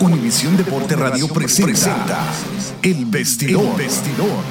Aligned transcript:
Univisión 0.00 0.56
Deporte 0.56 0.94
Radio 0.94 1.26
presenta 1.26 2.24
El 2.82 3.04
Vestidor. 3.06 3.76
Vestidor. 3.76 4.44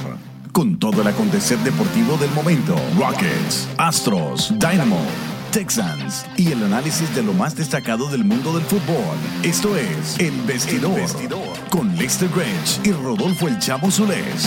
Con 0.52 0.78
todo 0.78 1.02
el 1.02 1.08
acontecer 1.08 1.58
deportivo 1.60 2.18
del 2.18 2.30
momento. 2.32 2.76
Rockets, 2.98 3.70
Astros, 3.78 4.54
Dynamo, 4.60 5.00
Texans 5.52 6.26
y 6.36 6.52
el 6.52 6.62
análisis 6.66 7.16
de 7.16 7.24
lo 7.24 7.32
más 7.32 7.56
destacado 7.56 8.10
del 8.10 8.26
mundo 8.26 8.52
del 8.54 8.64
fútbol. 8.64 9.16
Esto 9.42 9.78
es 9.78 10.20
El 10.20 10.34
Vestidor. 10.42 11.00
Con 11.70 11.96
Lester 11.96 12.30
Grange 12.30 12.82
y 12.84 12.92
Rodolfo 12.92 13.48
El 13.48 13.58
Chavo 13.58 13.90
Solés. 13.90 14.46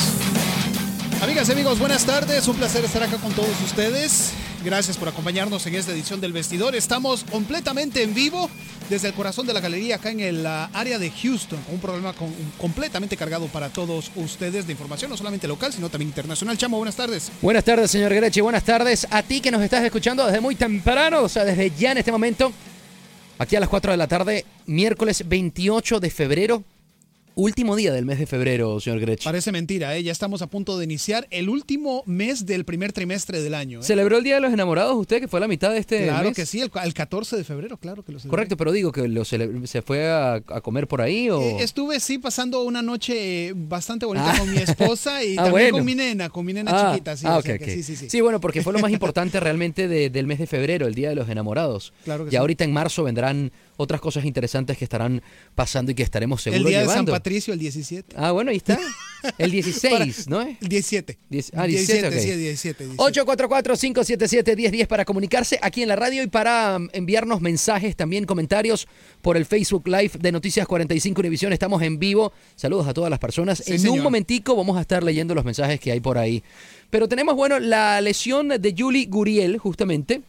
Amigas 1.22 1.48
y 1.48 1.52
amigos, 1.52 1.78
buenas 1.78 2.04
tardes. 2.04 2.46
Un 2.46 2.56
placer 2.56 2.84
estar 2.84 3.02
acá 3.02 3.16
con 3.16 3.32
todos 3.32 3.58
ustedes. 3.64 4.34
Gracias 4.62 4.98
por 4.98 5.08
acompañarnos 5.08 5.66
en 5.66 5.74
esta 5.74 5.92
edición 5.92 6.20
del 6.20 6.34
Vestidor. 6.34 6.74
Estamos 6.74 7.24
completamente 7.24 8.02
en 8.02 8.12
vivo 8.12 8.50
desde 8.90 9.08
el 9.08 9.14
corazón 9.14 9.46
de 9.46 9.54
la 9.54 9.60
galería 9.60 9.96
acá 9.96 10.10
en 10.10 10.20
el 10.20 10.44
ah, 10.44 10.68
área 10.74 10.98
de 10.98 11.10
Houston. 11.10 11.58
Un 11.72 11.80
programa 11.80 12.14
completamente 12.58 13.16
cargado 13.16 13.46
para 13.46 13.70
todos 13.70 14.10
ustedes 14.16 14.66
de 14.66 14.72
información, 14.72 15.10
no 15.10 15.16
solamente 15.16 15.48
local, 15.48 15.72
sino 15.72 15.88
también 15.88 16.10
internacional. 16.10 16.58
Chamo, 16.58 16.76
buenas 16.76 16.94
tardes. 16.94 17.32
Buenas 17.40 17.64
tardes, 17.64 17.90
señor 17.90 18.12
Grechi. 18.12 18.42
Buenas 18.42 18.62
tardes 18.62 19.06
a 19.10 19.22
ti 19.22 19.40
que 19.40 19.50
nos 19.50 19.62
estás 19.62 19.82
escuchando 19.82 20.26
desde 20.26 20.40
muy 20.40 20.56
temprano, 20.56 21.22
o 21.22 21.28
sea, 21.30 21.46
desde 21.46 21.70
ya 21.70 21.92
en 21.92 21.98
este 21.98 22.12
momento. 22.12 22.52
Aquí 23.38 23.56
a 23.56 23.60
las 23.60 23.70
4 23.70 23.92
de 23.92 23.96
la 23.96 24.08
tarde, 24.08 24.44
miércoles 24.66 25.26
28 25.26 26.00
de 26.00 26.10
febrero, 26.10 26.64
último 27.40 27.76
día 27.76 27.92
del 27.92 28.04
mes 28.04 28.18
de 28.18 28.26
febrero, 28.26 28.78
señor 28.80 29.00
Grechi. 29.00 29.24
Parece 29.24 29.52
mentira, 29.52 29.96
¿eh? 29.96 30.02
ya 30.02 30.12
estamos 30.12 30.42
a 30.42 30.46
punto 30.48 30.78
de 30.78 30.84
iniciar 30.84 31.26
el 31.30 31.48
último 31.48 32.02
mes 32.06 32.46
del 32.46 32.64
primer 32.64 32.92
trimestre 32.92 33.40
del 33.42 33.54
año. 33.54 33.80
¿eh? 33.80 33.82
¿Celebró 33.82 34.18
el 34.18 34.24
Día 34.24 34.34
de 34.36 34.40
los 34.40 34.52
Enamorados 34.52 34.96
usted, 34.96 35.20
que 35.20 35.28
fue 35.28 35.40
la 35.40 35.48
mitad 35.48 35.70
de 35.70 35.78
este 35.78 36.04
Claro 36.04 36.28
mes? 36.28 36.36
que 36.36 36.46
sí, 36.46 36.60
el, 36.60 36.70
el 36.84 36.94
14 36.94 37.36
de 37.36 37.44
febrero, 37.44 37.76
claro 37.78 38.02
que 38.04 38.12
lo 38.12 38.18
celebré. 38.18 38.30
Correcto, 38.30 38.56
pero 38.56 38.72
digo 38.72 38.92
que 38.92 39.08
lo 39.08 39.24
se 39.24 39.82
fue 39.82 40.08
a, 40.08 40.34
a 40.34 40.60
comer 40.60 40.86
por 40.88 41.00
ahí 41.00 41.30
o... 41.30 41.40
Eh, 41.40 41.56
Estuve 41.60 42.00
sí 42.00 42.18
pasando 42.18 42.62
una 42.64 42.82
noche 42.82 43.52
bastante 43.54 44.06
bonita 44.06 44.34
con 44.38 44.50
mi 44.50 44.58
esposa 44.58 45.24
y 45.24 45.32
Ah, 45.38 45.44
también 45.44 45.52
bueno. 45.70 45.76
con 45.78 45.84
mi 45.86 45.94
nena, 45.94 46.28
con 46.28 46.44
mi 46.44 46.52
nena 46.52 46.70
Ah, 46.74 46.90
chiquita. 46.92 47.16
Sí, 47.16 47.24
ah, 47.28 47.38
o 47.38 47.42
sea 47.42 47.58
que 47.58 47.64
sí, 47.72 47.82
sí, 47.82 47.96
sí. 47.96 48.10
Sí, 48.10 48.20
bueno, 48.20 48.40
porque 48.40 48.62
fue 48.62 48.72
lo 48.72 48.78
más 48.80 48.90
importante 48.92 49.40
realmente 49.40 49.88
de- 49.88 50.10
del 50.10 50.26
mes 50.26 50.38
de 50.38 50.46
febrero, 50.46 50.86
el 50.86 50.94
Día 50.94 51.08
de 51.08 51.14
los 51.14 51.28
Enamorados. 51.28 51.92
Claro 52.04 52.24
que 52.24 52.28
y 52.28 52.32
sí. 52.32 52.36
ahorita 52.36 52.64
en 52.64 52.72
marzo 52.72 53.04
vendrán 53.04 53.52
otras 53.76 54.00
cosas 54.00 54.24
interesantes 54.24 54.76
que 54.76 54.84
estarán 54.84 55.22
pasando 55.54 55.92
y 55.92 55.94
que 55.94 56.02
estaremos 56.02 56.46
el 56.46 56.52
seguros 56.54 56.68
día 56.70 56.80
de 56.80 56.84
San 56.86 56.94
llevando. 56.96 57.12
Patricio, 57.30 57.52
el 57.54 57.60
17. 57.60 58.16
Ah, 58.18 58.32
bueno, 58.32 58.50
ahí 58.50 58.56
está. 58.56 58.76
El 59.38 59.52
16, 59.52 60.24
Para- 60.26 60.44
¿no? 60.44 60.56
El 60.60 60.68
17. 60.68 61.18
Diez- 61.30 61.52
ah, 61.54 61.64
17, 61.66 62.08
ok. 62.08 62.12
sí, 62.14 62.32
17. 62.36 62.84
17. 62.86 62.96
844-577-1010 62.96 64.86
para 64.88 65.04
comunicarse 65.04 65.58
aquí 65.62 65.82
en 65.82 65.88
la 65.88 65.96
radio 65.96 66.22
y 66.24 66.26
para 66.26 66.76
um, 66.76 66.88
enviarnos 66.92 67.40
mensajes, 67.40 67.94
también 67.94 68.24
comentarios 68.24 68.88
por 69.22 69.36
el 69.36 69.44
Facebook 69.46 69.86
Live 69.86 70.12
de 70.18 70.32
Noticias 70.32 70.66
45 70.66 71.20
Univisión. 71.20 71.52
Estamos 71.52 71.82
en 71.82 71.98
vivo. 72.00 72.32
Saludos 72.56 72.88
a 72.88 72.94
todas 72.94 73.10
las 73.10 73.20
personas. 73.20 73.62
Sí, 73.64 73.72
en 73.74 73.78
señor. 73.78 73.98
un 73.98 74.02
momentico 74.02 74.56
vamos 74.56 74.76
a 74.76 74.80
estar 74.80 75.04
leyendo 75.04 75.34
los 75.36 75.44
mensajes 75.44 75.78
que 75.78 75.92
hay 75.92 76.00
por 76.00 76.18
ahí. 76.18 76.42
Pero 76.90 77.06
tenemos, 77.08 77.36
bueno, 77.36 77.60
la 77.60 78.00
lesión 78.00 78.48
de 78.48 78.74
Julie 78.76 79.06
Guriel, 79.06 79.58
justamente. 79.58 80.22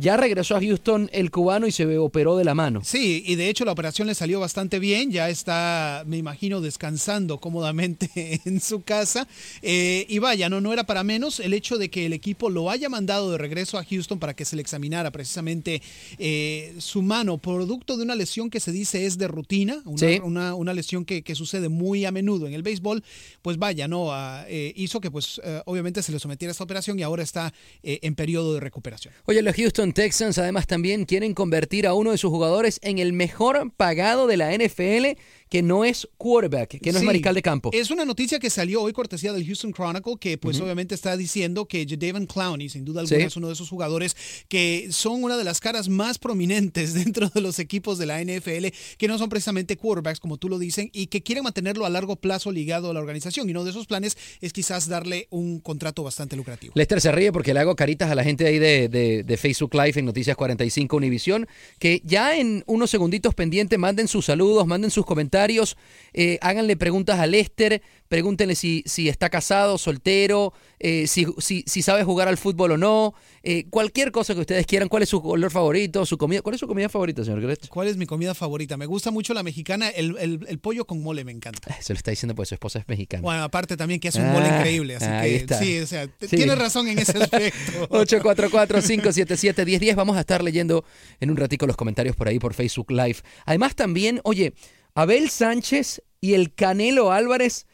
Ya 0.00 0.16
regresó 0.16 0.56
a 0.56 0.60
Houston 0.60 1.08
el 1.12 1.30
cubano 1.30 1.66
y 1.66 1.72
se 1.72 1.98
operó 1.98 2.36
de 2.36 2.44
la 2.44 2.54
mano. 2.54 2.80
Sí, 2.84 3.22
y 3.26 3.34
de 3.36 3.48
hecho 3.48 3.64
la 3.64 3.72
operación 3.72 4.08
le 4.08 4.14
salió 4.14 4.40
bastante 4.40 4.78
bien, 4.78 5.10
ya 5.10 5.28
está, 5.28 6.04
me 6.06 6.16
imagino, 6.16 6.60
descansando 6.60 7.38
cómodamente 7.38 8.10
en 8.44 8.60
su 8.60 8.82
casa. 8.82 9.28
Eh, 9.62 10.06
y 10.08 10.18
vaya, 10.18 10.48
no, 10.48 10.60
no 10.60 10.72
era 10.72 10.84
para 10.84 11.04
menos 11.04 11.40
el 11.40 11.52
hecho 11.54 11.76
de 11.78 11.90
que 11.90 12.06
el 12.06 12.12
equipo 12.12 12.50
lo 12.50 12.70
haya 12.70 12.88
mandado 12.88 13.30
de 13.30 13.38
regreso 13.38 13.78
a 13.78 13.84
Houston 13.84 14.18
para 14.18 14.34
que 14.34 14.44
se 14.44 14.56
le 14.56 14.62
examinara 14.62 15.10
precisamente 15.10 15.82
eh, 16.18 16.74
su 16.78 17.02
mano, 17.02 17.38
producto 17.38 17.96
de 17.96 18.02
una 18.04 18.14
lesión 18.14 18.50
que 18.50 18.60
se 18.60 18.72
dice 18.72 19.06
es 19.06 19.18
de 19.18 19.28
rutina, 19.28 19.82
una, 19.84 19.98
Sí. 19.98 20.20
una- 20.22 20.54
una 20.54 20.72
lesión 20.72 21.04
que, 21.04 21.22
que 21.22 21.34
sucede 21.34 21.68
muy 21.68 22.04
a 22.04 22.10
menudo 22.10 22.46
en 22.46 22.54
el 22.54 22.62
béisbol, 22.62 23.02
pues 23.42 23.58
vaya, 23.58 23.86
no, 23.88 24.10
Ah, 24.12 24.44
eh, 24.48 24.72
hizo 24.76 25.00
que 25.00 25.10
pues 25.10 25.40
obviamente 25.66 26.02
se 26.02 26.10
le 26.10 26.18
sometiera 26.18 26.50
a 26.50 26.52
esta 26.52 26.64
operación 26.64 26.98
y 26.98 27.02
ahora 27.02 27.22
está 27.22 27.52
en 27.82 28.14
periodo 28.14 28.54
de 28.54 28.60
recuperación. 28.60 29.14
Oye, 29.26 29.40
los 29.42 29.54
Houston 29.54 29.89
Texans 29.92 30.38
además 30.38 30.66
también 30.66 31.04
quieren 31.04 31.34
convertir 31.34 31.86
a 31.86 31.94
uno 31.94 32.10
de 32.10 32.18
sus 32.18 32.30
jugadores 32.30 32.78
en 32.82 32.98
el 32.98 33.12
mejor 33.12 33.72
pagado 33.76 34.26
de 34.26 34.36
la 34.36 34.52
NFL, 34.52 35.18
que 35.50 35.62
no 35.62 35.84
es 35.84 36.08
quarterback, 36.16 36.80
que 36.80 36.92
no 36.92 36.98
es 36.98 37.04
mariscal 37.04 37.34
de 37.34 37.42
campo. 37.42 37.70
Es 37.74 37.90
una 37.90 38.04
noticia 38.06 38.38
que 38.38 38.48
salió 38.48 38.80
hoy 38.82 38.92
cortesía 38.94 39.32
del 39.32 39.44
Houston 39.44 39.72
Chronicle, 39.72 40.14
que 40.18 40.38
pues 40.38 40.58
obviamente 40.60 40.94
está 40.94 41.16
diciendo 41.16 41.66
que 41.66 41.84
Jadavion 41.86 42.24
Clowney, 42.26 42.68
sin 42.68 42.84
duda 42.84 43.00
alguna, 43.00 43.18
Sí. 43.18 43.24
es 43.26 43.36
uno 43.36 43.48
de 43.48 43.54
esos 43.54 43.68
jugadores 43.68 44.16
que 44.48 44.88
son 44.92 45.24
una 45.24 45.36
de 45.36 45.42
las 45.44 45.60
caras 45.60 45.88
más 45.88 46.18
prominentes 46.18 46.94
dentro 46.94 47.28
de 47.28 47.40
los 47.40 47.58
equipos 47.58 47.98
de 47.98 48.06
la 48.06 48.20
NFL, 48.22 48.68
que 48.96 49.08
no 49.08 49.18
son 49.18 49.28
precisamente 49.28 49.76
quarterbacks, 49.76 50.20
como 50.20 50.36
tú 50.38 50.48
lo 50.48 50.58
dicen, 50.58 50.88
y 50.92 51.08
que 51.08 51.22
quieren 51.22 51.42
mantenerlo 51.42 51.84
a 51.84 51.90
largo 51.90 52.14
plazo 52.14 52.52
ligado 52.52 52.90
a 52.90 52.94
la 52.94 53.00
organización. 53.00 53.48
Y 53.48 53.50
uno 53.50 53.64
de 53.64 53.70
esos 53.70 53.86
planes 53.88 54.16
es 54.40 54.52
quizás 54.52 54.86
darle 54.88 55.26
un 55.30 55.58
contrato 55.58 56.04
bastante 56.04 56.36
lucrativo. 56.36 56.72
Lester 56.76 57.00
se 57.00 57.10
ríe 57.10 57.32
porque 57.32 57.52
le 57.54 57.58
hago 57.60 57.74
caritas 57.74 58.08
a 58.10 58.14
la 58.14 58.22
gente 58.22 58.46
ahí 58.46 58.60
de, 58.60 58.88
de- 58.88 59.24
de 59.24 59.36
Facebook 59.36 59.74
Live 59.74 59.98
en 59.98 60.04
Noticias 60.04 60.36
45 60.36 60.96
Univisión, 60.96 61.48
que 61.80 62.00
ya 62.04 62.36
en 62.36 62.62
unos 62.66 62.88
segunditos 62.90 63.34
pendientes 63.34 63.76
manden 63.80 64.06
sus 64.06 64.26
saludos, 64.26 64.64
manden 64.66 64.92
sus 64.92 65.04
comentarios 65.04 65.39
comentarios. 65.40 65.76
Eh, 66.12 66.38
háganle 66.42 66.76
preguntas 66.76 67.18
a 67.18 67.26
Lester. 67.26 67.80
Pregúntenle 68.08 68.56
si, 68.56 68.82
si 68.86 69.08
está 69.08 69.30
casado, 69.30 69.78
soltero, 69.78 70.52
eh, 70.80 71.06
si, 71.06 71.26
si, 71.38 71.62
si, 71.68 71.80
sabe 71.80 72.02
jugar 72.02 72.26
al 72.26 72.36
fútbol 72.38 72.72
o 72.72 72.76
no. 72.76 73.14
Eh, 73.44 73.66
cualquier 73.70 74.10
cosa 74.10 74.34
que 74.34 74.40
ustedes 74.40 74.66
quieran. 74.66 74.88
¿Cuál 74.88 75.04
es 75.04 75.08
su 75.08 75.22
color 75.22 75.48
favorito? 75.52 76.04
Su 76.04 76.18
comida. 76.18 76.42
¿Cuál 76.42 76.54
es 76.54 76.60
su 76.60 76.66
comida 76.66 76.88
favorita, 76.88 77.24
señor 77.24 77.40
Gretsch? 77.40 77.68
¿Cuál 77.68 77.86
es 77.86 77.96
mi 77.96 78.06
comida 78.06 78.34
favorita? 78.34 78.76
Me 78.76 78.86
gusta 78.86 79.12
mucho 79.12 79.32
la 79.32 79.44
mexicana. 79.44 79.90
El, 79.90 80.16
el, 80.18 80.44
el 80.48 80.58
pollo 80.58 80.84
con 80.86 81.00
mole 81.04 81.22
me 81.24 81.30
encanta. 81.30 81.72
Se 81.80 81.92
lo 81.92 81.98
está 81.98 82.10
diciendo 82.10 82.34
porque 82.34 82.48
su 82.48 82.54
esposa 82.56 82.80
es 82.80 82.88
mexicana. 82.88 83.22
Bueno, 83.22 83.44
aparte 83.44 83.76
también 83.76 84.00
que 84.00 84.08
es 84.08 84.16
un 84.16 84.26
mole 84.32 84.46
Ah, 84.48 84.58
increíble. 84.58 84.96
Así 84.96 85.04
ahí 85.06 85.30
que 85.30 85.36
está. 85.36 85.58
sí, 85.60 85.78
o 85.78 85.86
sea, 85.86 86.06
Sí. 86.20 86.36
tienes 86.36 86.58
razón 86.58 86.88
en 86.88 86.98
ese 86.98 87.16
aspecto. 87.16 87.88
844-577-1010. 87.90 89.94
Vamos 89.94 90.16
a 90.16 90.20
estar 90.20 90.42
leyendo 90.42 90.84
en 91.20 91.30
un 91.30 91.36
ratico 91.36 91.64
los 91.68 91.76
comentarios 91.76 92.16
por 92.16 92.26
ahí 92.26 92.40
por 92.40 92.54
Facebook 92.54 92.90
Live. 92.90 93.18
Además 93.46 93.76
también, 93.76 94.20
oye, 94.24 94.52
Abel 94.94 95.30
Sánchez 95.30 96.02
y 96.20 96.34
el 96.34 96.54
Canelo 96.54 97.12
Álvarez, 97.12 97.66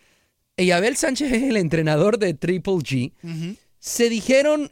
y 0.56 0.70
Abel 0.70 0.96
Sánchez 0.96 1.32
es 1.32 1.42
el 1.42 1.56
entrenador 1.56 2.18
de 2.18 2.34
Triple 2.34 2.74
G, 2.74 3.56
se 3.78 4.08
dijeron 4.08 4.70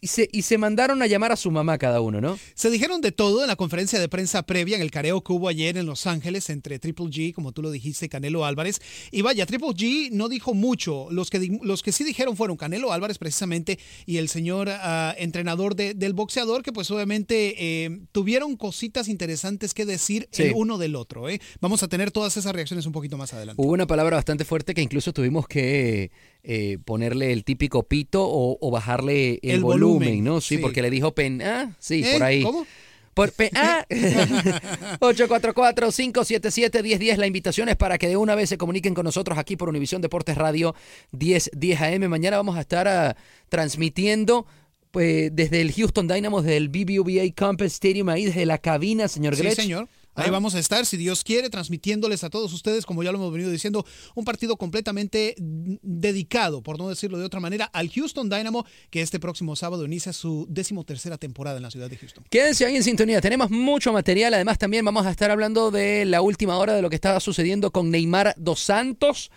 y, 0.00 0.06
se, 0.06 0.28
y 0.32 0.42
se 0.42 0.58
mandaron 0.58 1.02
a 1.02 1.06
llamar 1.06 1.32
a 1.32 1.36
su 1.36 1.50
mamá 1.50 1.78
cada 1.78 2.00
uno, 2.00 2.20
¿no? 2.20 2.38
Se 2.54 2.70
dijeron 2.70 3.00
de 3.00 3.12
todo 3.12 3.42
en 3.42 3.48
la 3.48 3.56
conferencia 3.56 3.98
de 3.98 4.08
prensa 4.08 4.42
previa 4.44 4.76
en 4.76 4.82
el 4.82 4.90
careo 4.90 5.22
que 5.22 5.32
hubo 5.32 5.48
ayer 5.48 5.76
en 5.76 5.86
Los 5.86 6.06
Ángeles 6.06 6.50
entre 6.50 6.78
Triple 6.78 7.06
G, 7.06 7.32
como 7.34 7.52
tú 7.52 7.62
lo 7.62 7.70
dijiste, 7.70 8.06
y 8.06 8.08
Canelo 8.08 8.44
Álvarez. 8.44 8.80
Y 9.10 9.22
vaya, 9.22 9.46
Triple 9.46 9.68
G 9.70 10.10
no 10.12 10.28
dijo 10.28 10.54
mucho. 10.54 11.08
Los 11.10 11.30
que, 11.30 11.58
los 11.62 11.82
que 11.82 11.92
sí 11.92 12.04
dijeron 12.04 12.36
fueron 12.36 12.56
Canelo 12.56 12.92
Álvarez 12.92 13.18
precisamente 13.18 13.78
y 14.06 14.18
el 14.18 14.28
señor 14.28 14.68
ah, 14.70 15.14
entrenador 15.18 15.74
de- 15.76 15.94
del 15.94 16.12
boxeador, 16.12 16.62
que 16.62 16.72
pues 16.72 16.90
obviamente 16.90 17.54
eh, 17.84 18.00
tuvieron 18.12 18.56
cositas 18.56 19.08
interesantes 19.08 19.74
que 19.74 19.84
decir 19.86 20.28
Sí. 20.30 20.44
el 20.44 20.52
uno 20.54 20.78
del 20.78 20.96
otro. 20.96 21.28
¿eh? 21.28 21.40
Vamos 21.60 21.82
a 21.82 21.88
tener 21.88 22.10
todas 22.10 22.36
esas 22.36 22.52
reacciones 22.52 22.86
un 22.86 22.92
poquito 22.92 23.16
más 23.16 23.32
adelante. 23.32 23.60
Hubo 23.62 23.72
una 23.72 23.86
palabra 23.86 24.16
bastante 24.16 24.44
fuerte 24.44 24.74
que 24.74 24.82
incluso 24.82 25.12
tuvimos 25.12 25.46
que 25.48 26.10
eh, 26.44 26.78
ponerle 26.84 27.32
el 27.32 27.44
típico 27.44 27.84
pito 27.84 28.24
o, 28.24 28.58
o 28.60 28.70
bajarle 28.70 29.34
el, 29.42 29.50
El 29.50 29.60
volumen, 29.60 29.98
volumen, 29.98 30.24
¿no? 30.24 30.40
Sí, 30.40 30.56
sí. 30.56 30.62
porque 30.62 30.82
le 30.82 30.90
dijo 30.90 31.12
pen, 31.14 31.40
ah, 31.42 31.74
sí, 31.78 32.02
¿Eh? 32.04 32.12
por 32.14 32.22
ahí. 32.24 32.42
¿Cómo? 32.42 32.66
Por 33.14 33.30
pe- 33.32 33.50
ah. 33.54 33.84
844-577-1010. 35.00 37.16
La 37.16 37.26
invitación 37.26 37.68
es 37.68 37.76
para 37.76 37.98
que 37.98 38.08
de 38.08 38.16
una 38.16 38.34
vez 38.34 38.48
se 38.48 38.58
comuniquen 38.58 38.94
con 38.94 39.04
nosotros 39.04 39.38
aquí 39.38 39.56
por 39.56 39.68
Univisión 39.68 40.02
Deportes 40.02 40.36
Radio 40.36 40.74
1010 41.12 41.80
AM. 41.80 42.08
Mañana 42.08 42.36
vamos 42.36 42.56
a 42.56 42.60
estar 42.60 42.88
ah, 42.88 43.16
transmitiendo 43.48 44.46
pues, 44.90 45.34
desde 45.34 45.60
el 45.60 45.72
Houston 45.72 46.08
Dynamo, 46.08 46.42
desde 46.42 46.56
el 46.56 46.68
BBVA 46.68 47.32
Campus 47.34 47.66
Stadium, 47.68 48.08
ahí 48.08 48.26
desde 48.26 48.46
la 48.46 48.58
cabina, 48.58 49.08
señor 49.08 49.36
Sí, 49.36 49.42
Gretsch. 49.42 49.56
señor. 49.56 49.88
Ahí 50.14 50.26
Ah. 50.28 50.30
vamos 50.30 50.54
a 50.54 50.58
estar, 50.58 50.84
si 50.84 50.96
Dios 50.96 51.24
quiere, 51.24 51.48
transmitiéndoles 51.48 52.22
a 52.22 52.30
todos 52.30 52.52
ustedes, 52.52 52.84
como 52.84 53.02
ya 53.02 53.12
lo 53.12 53.18
hemos 53.18 53.32
venido 53.32 53.50
diciendo, 53.50 53.84
un 54.14 54.24
partido 54.24 54.56
completamente 54.56 55.34
dedicado, 55.38 56.62
por 56.62 56.78
no 56.78 56.88
decirlo 56.88 57.18
de 57.18 57.24
otra 57.24 57.40
manera, 57.40 57.64
al 57.72 57.90
Houston 57.90 58.28
Dynamo, 58.28 58.66
que 58.90 59.00
este 59.00 59.18
próximo 59.18 59.56
sábado 59.56 59.84
inicia 59.84 60.12
su 60.12 60.46
decimotercera 60.50 61.18
temporada 61.18 61.56
en 61.56 61.62
la 61.62 61.70
ciudad 61.70 61.88
de 61.88 61.96
Houston. 61.96 62.24
Quédense 62.30 62.66
ahí 62.66 62.76
en 62.76 62.84
sintonía, 62.84 63.20
tenemos 63.20 63.50
mucho 63.50 63.92
material, 63.92 64.34
además 64.34 64.58
también 64.58 64.84
vamos 64.84 65.06
a 65.06 65.10
estar 65.10 65.30
hablando 65.30 65.70
de 65.70 66.04
la 66.04 66.20
última 66.20 66.58
hora 66.58 66.74
de 66.74 66.82
lo 66.82 66.90
que 66.90 66.96
estaba 66.96 67.20
sucediendo 67.20 67.70
con 67.70 67.90
Neymar 67.90 68.34
dos 68.36 68.60
Santos 68.60 69.30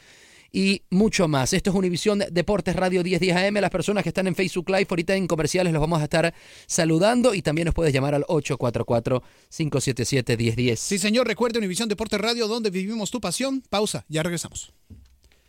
y 0.51 0.81
mucho 0.89 1.27
más. 1.27 1.53
Esto 1.53 1.69
es 1.69 1.75
Univisión 1.75 2.23
Deportes 2.31 2.75
Radio 2.75 3.03
1010 3.03 3.35
AM, 3.35 3.55
las 3.55 3.69
personas 3.69 4.03
que 4.03 4.09
están 4.09 4.27
en 4.27 4.35
Facebook 4.35 4.69
Live 4.69 4.87
ahorita 4.89 5.15
en 5.15 5.27
comerciales 5.27 5.73
los 5.73 5.81
vamos 5.81 6.01
a 6.01 6.03
estar 6.03 6.33
saludando 6.67 7.33
y 7.33 7.41
también 7.41 7.65
nos 7.65 7.73
puedes 7.73 7.93
llamar 7.93 8.15
al 8.15 8.23
844-577-1010. 8.23 10.75
Sí, 10.75 10.97
señor, 10.97 11.27
recuerde 11.27 11.59
Univisión 11.59 11.89
Deportes 11.89 12.19
Radio, 12.19 12.47
donde 12.47 12.69
vivimos 12.69 13.11
tu 13.11 13.19
pasión. 13.19 13.61
Pausa, 13.69 14.05
ya 14.07 14.23
regresamos. 14.23 14.73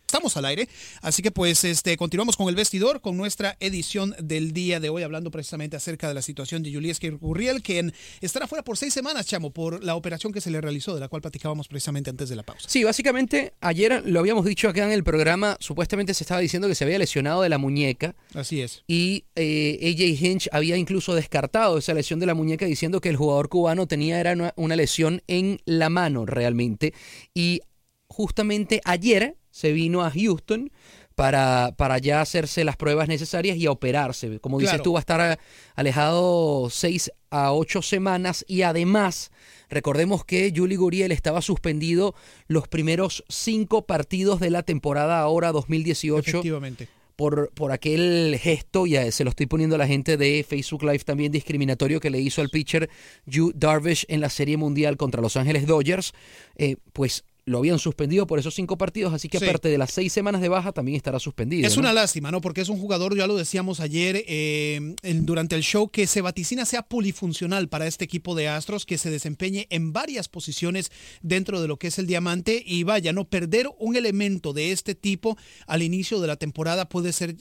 Estamos 0.07 0.37
al 0.37 0.45
aire, 0.45 0.69
así 1.01 1.21
que 1.21 1.31
pues 1.31 1.65
este 1.65 1.97
continuamos 1.97 2.37
con 2.37 2.47
el 2.47 2.55
vestidor, 2.55 3.01
con 3.01 3.17
nuestra 3.17 3.57
edición 3.59 4.15
del 4.17 4.53
día 4.53 4.79
de 4.79 4.87
hoy, 4.87 5.03
hablando 5.03 5.31
precisamente 5.31 5.75
acerca 5.75 6.07
de 6.07 6.13
la 6.13 6.21
situación 6.21 6.63
de 6.63 6.73
Julieski 6.73 7.09
Gurriel, 7.09 7.61
quien 7.61 7.93
estará 8.21 8.47
fuera 8.47 8.63
por 8.63 8.77
seis 8.77 8.93
semanas, 8.93 9.25
chamo, 9.25 9.51
por 9.51 9.83
la 9.83 9.95
operación 9.95 10.31
que 10.31 10.39
se 10.39 10.49
le 10.49 10.61
realizó, 10.61 10.93
de 10.93 11.01
la 11.01 11.09
cual 11.09 11.21
platicábamos 11.21 11.67
precisamente 11.67 12.09
antes 12.09 12.29
de 12.29 12.37
la 12.37 12.43
pausa. 12.43 12.69
Sí, 12.69 12.85
básicamente 12.85 13.51
ayer 13.59 14.01
lo 14.05 14.21
habíamos 14.21 14.45
dicho 14.45 14.69
acá 14.69 14.85
en 14.85 14.93
el 14.93 15.03
programa, 15.03 15.57
supuestamente 15.59 16.13
se 16.13 16.23
estaba 16.23 16.39
diciendo 16.39 16.69
que 16.69 16.75
se 16.75 16.85
había 16.85 16.99
lesionado 16.99 17.41
de 17.41 17.49
la 17.49 17.57
muñeca. 17.57 18.15
Así 18.33 18.61
es. 18.61 18.85
Y 18.87 19.25
eh, 19.35 19.93
AJ 19.93 20.25
Hinch 20.25 20.49
había 20.53 20.77
incluso 20.77 21.15
descartado 21.15 21.79
esa 21.79 21.93
lesión 21.93 22.21
de 22.21 22.27
la 22.27 22.33
muñeca 22.33 22.65
diciendo 22.65 23.01
que 23.01 23.09
el 23.09 23.17
jugador 23.17 23.49
cubano 23.49 23.87
tenía 23.87 24.21
era 24.21 24.31
una, 24.31 24.53
una 24.55 24.77
lesión 24.77 25.21
en 25.27 25.59
la 25.65 25.89
mano 25.89 26.25
realmente. 26.25 26.93
Y 27.33 27.59
justamente 28.07 28.79
ayer 28.85 29.35
se 29.57 29.71
vino 29.71 30.03
a 30.03 30.11
Houston 30.11 30.71
para, 31.15 31.73
para 31.77 31.97
ya 31.97 32.21
hacerse 32.21 32.63
las 32.63 32.77
pruebas 32.77 33.07
necesarias 33.07 33.57
y 33.57 33.65
a 33.65 33.71
operarse. 33.71 34.39
Como 34.39 34.59
dices 34.59 34.73
Claro. 34.73 34.83
tú, 34.83 34.93
va 34.93 34.99
a 34.99 35.01
estar 35.01 35.39
alejado 35.75 36.69
seis 36.69 37.11
a 37.31 37.53
ocho 37.53 37.81
semanas 37.81 38.45
y 38.47 38.61
además 38.61 39.31
recordemos 39.69 40.23
que 40.23 40.53
Juli 40.55 40.75
Guriel 40.75 41.11
estaba 41.11 41.41
suspendido 41.41 42.13
los 42.47 42.67
primeros 42.67 43.23
cinco 43.29 43.81
partidos 43.87 44.39
de 44.39 44.51
la 44.51 44.61
temporada 44.61 45.19
ahora 45.19 45.51
2018 45.51 46.29
Efectivamente. 46.29 46.87
por, 47.15 47.49
por 47.55 47.71
aquel 47.71 48.37
gesto, 48.39 48.85
ya 48.85 49.11
se 49.11 49.23
lo 49.23 49.31
estoy 49.31 49.47
poniendo 49.47 49.75
a 49.75 49.79
la 49.79 49.87
gente 49.87 50.17
de 50.17 50.45
Facebook 50.47 50.83
Live 50.83 50.99
también 50.99 51.31
discriminatorio 51.31 51.99
que 51.99 52.11
le 52.11 52.19
hizo 52.21 52.41
al 52.41 52.49
pitcher 52.49 52.91
Yu 53.25 53.51
Darvish 53.55 54.05
en 54.07 54.21
la 54.21 54.29
Serie 54.29 54.55
Mundial 54.55 54.97
contra 54.97 55.19
Los 55.19 55.35
Ángeles 55.35 55.65
Dodgers, 55.65 56.13
eh, 56.57 56.75
pues 56.93 57.23
lo 57.47 57.59
habían 57.59 57.79
suspendido 57.79 58.27
por 58.27 58.39
esos 58.39 58.53
cinco 58.53 58.77
partidos, 58.77 59.13
así 59.13 59.29
que 59.29 59.39
Sí. 59.39 59.45
aparte 59.45 59.69
de 59.69 59.77
las 59.77 59.91
seis 59.91 60.11
semanas 60.11 60.41
de 60.41 60.49
baja 60.49 60.73
también 60.73 60.97
estará 60.97 61.17
suspendido. 61.17 61.65
Es 61.65 61.75
¿no? 61.77 61.79
una 61.79 61.93
lástima, 61.93 62.29
¿no? 62.29 62.41
Porque 62.41 62.59
es 62.59 62.67
un 62.67 62.77
jugador, 62.77 63.15
ya 63.17 63.25
lo 63.25 63.37
decíamos 63.37 63.79
ayer 63.79 64.23
eh, 64.27 64.95
en- 65.01 65.25
durante 65.25 65.55
el 65.55 65.63
show, 65.63 65.87
que 65.89 66.07
se 66.07 66.21
vaticina 66.21 66.65
sea 66.65 66.83
polifuncional 66.83 67.69
para 67.69 67.87
este 67.87 68.03
equipo 68.03 68.35
de 68.35 68.49
Astros, 68.49 68.85
que 68.85 68.97
se 68.97 69.09
desempeñe 69.09 69.65
en 69.69 69.93
varias 69.93 70.27
posiciones 70.27 70.91
dentro 71.21 71.61
de 71.61 71.69
lo 71.69 71.77
que 71.77 71.87
es 71.87 71.97
el 71.99 72.05
diamante. 72.05 72.61
Y 72.65 72.83
vaya, 72.83 73.13
no 73.13 73.23
perder 73.29 73.69
un 73.79 73.95
elemento 73.95 74.51
de 74.51 74.73
este 74.73 74.93
tipo 74.93 75.37
al 75.67 75.81
inicio 75.83 76.19
de 76.19 76.27
la 76.27 76.35
temporada 76.35 76.89
puede 76.89 77.13
ser 77.13 77.37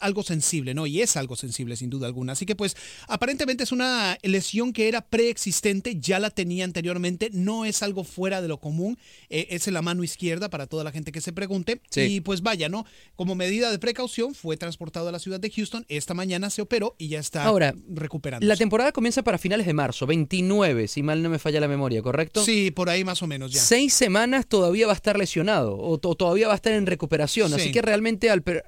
algo 0.00 0.22
sensible, 0.22 0.74
¿no? 0.74 0.86
Y 0.86 1.00
es 1.00 1.16
algo 1.16 1.34
sensible, 1.36 1.74
sin 1.76 1.88
duda 1.88 2.06
alguna. 2.06 2.32
Así 2.34 2.44
que, 2.44 2.54
pues, 2.54 2.76
aparentemente 3.08 3.64
es 3.64 3.72
una 3.72 4.18
lesión 4.22 4.74
que 4.74 4.88
era 4.88 5.00
preexistente, 5.00 5.96
ya 5.98 6.18
la 6.18 6.28
tenía 6.28 6.64
anteriormente, 6.64 7.30
no 7.32 7.64
es 7.64 7.82
algo 7.82 8.04
fuera 8.04 8.42
de 8.42 8.48
lo 8.48 8.58
común, 8.60 8.98
eh, 9.30 9.45
es 9.50 9.66
la 9.68 9.82
mano 9.82 10.02
izquierda 10.04 10.48
para 10.50 10.66
toda 10.66 10.84
la 10.84 10.92
gente 10.92 11.12
que 11.12 11.20
se 11.20 11.32
pregunte. 11.32 11.80
Sí. 11.90 12.00
Y 12.02 12.20
pues 12.20 12.42
vaya, 12.42 12.68
¿no? 12.68 12.84
Como 13.16 13.34
medida 13.34 13.70
de 13.70 13.78
precaución, 13.78 14.34
fue 14.34 14.56
transportado 14.56 15.08
a 15.08 15.12
la 15.12 15.18
ciudad 15.18 15.40
de 15.40 15.50
Houston. 15.50 15.84
Esta 15.88 16.14
mañana 16.14 16.50
se 16.50 16.62
operó 16.62 16.94
y 16.98 17.08
ya 17.08 17.20
está 17.20 17.44
Ahora, 17.44 17.74
recuperando. 17.88 18.46
La 18.46 18.56
temporada 18.56 18.92
comienza 18.92 19.22
para 19.22 19.38
finales 19.38 19.66
de 19.66 19.72
marzo, 19.74 20.06
29, 20.06 20.88
si 20.88 21.02
mal 21.02 21.22
no 21.22 21.28
me 21.30 21.38
falla 21.38 21.60
la 21.60 21.68
memoria, 21.68 22.02
¿correcto? 22.02 22.44
Sí, 22.44 22.70
por 22.70 22.88
ahí 22.90 23.04
más 23.04 23.22
o 23.22 23.26
menos 23.26 23.52
ya. 23.52 23.60
Seis 23.60 23.94
semanas 23.94 24.46
todavía 24.46 24.86
va 24.86 24.92
a 24.92 24.96
estar 24.96 25.18
lesionado 25.18 25.76
o, 25.78 25.98
to- 25.98 26.14
todavía 26.14 26.46
va 26.48 26.54
a 26.54 26.56
estar 26.56 26.72
en 26.72 26.86
recuperación, 26.86 27.48
Sí. 27.50 27.54
así 27.54 27.72
que 27.72 27.82
realmente 27.82 28.30
al... 28.30 28.42
per- 28.42 28.64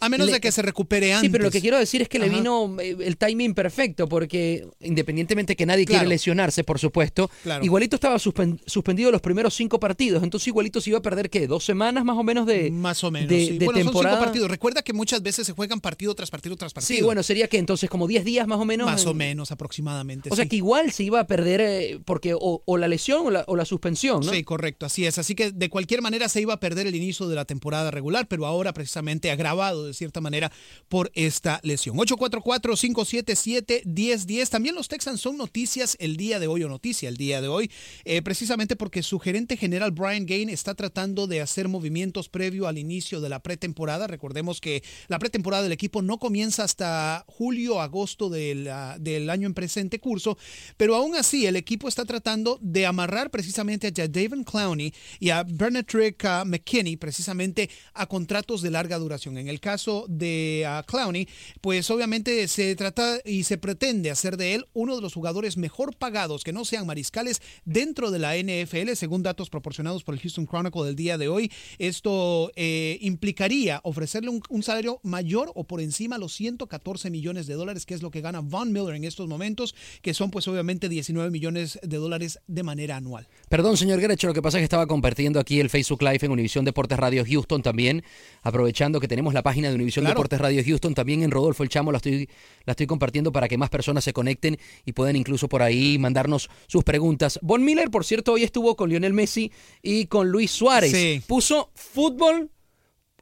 A 0.00 0.08
menos 0.08 0.26
le- 0.26 0.34
de 0.34 0.40
que 0.40 0.52
se 0.52 0.62
recupere 0.62 1.12
antes. 1.12 1.28
Sí, 1.28 1.32
pero 1.32 1.44
lo 1.44 1.50
que 1.50 1.60
quiero 1.60 1.78
decir 1.78 2.02
es 2.02 2.08
que 2.08 2.18
le 2.18 2.28
vino 2.28 2.76
eh, 2.80 2.96
el 3.00 3.16
timing 3.16 3.54
perfecto, 3.54 4.08
porque 4.08 4.66
independientemente 4.80 5.56
que 5.56 5.66
nadie 5.66 5.84
quiere 5.84 6.00
Claro. 6.00 6.08
lesionarse, 6.10 6.64
por 6.64 6.78
supuesto, 6.78 7.30
Claro. 7.42 7.64
igualito 7.64 7.96
estaba 7.96 8.16
suspen- 8.16 8.60
suspendido 8.66 9.10
los 9.10 9.20
primeros 9.20 9.54
cinco 9.54 9.78
partidos, 9.80 10.22
entonces 10.22 10.48
igualito 10.48 10.80
se 10.80 10.90
iba 10.90 10.98
a 10.98 11.02
perder, 11.02 11.30
¿qué? 11.30 11.46
¿Dos 11.46 11.64
semanas 11.64 12.04
más 12.04 12.16
o 12.16 12.22
menos 12.22 12.46
de, 12.46 12.70
Más 12.70 13.02
o 13.04 13.10
menos. 13.10 13.28
de, 13.28 13.46
sí. 13.46 13.58
de 13.58 13.64
bueno, 13.64 13.80
temporada? 13.80 14.14
son 14.16 14.18
cinco 14.20 14.24
partidos. 14.26 14.50
Recuerda 14.50 14.82
que 14.82 14.92
muchas 14.92 15.22
veces 15.22 15.46
se 15.46 15.52
juegan 15.52 15.80
partido 15.80 16.14
tras 16.14 16.30
partido 16.30 16.56
tras 16.56 16.72
partido. 16.72 16.96
Sí, 16.98 17.02
bueno, 17.02 17.22
sería 17.22 17.48
que 17.48 17.58
entonces 17.58 17.88
como 17.90 18.06
10 18.06 18.24
días 18.24 18.46
más 18.46 18.58
o 18.58 18.64
menos. 18.64 18.86
Más 18.86 19.04
o 19.06 19.10
en- 19.12 19.16
menos 19.16 19.50
aproximadamente. 19.50 20.28
O 20.32 20.36
sea 20.36 20.46
que 20.46 20.56
igual 20.56 20.92
se 20.92 21.04
iba 21.04 21.20
a 21.20 21.26
perder 21.26 21.60
eh, 21.60 22.00
porque 22.04 22.34
o, 22.34 22.62
o 22.64 22.76
la 22.76 22.88
lesión 22.88 23.26
o 23.26 23.30
la, 23.30 23.44
o 23.46 23.56
la 23.56 23.64
suspensión, 23.64 24.20
¿no? 24.24 24.32
Sí, 24.32 24.42
correcto, 24.44 24.86
así 24.86 25.06
es. 25.06 25.18
Así 25.18 25.34
que 25.34 25.50
de 25.52 25.68
cualquier 25.68 26.02
manera 26.02 26.28
se 26.28 26.40
iba 26.40 26.54
a 26.54 26.60
perder 26.60 26.86
el 26.86 26.94
inicio 26.94 27.28
de 27.28 27.34
la 27.36 27.44
temporada 27.44 27.90
regular, 27.90 28.26
pero 28.28 28.46
ahora 28.46 28.72
precisamente 28.72 29.30
agravado 29.30 29.87
de 29.88 29.94
cierta 29.94 30.20
manera 30.20 30.52
por 30.88 31.10
esta 31.14 31.60
lesión. 31.62 31.96
844-577-1010. 31.96 34.48
También 34.48 34.74
los 34.74 34.88
Texans 34.88 35.20
son 35.20 35.36
noticias 35.36 35.96
el 36.00 36.16
día 36.16 36.38
de 36.38 36.46
hoy, 36.46 36.62
o 36.62 36.68
noticia 36.68 37.08
el 37.08 37.16
día 37.16 37.40
de 37.40 37.48
hoy, 37.48 37.70
eh, 38.04 38.22
precisamente 38.22 38.76
porque 38.76 39.02
su 39.02 39.18
gerente 39.18 39.56
general 39.56 39.90
Brian 39.90 40.26
Gain 40.26 40.48
está 40.48 40.74
tratando 40.74 41.26
de 41.26 41.40
hacer 41.40 41.66
movimientos 41.68 42.28
previo 42.28 42.68
al 42.68 42.78
inicio 42.78 43.20
de 43.20 43.28
la 43.28 43.40
pretemporada. 43.40 44.06
Recordemos 44.06 44.60
que 44.60 44.82
la 45.08 45.18
pretemporada 45.18 45.64
del 45.64 45.72
equipo 45.72 46.02
no 46.02 46.18
comienza 46.18 46.64
hasta 46.64 47.24
julio, 47.26 47.80
agosto 47.80 48.28
del, 48.28 48.70
del 49.00 49.30
año 49.30 49.46
en 49.46 49.54
presente 49.54 49.98
curso, 49.98 50.38
pero 50.76 50.94
aún 50.94 51.16
así 51.16 51.46
el 51.46 51.56
equipo 51.56 51.88
está 51.88 52.04
tratando 52.04 52.58
de 52.60 52.86
amarrar 52.86 53.30
precisamente 53.30 53.86
a 53.86 53.92
Jadaven 53.94 54.44
Clowney 54.44 54.92
y 55.18 55.30
a 55.30 55.42
Bernetrick 55.42 56.24
ah, 56.24 56.44
McKinney 56.44 56.96
precisamente 56.96 57.70
a 57.94 58.06
contratos 58.06 58.62
de 58.62 58.70
larga 58.70 58.98
duración. 58.98 59.38
En 59.38 59.48
el 59.48 59.60
caso 59.60 59.77
de 60.08 60.64
ah, 60.66 60.84
Clowney, 60.86 61.28
pues 61.60 61.90
obviamente 61.90 62.48
se 62.48 62.74
trata 62.76 63.18
y 63.24 63.44
se 63.44 63.58
pretende 63.58 64.10
hacer 64.10 64.36
de 64.36 64.54
él 64.54 64.66
uno 64.72 64.96
de 64.96 65.02
los 65.02 65.14
jugadores 65.14 65.56
mejor 65.56 65.96
pagados 65.96 66.44
que 66.44 66.52
no 66.52 66.64
sean 66.64 66.86
mariscales 66.86 67.40
dentro 67.64 68.10
de 68.10 68.18
la 68.18 68.36
NFL, 68.36 68.92
según 68.94 69.22
datos 69.22 69.50
proporcionados 69.50 70.02
por 70.02 70.14
el 70.14 70.20
Houston 70.20 70.46
Chronicle 70.46 70.84
del 70.84 70.96
día 70.96 71.18
de 71.18 71.28
hoy. 71.28 71.52
Esto 71.78 72.50
eh, 72.56 72.98
implicaría 73.00 73.80
ofrecerle 73.84 74.30
un, 74.30 74.42
un, 74.48 74.62
salario 74.62 75.00
mayor 75.02 75.52
o 75.54 75.64
por 75.64 75.80
encima 75.80 76.16
de 76.16 76.20
los 76.20 76.34
114 76.34 77.10
millones 77.10 77.46
de 77.46 77.54
dólares, 77.54 77.86
que 77.86 77.94
es 77.94 78.02
lo 78.02 78.10
que 78.10 78.20
gana 78.20 78.40
Von 78.40 78.72
Miller 78.72 78.94
en 78.94 79.04
estos 79.04 79.28
momentos, 79.28 79.74
que 80.02 80.14
son 80.14 80.30
pues 80.30 80.48
obviamente 80.48 80.88
19 80.88 81.30
millones 81.30 81.78
de 81.82 81.96
dólares 81.96 82.40
de 82.46 82.62
manera 82.62 82.96
anual. 82.96 83.28
Perdón, 83.48 83.76
señor 83.76 84.00
Grecho, 84.00 84.26
lo 84.26 84.34
que 84.34 84.42
pasa 84.42 84.58
es 84.58 84.60
que 84.60 84.64
estaba 84.64 84.86
compartiendo 84.86 85.40
aquí 85.40 85.58
el 85.58 85.70
Facebook 85.70 86.02
Live 86.02 86.18
en 86.22 86.32
Univisión 86.32 86.64
Deportes 86.64 86.98
Radio 86.98 87.24
Houston 87.24 87.62
también, 87.62 88.04
aprovechando 88.42 89.00
que 89.00 89.08
tenemos 89.08 89.32
la 89.32 89.42
página 89.42 89.68
de 89.68 89.74
Univisión 89.74 90.04
claro. 90.04 90.14
Deportes 90.14 90.38
Radio 90.38 90.62
Houston, 90.64 90.94
también 90.94 91.22
en 91.22 91.30
Rodolfo 91.30 91.62
El 91.62 91.68
Chamo 91.68 91.90
la 91.90 91.96
estoy, 91.96 92.28
la 92.64 92.72
estoy 92.72 92.86
compartiendo 92.86 93.32
para 93.32 93.48
que 93.48 93.56
más 93.56 93.70
personas 93.70 94.04
se 94.04 94.12
conecten 94.12 94.58
y 94.84 94.92
puedan 94.92 95.16
incluso 95.16 95.48
por 95.48 95.62
ahí 95.62 95.98
mandarnos 95.98 96.50
sus 96.66 96.84
preguntas. 96.84 97.38
Von 97.42 97.64
Miller, 97.64 97.90
por 97.90 98.04
cierto, 98.04 98.32
hoy 98.32 98.44
estuvo 98.44 98.76
con 98.76 98.90
Lionel 98.90 99.14
Messi 99.14 99.50
y 99.82 100.06
con 100.06 100.28
Luis 100.28 100.50
Suárez. 100.50 100.92
Sí. 100.92 101.22
Puso 101.26 101.70
fútbol 101.74 102.50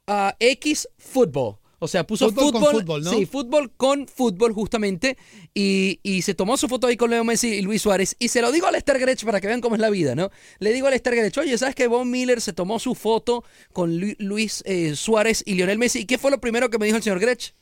a 0.07 0.35
X 0.39 0.89
fútbol. 0.97 1.57
O 1.79 1.87
sea, 1.87 2.07
puso 2.07 2.29
fútbol, 2.29 2.45
fútbol, 2.45 2.61
con 2.61 2.79
fútbol, 2.81 3.03
¿no? 3.03 3.11
Sí, 3.11 3.25
fútbol 3.25 3.71
con 3.77 4.07
fútbol, 4.07 4.53
justamente. 4.53 5.17
Y, 5.53 5.99
y, 6.01 6.23
se 6.23 6.33
tomó 6.33 6.57
su 6.57 6.67
foto 6.67 6.87
ahí 6.87 6.97
con 6.97 7.11
Leo 7.11 7.23
Messi 7.23 7.49
y 7.49 7.61
Luis 7.61 7.83
Suárez. 7.83 8.15
Y 8.17 8.29
se 8.29 8.41
lo 8.41 8.51
digo 8.51 8.65
a 8.65 8.71
Lester 8.71 8.97
Grech 8.97 9.23
para 9.23 9.39
que 9.39 9.47
vean 9.47 9.61
cómo 9.61 9.75
es 9.75 9.81
la 9.81 9.91
vida, 9.91 10.15
¿no? 10.15 10.31
Le 10.57 10.73
digo 10.73 10.87
a 10.87 10.89
Lester 10.89 11.15
Grech, 11.15 11.37
oye, 11.37 11.55
¿sabes 11.57 11.75
que 11.75 11.87
Von 11.87 12.09
Miller 12.09 12.41
se 12.41 12.53
tomó 12.53 12.79
su 12.79 12.95
foto 12.95 13.43
con 13.73 13.99
Lu 13.99 14.13
Luis 14.17 14.63
eh, 14.65 14.95
Suárez 14.95 15.43
y 15.45 15.53
Lionel 15.53 15.77
Messi? 15.77 15.99
¿Y 15.99 16.05
qué 16.05 16.17
fue 16.17 16.31
lo 16.31 16.41
primero 16.41 16.69
que 16.69 16.79
me 16.79 16.87
dijo 16.87 16.97
el 16.97 17.03
señor 17.03 17.19
Grech? 17.19 17.53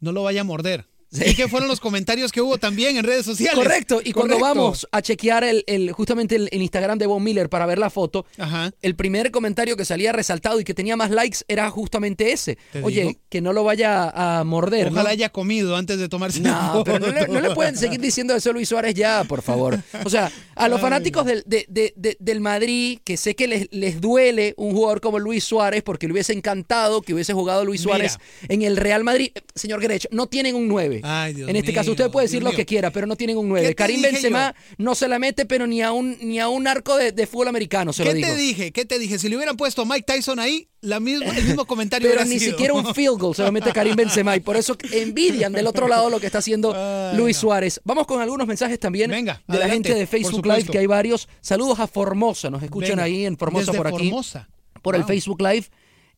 No 0.00 0.10
lo 0.10 0.24
vaya 0.24 0.40
a 0.40 0.44
morder. 0.44 0.86
Sí. 1.10 1.22
¿Y 1.26 1.34
qué 1.34 1.48
fueron 1.48 1.68
los 1.68 1.80
comentarios 1.80 2.32
que 2.32 2.40
hubo 2.40 2.58
también 2.58 2.96
en 2.96 3.04
redes 3.04 3.24
sociales? 3.24 3.56
Correcto. 3.56 4.00
Y 4.04 4.12
cuando 4.12 4.38
vamos 4.38 4.88
a 4.90 5.02
chequear 5.02 5.44
el, 5.44 5.62
el 5.66 5.92
justamente 5.92 6.34
el, 6.36 6.48
el, 6.50 6.62
Instagram 6.62 6.98
de 6.98 7.06
Von 7.06 7.22
Miller 7.22 7.48
para 7.48 7.64
ver 7.64 7.78
la 7.78 7.90
foto, 7.90 8.26
Ajá. 8.38 8.72
el 8.82 8.96
primer 8.96 9.30
comentario 9.30 9.76
que 9.76 9.84
salía 9.84 10.12
resaltado 10.12 10.58
y 10.60 10.64
que 10.64 10.74
tenía 10.74 10.96
más 10.96 11.10
likes 11.10 11.38
era 11.48 11.70
justamente 11.70 12.32
ese. 12.32 12.58
¿Te 12.72 12.82
Oye, 12.82 13.02
digo? 13.02 13.20
que 13.28 13.40
no 13.40 13.52
lo 13.52 13.62
vaya 13.64 14.10
a 14.10 14.44
morder. 14.44 14.88
Ojalá 14.88 15.04
¿no? 15.04 15.08
haya 15.10 15.28
comido 15.30 15.76
antes 15.76 15.98
de 15.98 16.08
tomarse 16.08 16.40
No, 16.40 16.82
pero 16.84 16.98
no 16.98 17.12
le, 17.12 17.28
no 17.28 17.40
le 17.40 17.54
pueden 17.54 17.76
seguir 17.76 18.00
diciendo 18.06 18.34
eso 18.34 18.50
a 18.50 18.52
Luis 18.52 18.68
Suárez 18.68 18.94
ya, 18.94 19.24
por 19.24 19.42
favor. 19.42 19.78
O 20.04 20.10
sea, 20.10 20.30
a 20.54 20.68
los 20.68 20.80
fanáticos 20.80 21.24
del, 21.24 21.42
de, 21.46 21.66
de, 21.68 21.92
de, 21.96 22.16
del 22.18 22.40
Madrid, 22.40 22.98
que 23.04 23.16
sé 23.16 23.36
que 23.36 23.46
les, 23.46 23.68
les 23.70 24.00
duele 24.00 24.54
un 24.56 24.72
jugador 24.72 25.00
como 25.00 25.18
Luis 25.18 25.44
Suárez, 25.44 25.82
porque 25.82 26.06
le 26.06 26.12
hubiese 26.14 26.32
encantado 26.32 27.02
que 27.02 27.14
hubiese 27.14 27.32
jugado 27.32 27.64
Luis 27.64 27.80
Suárez 27.80 28.18
Mira. 28.42 28.54
en 28.54 28.62
el 28.62 28.76
Real 28.76 29.04
Madrid. 29.04 29.30
Señor 29.54 29.80
Grech, 29.80 30.06
no 30.10 30.26
tienen 30.26 30.54
un 30.56 30.66
9. 30.68 30.95
Ay, 31.04 31.34
Dios 31.34 31.48
en 31.48 31.56
este 31.56 31.72
mío, 31.72 31.80
caso, 31.80 31.90
usted 31.92 32.10
puede 32.10 32.26
decir 32.26 32.40
Dios 32.40 32.44
lo 32.44 32.50
mío. 32.50 32.56
que 32.56 32.66
quiera, 32.66 32.90
pero 32.90 33.06
no 33.06 33.16
tienen 33.16 33.36
un 33.38 33.44
¿Qué 33.46 33.50
9. 33.50 33.68
te 33.68 33.74
Karim 33.74 34.02
Benzema 34.02 34.54
no 34.78 34.94
se 34.94 35.08
la 35.08 35.18
mete, 35.18 35.46
pero 35.46 35.66
ni 35.66 35.82
a 35.82 35.92
un, 35.92 36.16
ni 36.20 36.38
a 36.40 36.48
un 36.48 36.66
arco 36.66 36.96
de, 36.96 37.12
de 37.12 37.26
fútbol 37.26 37.48
americano, 37.48 37.92
se 37.92 38.02
¿Qué 38.02 38.08
lo 38.10 38.14
digo. 38.14 38.28
te 38.28 38.36
dije? 38.36 38.72
¿Qué 38.72 38.84
te 38.84 38.98
dije? 38.98 39.18
Si 39.18 39.28
le 39.28 39.36
hubieran 39.36 39.56
puesto 39.56 39.82
a 39.82 39.84
Mike 39.84 40.04
Tyson 40.06 40.38
ahí, 40.38 40.68
la 40.80 41.00
misma, 41.00 41.26
el 41.36 41.44
mismo 41.44 41.64
comentario 41.66 42.08
Pero 42.10 42.24
ni 42.24 42.38
sido. 42.38 42.52
siquiera 42.52 42.74
un 42.74 42.86
field 42.94 43.18
goal 43.18 43.34
se 43.34 43.42
lo 43.42 43.50
mete 43.50 43.72
Karim 43.72 43.96
Benzema 43.96 44.36
y 44.36 44.40
por 44.40 44.56
eso 44.56 44.76
envidian 44.92 45.52
del 45.52 45.66
otro 45.66 45.88
lado 45.88 46.10
lo 46.10 46.20
que 46.20 46.26
está 46.26 46.38
haciendo 46.38 46.72
Ay, 46.76 47.16
Luis 47.16 47.36
no. 47.36 47.40
Suárez. 47.40 47.80
Vamos 47.84 48.06
con 48.06 48.20
algunos 48.20 48.46
mensajes 48.46 48.78
también 48.78 49.10
Venga, 49.10 49.42
de 49.48 49.58
la 49.58 49.68
gente 49.68 49.94
de 49.94 50.06
Facebook. 50.06 50.46
Live, 50.46 50.64
que 50.64 50.78
hay 50.78 50.86
varios. 50.86 51.28
Saludos 51.40 51.80
a 51.80 51.86
Formosa, 51.86 52.50
nos 52.50 52.62
escuchan 52.62 52.90
Venga, 52.90 53.04
ahí 53.04 53.24
en 53.24 53.36
Formosa 53.36 53.72
por 53.72 53.86
aquí. 53.88 54.10
Formosa. 54.10 54.48
Por 54.82 54.94
el. 54.94 55.04
Facebook 55.04 55.40
Live. 55.40 55.66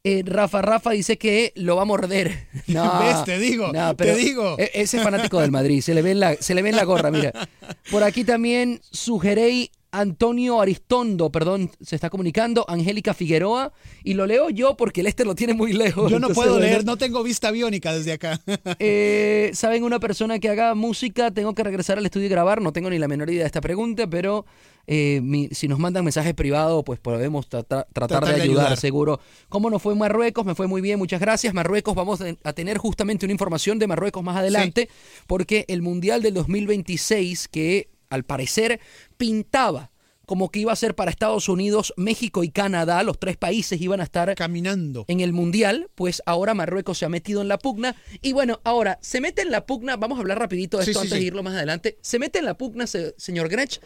Eh, 0.04 0.22
Rafa 0.24 0.62
Rafa 0.62 0.90
dice 0.92 1.18
que 1.18 1.52
lo 1.56 1.76
va 1.76 1.82
a 1.82 1.84
morder. 1.84 2.46
No, 2.68 3.00
¿Ves? 3.00 3.24
Te 3.24 3.38
digo, 3.38 3.72
no, 3.72 3.96
te 3.96 4.04
pero 4.04 4.16
digo. 4.16 4.56
e- 4.58 4.70
Ese 4.74 4.98
es 4.98 5.02
fanático 5.02 5.40
del 5.40 5.50
Madrid, 5.50 5.80
se 5.80 5.94
le 5.94 6.02
ve 6.02 6.10
en 6.12 6.20
la, 6.20 6.34
se 6.36 6.54
le 6.54 6.60
ve 6.62 6.68
en 6.70 6.76
la 6.76 6.84
gorra, 6.84 7.10
mira. 7.10 7.32
Por 7.90 8.02
aquí 8.04 8.24
también 8.24 8.80
sugerei 8.90 9.70
Antonio 9.90 10.60
Aristondo, 10.60 11.30
perdón, 11.32 11.70
se 11.80 11.94
está 11.94 12.10
comunicando, 12.10 12.64
Angélica 12.68 13.14
Figueroa, 13.14 13.72
y 14.04 14.14
lo 14.14 14.26
leo 14.26 14.50
yo 14.50 14.76
porque 14.76 15.02
Lester 15.02 15.26
lo 15.26 15.34
tiene 15.34 15.54
muy 15.54 15.72
lejos. 15.72 16.10
Yo 16.10 16.18
no 16.18 16.28
puedo 16.28 16.52
bueno. 16.54 16.66
leer, 16.66 16.84
no 16.84 16.96
tengo 16.98 17.22
vista 17.22 17.50
biónica 17.50 17.92
desde 17.94 18.12
acá. 18.12 18.40
Eh, 18.80 19.50
¿Saben 19.54 19.82
una 19.84 19.98
persona 19.98 20.38
que 20.38 20.48
haga 20.50 20.74
música? 20.74 21.30
Tengo 21.30 21.54
que 21.54 21.62
regresar 21.64 21.96
al 21.98 22.04
estudio 22.04 22.26
y 22.26 22.28
grabar. 22.30 22.60
No 22.60 22.72
tengo 22.72 22.90
ni 22.90 22.98
la 22.98 23.08
menor 23.08 23.30
idea 23.30 23.40
de 23.42 23.46
esta 23.46 23.60
pregunta, 23.62 24.06
pero 24.08 24.44
eh, 24.86 25.20
mi- 25.22 25.48
si 25.52 25.68
nos 25.68 25.78
mandan 25.78 26.04
mensajes 26.04 26.34
privados, 26.34 26.82
pues 26.84 26.98
podemos 27.00 27.48
tra- 27.48 27.60
tra- 27.66 27.86
tratar, 27.92 28.08
Tratar 28.08 28.28
de 28.28 28.34
de 28.36 28.42
ayudar, 28.42 28.66
ayudar. 28.66 28.78
seguro. 28.78 29.20
¿Cómo 29.48 29.70
nos 29.70 29.80
fue 29.82 29.94
en 29.94 29.98
Marruecos? 30.00 30.44
Me 30.44 30.54
fue 30.54 30.66
muy 30.66 30.80
bien, 30.82 30.98
muchas 30.98 31.20
gracias. 31.20 31.54
Marruecos, 31.54 31.94
vamos 31.94 32.20
a 32.44 32.52
tener 32.52 32.76
justamente 32.78 33.24
una 33.26 33.32
información 33.32 33.78
de 33.78 33.86
Marruecos 33.86 34.22
más 34.22 34.36
adelante, 34.36 34.88
porque 35.26 35.64
el 35.68 35.80
Mundial 35.82 36.20
del 36.22 36.34
2026, 36.34 37.48
que 37.48 37.88
al 38.10 38.24
parecer 38.24 38.80
pintaba 39.16 39.90
como 40.26 40.50
que 40.50 40.60
iba 40.60 40.70
a 40.70 40.76
ser 40.76 40.94
para 40.94 41.10
Estados 41.10 41.48
Unidos, 41.48 41.94
México 41.96 42.44
y 42.44 42.50
Canadá, 42.50 43.02
los 43.02 43.18
tres 43.18 43.38
países 43.38 43.80
iban 43.80 44.00
a 44.02 44.04
estar 44.04 44.34
Caminando. 44.34 45.06
en 45.08 45.20
el 45.20 45.32
Mundial, 45.32 45.88
pues 45.94 46.20
ahora 46.26 46.52
Marruecos 46.52 46.98
se 46.98 47.06
ha 47.06 47.08
metido 47.08 47.40
en 47.40 47.48
la 47.48 47.56
pugna. 47.56 47.96
Y 48.20 48.34
bueno, 48.34 48.60
ahora, 48.62 48.98
se 49.00 49.22
mete 49.22 49.40
en 49.40 49.50
la 49.50 49.64
pugna, 49.64 49.96
vamos 49.96 50.18
a 50.18 50.20
hablar 50.20 50.38
rapidito 50.38 50.76
de 50.76 50.82
esto 50.82 50.98
sí, 51.00 51.06
antes 51.06 51.14
sí. 51.14 51.20
de 51.20 51.26
irlo 51.28 51.42
más 51.42 51.54
adelante. 51.54 51.96
Se 52.02 52.18
mete 52.18 52.40
en 52.40 52.44
la 52.44 52.58
pugna, 52.58 52.86
se- 52.86 53.14
señor 53.16 53.48
Grech, 53.48 53.80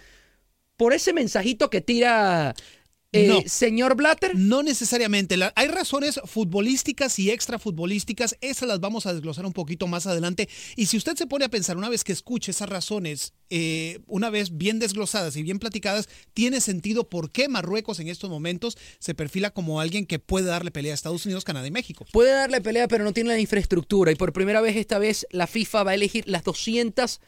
por 0.76 0.93
ese 0.93 1.12
mensajito 1.12 1.71
que 1.71 1.81
tira 1.81 2.55
eh, 3.12 3.26
No. 3.28 3.42
señor 3.47 3.95
Blatter. 3.95 4.33
No 4.35 4.62
necesariamente. 4.62 5.37
La- 5.37 5.52
hay 5.57 5.69
razones 5.69 6.19
futbolísticas 6.25 7.19
y 7.19 7.31
extrafutbolísticas. 7.31 8.37
Esas 8.40 8.69
las 8.69 8.81
vamos 8.81 9.07
a 9.07 9.12
desglosar 9.12 9.47
un 9.47 9.52
poquito 9.52 9.87
más 9.87 10.07
adelante. 10.07 10.49
Y 10.76 10.87
si 10.87 10.97
usted 10.97 11.16
se 11.16 11.26
pone 11.26 11.45
a 11.45 11.49
pensar, 11.50 11.76
una 11.76 11.88
vez 11.88 12.04
que 12.04 12.12
escuche 12.12 12.50
esas 12.50 12.69
razones, 12.69 13.35
eh, 13.50 14.00
una 14.07 14.31
vez 14.31 14.57
bien 14.57 14.78
desglosadas 14.78 15.37
y 15.37 15.42
bien 15.42 15.59
platicadas, 15.59 16.09
tiene 16.35 16.61
sentido 16.61 17.09
por 17.09 17.31
qué 17.31 17.49
Marruecos 17.49 18.00
en 18.00 18.09
estos 18.09 18.31
momentos 18.31 18.78
se 18.99 19.14
perfila 19.14 19.50
como 19.50 19.81
alguien 19.81 20.07
que 20.07 20.19
puede 20.19 20.47
darle 20.47 20.71
pelea 20.71 20.92
a 20.92 20.95
Estados 20.95 21.26
Unidos, 21.26 21.45
Canadá 21.45 21.66
y 21.66 21.71
México. 21.71 22.07
Puede 22.12 22.33
darle 22.33 22.61
pelea, 22.61 22.88
pero 22.88 23.04
no 23.04 23.12
tiene 23.12 23.31
la 23.31 23.38
infraestructura. 23.38 24.11
Y 24.11 24.14
por 24.16 24.33
primera 24.33 24.61
vez 24.61 24.76
esta 24.76 24.99
vez 24.99 25.26
la 25.31 25.47
FIFA 25.47 25.83
va 25.85 25.90
a 25.90 25.95
elegir 25.95 26.25
las 26.26 26.45
200, 26.45 27.21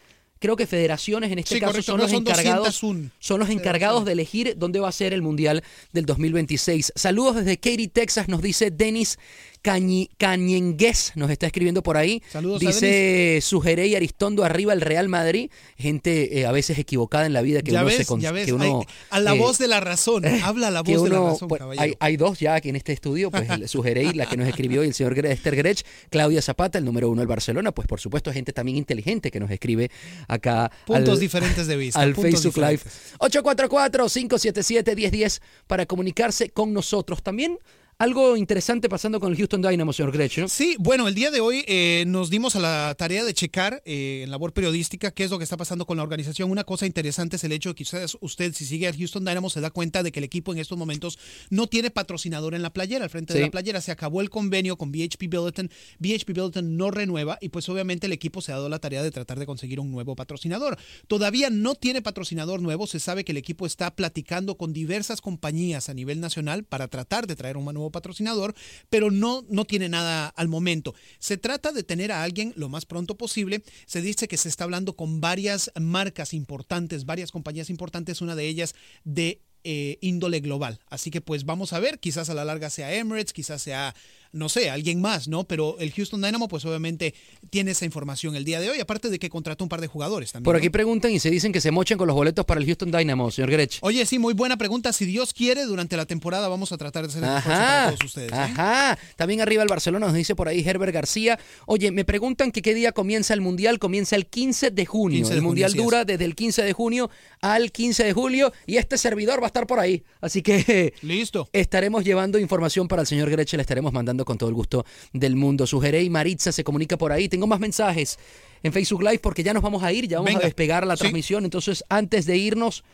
creo 0.44 0.56
que 0.56 0.66
federaciones 0.66 1.32
en 1.32 1.38
este 1.38 1.54
Sí, 1.54 1.60
caso 1.60 1.72
correcto, 1.72 1.92
son 1.92 1.96
no 1.96 2.02
los 2.02 2.10
son 2.10 2.20
encargados. 2.20 2.66
201 2.66 3.10
Son 3.18 3.40
los 3.40 3.48
encargados 3.48 4.04
de 4.04 4.12
elegir 4.12 4.54
dónde 4.58 4.78
va 4.78 4.88
a 4.88 4.92
ser 4.92 5.14
el 5.14 5.22
Mundial 5.22 5.64
del 5.94 6.04
2026. 6.04 6.92
Saludos 6.94 7.36
desde 7.36 7.56
Katy, 7.56 7.88
Texas, 7.88 8.28
nos 8.28 8.42
dice 8.42 8.70
Denis 8.70 9.18
Cañi, 9.64 10.10
Cañenguez, 10.18 11.12
nos 11.14 11.30
está 11.30 11.46
escribiendo 11.46 11.82
por 11.82 11.96
ahí. 11.96 12.22
Saludos 12.30 12.60
Dice 12.60 13.38
Sugeré 13.40 13.86
y 13.86 13.94
Aristondo 13.94 14.44
arriba 14.44 14.74
el 14.74 14.82
Real 14.82 15.08
Madrid. 15.08 15.50
Gente 15.78 16.38
eh, 16.38 16.44
a 16.44 16.52
veces 16.52 16.78
equivocada 16.78 17.24
en 17.24 17.32
la 17.32 17.40
vida 17.40 17.62
que 17.62 17.72
ya 17.72 17.78
uno 17.78 17.86
ves, 17.86 17.96
se 17.96 18.04
con- 18.04 18.20
ya 18.20 18.30
ves. 18.30 18.44
que 18.44 18.52
uno, 18.52 18.80
Hay- 18.80 18.86
a 19.08 19.20
la 19.20 19.34
eh, 19.34 19.38
voz 19.38 19.56
de 19.56 19.66
la 19.68 19.80
razón. 19.80 20.26
Habla 20.26 20.70
la 20.70 20.82
voz 20.82 21.02
de 21.04 21.08
la 21.08 21.18
razón, 21.18 21.48
pues, 21.48 21.60
caballero. 21.60 21.82
hay, 21.82 21.94
hay 21.98 22.16
dos 22.18 22.38
ya 22.40 22.56
aquí 22.56 22.68
en 22.68 22.76
este 22.76 22.92
estudio, 22.92 23.30
pues 23.30 23.48
el 23.48 23.66
Sugerey, 23.66 24.12
la 24.12 24.26
que 24.26 24.36
nos 24.36 24.46
escribió, 24.46 24.84
y 24.84 24.88
el 24.88 24.94
señor 24.94 25.18
Esther 25.24 25.56
Grech, 25.56 25.80
Claudia 26.10 26.42
Zapata, 26.42 26.76
el 26.76 26.84
número 26.84 27.08
uno 27.08 27.22
del 27.22 27.28
Barcelona, 27.28 27.72
pues 27.72 27.88
por 27.88 28.00
supuesto 28.00 28.30
gente 28.34 28.52
también 28.52 28.76
inteligente 28.76 29.30
que 29.30 29.40
nos 29.40 29.50
escribe 29.50 29.90
acá 30.28 30.70
Puntos 30.84 31.14
al, 31.14 31.20
diferentes 31.20 31.66
de 31.66 31.76
vista. 31.78 32.00
al 32.00 32.14
Facebook 32.14 32.54
Live. 32.58 32.72
diferentes. 32.72 33.14
844-577-1010 33.18 35.40
para 35.66 35.86
comunicarse 35.86 36.50
con 36.50 36.74
nosotros. 36.74 37.22
También 37.22 37.58
algo 37.98 38.36
interesante 38.36 38.88
pasando 38.88 39.20
con 39.20 39.32
el 39.32 39.38
Houston 39.38 39.62
Dynamo, 39.62 39.92
señor 39.92 40.16
¿no? 40.36 40.48
Sí, 40.48 40.76
bueno, 40.78 41.06
el 41.08 41.14
día 41.14 41.30
de 41.30 41.40
hoy 41.40 41.64
eh, 41.66 42.04
nos 42.06 42.30
dimos 42.30 42.56
a 42.56 42.60
la 42.60 42.94
tarea 42.96 43.24
de 43.24 43.34
checar 43.34 43.82
eh, 43.84 44.22
en 44.24 44.30
labor 44.30 44.52
periodística 44.52 45.10
qué 45.10 45.24
es 45.24 45.30
lo 45.30 45.38
que 45.38 45.44
está 45.44 45.56
pasando 45.56 45.86
con 45.86 45.96
la 45.96 46.02
organización. 46.02 46.50
Una 46.50 46.64
cosa 46.64 46.86
interesante 46.86 47.36
es 47.36 47.44
el 47.44 47.52
hecho 47.52 47.70
de 47.70 47.74
que 47.74 47.82
usted, 47.82 48.06
usted, 48.20 48.52
si 48.52 48.64
sigue 48.64 48.88
al 48.88 48.96
Houston 48.96 49.24
Dynamo, 49.24 49.50
se 49.50 49.60
da 49.60 49.70
cuenta 49.70 50.02
de 50.02 50.12
que 50.12 50.20
el 50.20 50.24
equipo 50.24 50.52
en 50.52 50.58
estos 50.58 50.78
momentos 50.78 51.18
no 51.50 51.66
tiene 51.66 51.90
patrocinador 51.90 52.54
en 52.54 52.62
la 52.62 52.72
playera. 52.72 53.04
Al 53.04 53.10
frente 53.10 53.34
de 53.34 53.40
la 53.40 53.50
playera 53.50 53.80
se 53.80 53.92
acabó 53.92 54.20
el 54.20 54.30
convenio 54.30 54.76
con 54.76 54.90
BHP 54.90 55.28
Billiton. 55.28 55.70
BHP 55.98 56.32
Billiton 56.32 56.76
no 56.76 56.90
renueva 56.90 57.38
y 57.40 57.50
pues 57.50 57.68
obviamente 57.68 58.06
el 58.06 58.12
equipo 58.12 58.40
se 58.40 58.52
ha 58.52 58.56
dado 58.56 58.68
la 58.68 58.78
tarea 58.78 59.02
de 59.02 59.10
tratar 59.10 59.38
de 59.38 59.46
conseguir 59.46 59.80
un 59.80 59.90
nuevo 59.90 60.16
patrocinador. 60.16 60.78
Todavía 61.06 61.50
no 61.50 61.74
tiene 61.74 62.02
patrocinador 62.02 62.60
nuevo. 62.60 62.86
Se 62.86 63.00
sabe 63.00 63.24
que 63.24 63.32
el 63.32 63.38
equipo 63.38 63.66
está 63.66 63.94
platicando 63.94 64.56
con 64.56 64.72
diversas 64.72 65.20
compañías 65.20 65.88
a 65.88 65.94
nivel 65.94 66.20
nacional 66.20 66.64
para 66.64 66.88
tratar 66.88 67.26
de 67.26 67.36
traer 67.36 67.56
un 67.56 67.64
nuevo 67.64 67.83
patrocinador, 67.90 68.54
pero 68.90 69.10
no, 69.10 69.44
no 69.48 69.64
tiene 69.64 69.88
nada 69.88 70.28
al 70.28 70.48
momento. 70.48 70.94
Se 71.18 71.36
trata 71.36 71.72
de 71.72 71.82
tener 71.82 72.12
a 72.12 72.22
alguien 72.22 72.52
lo 72.56 72.68
más 72.68 72.86
pronto 72.86 73.16
posible. 73.16 73.62
Se 73.86 74.02
dice 74.02 74.28
que 74.28 74.36
se 74.36 74.48
está 74.48 74.64
hablando 74.64 74.96
con 74.96 75.20
varias 75.20 75.70
marcas 75.80 76.34
importantes, 76.34 77.04
varias 77.04 77.30
compañías 77.30 77.70
importantes, 77.70 78.20
una 78.20 78.34
de 78.34 78.46
ellas 78.46 78.74
de 79.04 79.42
eh, 79.66 79.96
índole 80.02 80.40
global. 80.40 80.78
Así 80.88 81.10
que 81.10 81.22
pues 81.22 81.46
vamos 81.46 81.72
a 81.72 81.80
ver, 81.80 81.98
quizás 81.98 82.28
a 82.28 82.34
la 82.34 82.44
larga 82.44 82.68
sea 82.68 82.94
Emirates, 82.94 83.32
quizás 83.32 83.62
sea 83.62 83.94
no 84.34 84.48
sé, 84.48 84.68
alguien 84.68 85.00
más, 85.00 85.28
¿no? 85.28 85.44
Pero 85.44 85.76
el 85.78 85.92
Houston 85.92 86.20
Dynamo, 86.20 86.48
pues 86.48 86.64
obviamente 86.64 87.14
tiene 87.50 87.70
esa 87.70 87.84
información 87.84 88.34
el 88.36 88.44
día 88.44 88.60
de 88.60 88.68
hoy, 88.70 88.80
aparte 88.80 89.08
de 89.08 89.18
que 89.18 89.30
contrató 89.30 89.64
un 89.64 89.68
par 89.68 89.80
de 89.80 89.86
jugadores 89.86 90.32
también. 90.32 90.44
Por 90.44 90.54
¿no? 90.54 90.58
aquí 90.58 90.70
preguntan 90.70 91.12
y 91.12 91.18
se 91.20 91.30
dicen 91.30 91.52
que 91.52 91.60
se 91.60 91.70
mochan 91.70 91.96
con 91.96 92.06
los 92.08 92.16
boletos 92.16 92.44
para 92.44 92.60
el 92.60 92.66
Houston 92.66 92.90
Dynamo, 92.90 93.30
señor 93.30 93.50
Grech. 93.50 93.78
Oye, 93.82 94.04
sí, 94.06 94.18
muy 94.18 94.34
buena 94.34 94.56
pregunta. 94.56 94.92
Si 94.92 95.04
Dios 95.04 95.32
quiere, 95.32 95.64
durante 95.64 95.96
la 95.96 96.04
temporada 96.06 96.48
vamos 96.48 96.72
a 96.72 96.76
tratar 96.76 97.04
de 97.04 97.08
hacer 97.10 97.22
el 97.22 97.28
esfuerzo 97.30 97.48
para 97.60 97.78
Ajá, 97.84 97.90
todos 97.96 98.04
ustedes. 98.04 98.32
¿eh? 98.32 98.34
ajá. 98.34 98.98
También 99.16 99.40
arriba 99.40 99.62
el 99.62 99.68
Barcelona 99.68 100.06
nos 100.06 100.14
dice 100.14 100.34
por 100.34 100.48
ahí 100.48 100.62
Herbert 100.66 100.92
García. 100.92 101.38
Oye, 101.66 101.90
me 101.92 102.04
preguntan 102.04 102.50
que 102.50 102.60
qué 102.62 102.74
día 102.74 102.92
comienza 102.92 103.34
el 103.34 103.40
Mundial. 103.40 103.78
Comienza 103.78 104.16
el 104.16 104.26
15 104.26 104.70
de 104.72 104.84
junio. 104.86 105.18
15 105.18 105.28
de 105.30 105.34
el 105.34 105.40
junio, 105.40 105.48
Mundial 105.48 105.70
es. 105.70 105.76
dura 105.76 106.04
desde 106.04 106.24
el 106.24 106.34
15 106.34 106.62
de 106.64 106.72
junio 106.72 107.10
al 107.40 107.70
15 107.70 108.04
de 108.04 108.12
julio 108.12 108.52
y 108.66 108.76
este 108.78 108.98
servidor 108.98 109.40
va 109.40 109.44
a 109.44 109.48
estar 109.48 109.66
por 109.66 109.78
ahí. 109.78 110.02
Así 110.20 110.42
que 110.42 110.94
Listo. 111.02 111.48
estaremos 111.52 112.04
llevando 112.04 112.38
información 112.38 112.88
para 112.88 113.02
el 113.02 113.06
señor 113.06 113.30
Greche, 113.30 113.56
le 113.56 113.60
estaremos 113.62 113.92
mandando 113.92 114.23
con 114.24 114.38
todo 114.38 114.48
el 114.48 114.54
gusto 114.54 114.84
del 115.12 115.36
mundo. 115.36 115.66
Sugeré 115.66 116.02
y 116.02 116.10
Maritza 116.10 116.52
se 116.52 116.64
comunica 116.64 116.96
por 116.98 117.12
ahí. 117.12 117.28
Tengo 117.28 117.46
más 117.46 117.60
mensajes 117.60 118.18
en 118.62 118.72
Facebook 118.72 119.02
Live 119.02 119.18
porque 119.20 119.42
ya 119.42 119.52
nos 119.54 119.62
vamos 119.62 119.82
a 119.82 119.92
ir, 119.92 120.08
ya 120.08 120.18
vamos 120.18 120.30
Venga. 120.30 120.40
a 120.40 120.44
despegar 120.44 120.86
la 120.86 120.96
Sí. 120.96 121.00
transmisión. 121.00 121.44
Entonces, 121.44 121.84
antes 121.88 122.26
de 122.26 122.36
irnos, 122.36 122.84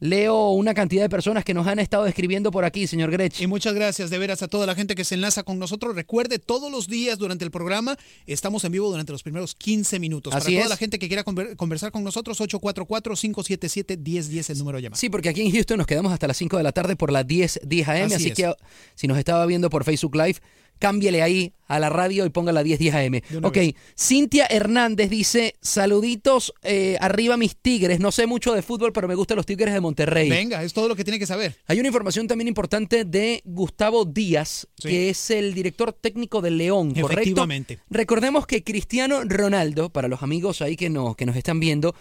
leo 0.00 0.50
una 0.50 0.74
cantidad 0.74 1.02
de 1.02 1.08
personas 1.08 1.44
que 1.44 1.54
nos 1.54 1.66
han 1.66 1.78
estado 1.78 2.06
escribiendo 2.06 2.50
por 2.50 2.64
aquí, 2.64 2.86
señor 2.86 3.10
Grech. 3.10 3.40
Y 3.40 3.46
muchas 3.46 3.74
gracias 3.74 4.10
de 4.10 4.18
veras 4.18 4.42
a 4.42 4.48
toda 4.48 4.66
la 4.66 4.74
gente 4.74 4.94
que 4.94 5.04
se 5.04 5.14
enlaza 5.14 5.42
con 5.42 5.58
nosotros. 5.58 5.94
Recuerde, 5.94 6.38
todos 6.38 6.70
los 6.72 6.88
días 6.88 7.18
durante 7.18 7.44
el 7.44 7.50
programa 7.50 7.96
estamos 8.26 8.64
en 8.64 8.72
vivo 8.72 8.88
durante 8.90 9.12
los 9.12 9.22
primeros 9.22 9.54
15 9.54 9.98
minutos. 10.00 10.34
Así 10.34 10.44
Para 10.46 10.54
toda 10.56 10.64
es. 10.64 10.70
la 10.70 10.76
gente 10.76 10.98
que 10.98 11.08
quiera 11.08 11.24
conver- 11.24 11.56
conversar 11.56 11.92
con 11.92 12.02
nosotros, 12.02 12.40
844-577-1010 12.40 14.50
el 14.50 14.58
número 14.58 14.76
de 14.78 14.82
llamada. 14.82 14.98
Sí, 14.98 15.08
porque 15.10 15.28
aquí 15.28 15.42
en 15.42 15.52
Houston 15.52 15.78
nos 15.78 15.86
quedamos 15.86 16.12
hasta 16.12 16.26
las 16.26 16.36
5 16.36 16.56
de 16.56 16.62
la 16.62 16.72
tarde 16.72 16.96
por 16.96 17.12
las 17.12 17.26
10, 17.26 17.60
10 17.64 17.88
AM, 17.88 18.12
Así 18.12 18.30
que 18.32 18.52
si 18.94 19.06
nos 19.06 19.18
estaba 19.18 19.44
viendo 19.46 19.70
por 19.70 19.84
Facebook 19.84 20.16
Live, 20.16 20.36
cámbiale 20.80 21.22
ahí 21.22 21.52
a 21.68 21.78
la 21.78 21.88
radio 21.88 22.26
y 22.26 22.30
ponga 22.30 22.50
la 22.50 22.64
10, 22.64 22.80
10 22.80 22.94
AM. 22.96 23.20
Ok, 23.44 23.54
vez. 23.54 23.74
Cintia 23.96 24.46
Hernández 24.50 25.08
dice, 25.08 25.54
saluditos, 25.60 26.52
eh, 26.62 26.96
arriba 27.00 27.36
mis 27.36 27.54
tigres, 27.56 28.00
no 28.00 28.10
sé 28.10 28.26
mucho 28.26 28.52
de 28.54 28.62
fútbol, 28.62 28.92
pero 28.92 29.06
me 29.06 29.14
gustan 29.14 29.36
los 29.36 29.46
tigres 29.46 29.72
de 29.72 29.80
Monterrey. 29.80 30.28
Venga, 30.28 30.64
es 30.64 30.72
todo 30.72 30.88
lo 30.88 30.96
que 30.96 31.04
tiene 31.04 31.20
que 31.20 31.26
saber. 31.26 31.54
Hay 31.68 31.78
una 31.78 31.86
información 31.88 32.26
también 32.26 32.48
importante 32.48 33.04
de 33.04 33.40
Gustavo 33.44 34.04
Díaz, 34.04 34.66
Sí. 34.78 34.88
que 34.88 35.10
es 35.10 35.30
el 35.30 35.54
director 35.54 35.92
técnico 35.92 36.40
de 36.40 36.50
León, 36.50 36.88
¿correcto? 36.94 37.20
Efectivamente. 37.22 37.78
Recordemos 37.88 38.46
que 38.48 38.64
Cristiano 38.64 39.20
Ronaldo, 39.24 39.90
para 39.90 40.08
los 40.08 40.22
amigos 40.24 40.62
ahí 40.62 40.74
que 40.74 40.90
nos, 40.90 41.14
que 41.14 41.26
nos 41.26 41.36
están 41.36 41.60
viendo, 41.60 41.94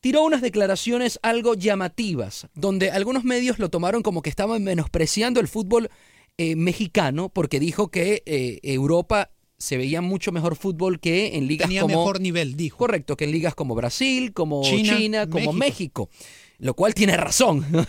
tiró 0.00 0.24
unas 0.24 0.42
declaraciones 0.42 1.20
algo 1.22 1.54
llamativas, 1.54 2.48
donde 2.54 2.90
algunos 2.90 3.22
medios 3.22 3.60
lo 3.60 3.68
tomaron 3.68 4.02
como 4.02 4.20
que 4.22 4.30
estaban 4.30 4.64
menospreciando 4.64 5.38
el 5.38 5.46
fútbol 5.46 5.90
eh, 6.38 6.56
mexicano, 6.56 7.28
porque 7.28 7.60
dijo 7.60 7.90
que 7.90 8.22
eh, 8.26 8.60
Europa 8.62 9.30
se 9.62 9.76
veía 9.76 10.00
mucho 10.00 10.32
mejor 10.32 10.56
fútbol 10.56 10.98
que 10.98 11.36
en 11.36 11.46
ligas 11.46 11.68
Tenía 11.68 11.82
como... 11.82 11.96
mejor 11.96 12.20
nivel, 12.20 12.56
dijo. 12.56 12.78
Correcto, 12.78 13.16
que 13.16 13.24
en 13.24 13.30
ligas 13.30 13.54
como 13.54 13.76
Brasil, 13.76 14.32
como 14.32 14.62
China, 14.64 14.96
China, 14.96 15.26
como 15.30 15.52
México. 15.52 16.08
México. 16.08 16.10
Lo 16.58 16.74
cual 16.74 16.94
tiene 16.94 17.16
razón. 17.16 17.64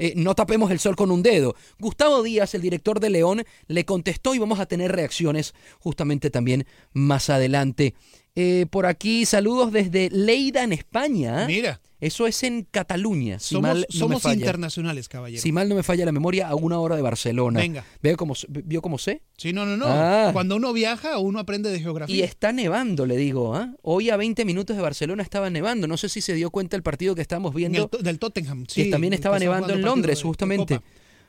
Eh, 0.00 0.12
no 0.16 0.34
tapemos 0.34 0.70
el 0.70 0.78
sol 0.78 0.94
con 0.96 1.10
un 1.10 1.22
dedo. 1.22 1.56
Gustavo 1.78 2.22
Díaz, 2.22 2.54
el 2.54 2.62
director 2.62 3.00
de 3.00 3.10
León, 3.10 3.42
le 3.66 3.84
contestó 3.84 4.34
y 4.34 4.38
vamos 4.38 4.60
a 4.60 4.66
tener 4.66 4.92
reacciones 4.92 5.54
justamente 5.80 6.30
también 6.30 6.66
más 6.92 7.30
adelante. 7.30 7.94
Eh, 8.40 8.66
por 8.70 8.86
aquí, 8.86 9.26
saludos 9.26 9.72
desde 9.72 10.10
Leida, 10.10 10.62
en 10.62 10.72
España. 10.72 11.44
Mira. 11.48 11.80
Eso 12.00 12.28
es 12.28 12.44
en 12.44 12.62
Cataluña. 12.70 13.40
Si 13.40 13.56
somos 13.56 13.62
mal 13.70 13.78
no 13.80 13.86
me 13.92 13.98
somos 13.98 14.22
falla. 14.22 14.36
internacionales, 14.36 15.08
caballero. 15.08 15.42
Si 15.42 15.50
mal 15.50 15.68
no 15.68 15.74
me 15.74 15.82
falla 15.82 16.04
la 16.04 16.12
memoria, 16.12 16.46
a 16.46 16.54
una 16.54 16.78
hora 16.78 16.94
de 16.94 17.02
Barcelona. 17.02 17.58
Venga. 17.58 17.84
¿Veo 18.00 18.16
cómo, 18.16 18.34
¿Vio 18.48 18.80
cómo 18.80 18.98
sé? 18.98 19.22
Sí, 19.36 19.52
no, 19.52 19.66
no, 19.66 19.76
no. 19.76 19.86
Ah. 19.88 20.30
Cuando 20.32 20.54
uno 20.54 20.72
viaja, 20.72 21.18
uno 21.18 21.40
aprende 21.40 21.70
de 21.72 21.80
geografía. 21.80 22.14
Y 22.14 22.22
está 22.22 22.52
nevando, 22.52 23.04
le 23.04 23.16
digo. 23.16 23.56
¿ah? 23.56 23.74
Hoy 23.82 24.10
a 24.10 24.16
20 24.16 24.44
minutos 24.44 24.76
de 24.76 24.82
Barcelona 24.82 25.24
estaba 25.24 25.50
nevando. 25.50 25.88
No 25.88 25.96
sé 25.96 26.08
si 26.08 26.20
se 26.20 26.34
dio 26.34 26.50
cuenta 26.52 26.76
el 26.76 26.84
partido 26.84 27.16
que 27.16 27.22
estamos 27.22 27.50
En 27.50 27.56
viendo. 27.56 27.90
el 27.98 28.04
del 28.04 28.20
Tottenham. 28.20 28.64
que 28.66 28.84
Sí, 28.84 28.90
también 28.90 29.10
que 29.10 29.16
estaba 29.16 29.36
está 29.38 29.46
nevando 29.46 29.74
en 29.74 29.82
Londres, 29.82 30.18
de- 30.18 30.22
de 30.22 30.28
justamente. 30.28 30.74
Copa. 30.76 30.86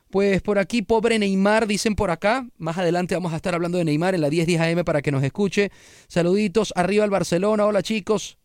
Pues 0.10 0.42
por 0.42 0.58
aquí, 0.58 0.82
pobre 0.82 1.20
Neymar, 1.20 1.68
dicen 1.68 1.96
por 1.96 2.10
acá. 2.10 2.48
Más 2.58 2.78
adelante 2.78 3.13
vamos 3.13 3.32
a 3.32 3.36
estar 3.36 3.54
hablando 3.54 3.78
de 3.78 3.86
Neymar 3.86 4.16
en 4.16 4.22
la 4.22 4.30
1010 4.30 4.60
AM 4.60 4.84
para 4.84 5.01
que 5.04 5.12
nos 5.12 5.24
escuche. 5.24 5.72
Saluditos, 6.08 6.74
arriba 6.75 7.04
al 7.04 7.12
Barcelona. 7.12 7.66
Hola 7.66 7.84
chicos. 7.84 8.38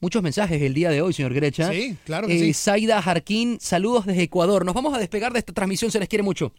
Muchos 0.00 0.22
mensajes 0.22 0.62
el 0.62 0.74
día 0.74 0.90
de 0.90 1.02
hoy, 1.02 1.12
señor 1.12 1.34
Grecha. 1.34 1.72
Sí, 1.72 1.96
claro 2.04 2.28
que 2.28 2.36
Eh, 2.36 2.38
sí. 2.38 2.54
Zaida 2.54 3.02
Jarquín, 3.02 3.58
saludos 3.60 4.06
desde 4.06 4.22
Ecuador. 4.22 4.64
Nos 4.64 4.74
vamos 4.76 4.94
a 4.94 4.98
despegar 4.98 5.32
de 5.32 5.40
esta 5.40 5.52
transmisión, 5.52 5.90
se 5.90 5.98
les 5.98 6.08
quiere 6.08 6.22
mucho. 6.22 6.52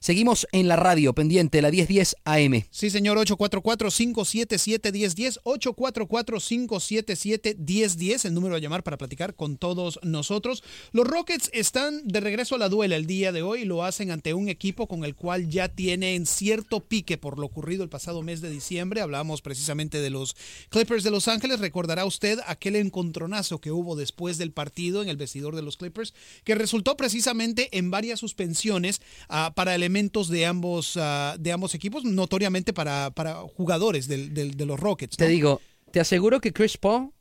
Seguimos 0.00 0.46
en 0.52 0.68
la 0.68 0.76
radio, 0.76 1.12
pendiente, 1.12 1.60
la 1.60 1.72
1010 1.72 2.14
AM. 2.24 2.62
Sí, 2.70 2.90
señor, 2.90 3.18
844-577-1010, 3.18 5.40
844-577-1010, 5.42 8.24
el 8.24 8.34
número 8.34 8.54
a 8.54 8.60
llamar 8.60 8.84
para 8.84 8.96
platicar 8.96 9.34
con 9.34 9.56
todos 9.56 9.98
nosotros. 10.04 10.62
Los 10.92 11.04
Rockets 11.06 11.50
están 11.52 12.06
de 12.06 12.20
regreso 12.20 12.54
a 12.54 12.58
la 12.58 12.68
duela 12.68 12.94
el 12.94 13.06
día 13.06 13.32
de 13.32 13.42
hoy, 13.42 13.64
lo 13.64 13.82
hacen 13.84 14.12
ante 14.12 14.34
un 14.34 14.48
equipo 14.48 14.86
con 14.86 15.04
el 15.04 15.16
cual 15.16 15.48
ya 15.48 15.68
tienen 15.68 16.26
cierto 16.26 16.78
pique 16.80 17.18
por 17.18 17.38
lo 17.38 17.46
ocurrido 17.46 17.82
el 17.82 17.88
pasado 17.88 18.22
mes 18.22 18.40
de 18.40 18.50
diciembre. 18.50 19.00
Hablamos 19.00 19.42
precisamente 19.42 20.00
de 20.00 20.10
los 20.10 20.36
Clippers 20.68 21.02
de 21.02 21.10
Los 21.10 21.26
Ángeles. 21.26 21.58
Recordará 21.58 22.04
usted 22.04 22.38
aquel 22.46 22.76
encontronazo 22.76 23.60
que 23.60 23.72
hubo 23.72 23.96
después 23.96 24.38
del 24.38 24.52
partido 24.52 25.02
en 25.02 25.08
el 25.08 25.16
vestidor 25.16 25.56
de 25.56 25.62
los 25.62 25.76
Clippers, 25.76 26.14
que 26.44 26.54
resultó 26.54 26.96
precisamente 26.96 27.76
en 27.76 27.90
varias 27.90 28.20
suspensiones 28.20 29.00
ah, 29.28 29.54
para 29.56 29.74
elementos 29.88 30.28
de 30.28 30.44
ambos, 30.44 30.96
ah, 31.00 31.34
de 31.40 31.50
ambos 31.50 31.74
equipos, 31.74 32.04
notoriamente 32.04 32.72
para, 32.74 33.10
para 33.10 33.36
jugadores 33.56 34.06
del- 34.06 34.34
del- 34.34 34.54
de 34.56 34.66
los 34.66 34.78
Rockets. 34.78 35.16
Te 35.16 35.26
digo, 35.28 35.60
te 35.90 35.98
aseguro 36.00 36.40
que 36.40 36.52
Chris 36.52 36.76
Paul 36.76 37.12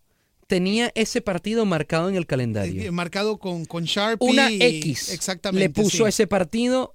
tenía 0.48 0.92
ese 0.96 1.22
partido 1.22 1.66
marcado 1.66 2.10
en 2.10 2.16
el 2.16 2.26
calendario. 2.26 2.82
Eh, 2.84 2.92
marcado 2.92 3.38
con, 3.38 3.64
con 3.66 3.86
Sharpie. 3.86 4.30
Una 4.30 4.50
X. 4.52 5.10
Exactamente. 5.14 5.60
Le 5.66 5.70
puso 5.70 6.04
sí. 6.04 6.10
ese 6.10 6.28
partido 6.28 6.94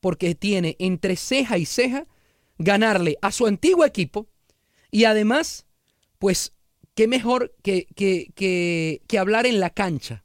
porque 0.00 0.34
tiene 0.34 0.76
entre 0.78 1.16
ceja 1.16 1.58
y 1.58 1.66
ceja 1.66 2.06
ganarle 2.58 3.18
a 3.20 3.30
su 3.30 3.46
antiguo 3.46 3.84
equipo 3.84 4.26
y 4.90 5.04
además, 5.04 5.66
pues, 6.18 6.52
qué 6.94 7.06
mejor 7.06 7.54
que, 7.62 7.86
que, 7.94 8.32
que, 8.34 9.02
que 9.06 9.18
hablar 9.18 9.44
en 9.46 9.60
la 9.60 9.68
cancha. 9.70 10.24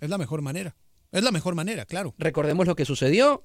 Es 0.00 0.10
la 0.10 0.18
mejor 0.18 0.42
manera. 0.42 0.76
Es 1.12 1.22
la 1.22 1.30
mejor 1.30 1.54
manera, 1.54 1.86
claro. 1.86 2.14
Recordemos 2.18 2.66
lo 2.66 2.74
que 2.76 2.84
sucedió. 2.84 3.42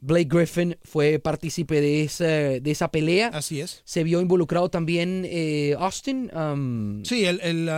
Blake 0.00 0.28
Griffin 0.30 0.76
fue 0.82 1.18
partícipe 1.18 1.80
de 1.80 2.04
esa, 2.04 2.24
de 2.24 2.70
esa 2.70 2.88
pelea. 2.90 3.28
Así 3.28 3.60
es. 3.60 3.82
Se 3.84 4.04
vio 4.04 4.20
involucrado 4.20 4.70
también 4.70 5.24
eh, 5.28 5.74
Austin, 5.78 6.30
um, 6.36 7.04
Sí, 7.04 7.24
el. 7.24 7.40
el, 7.40 7.68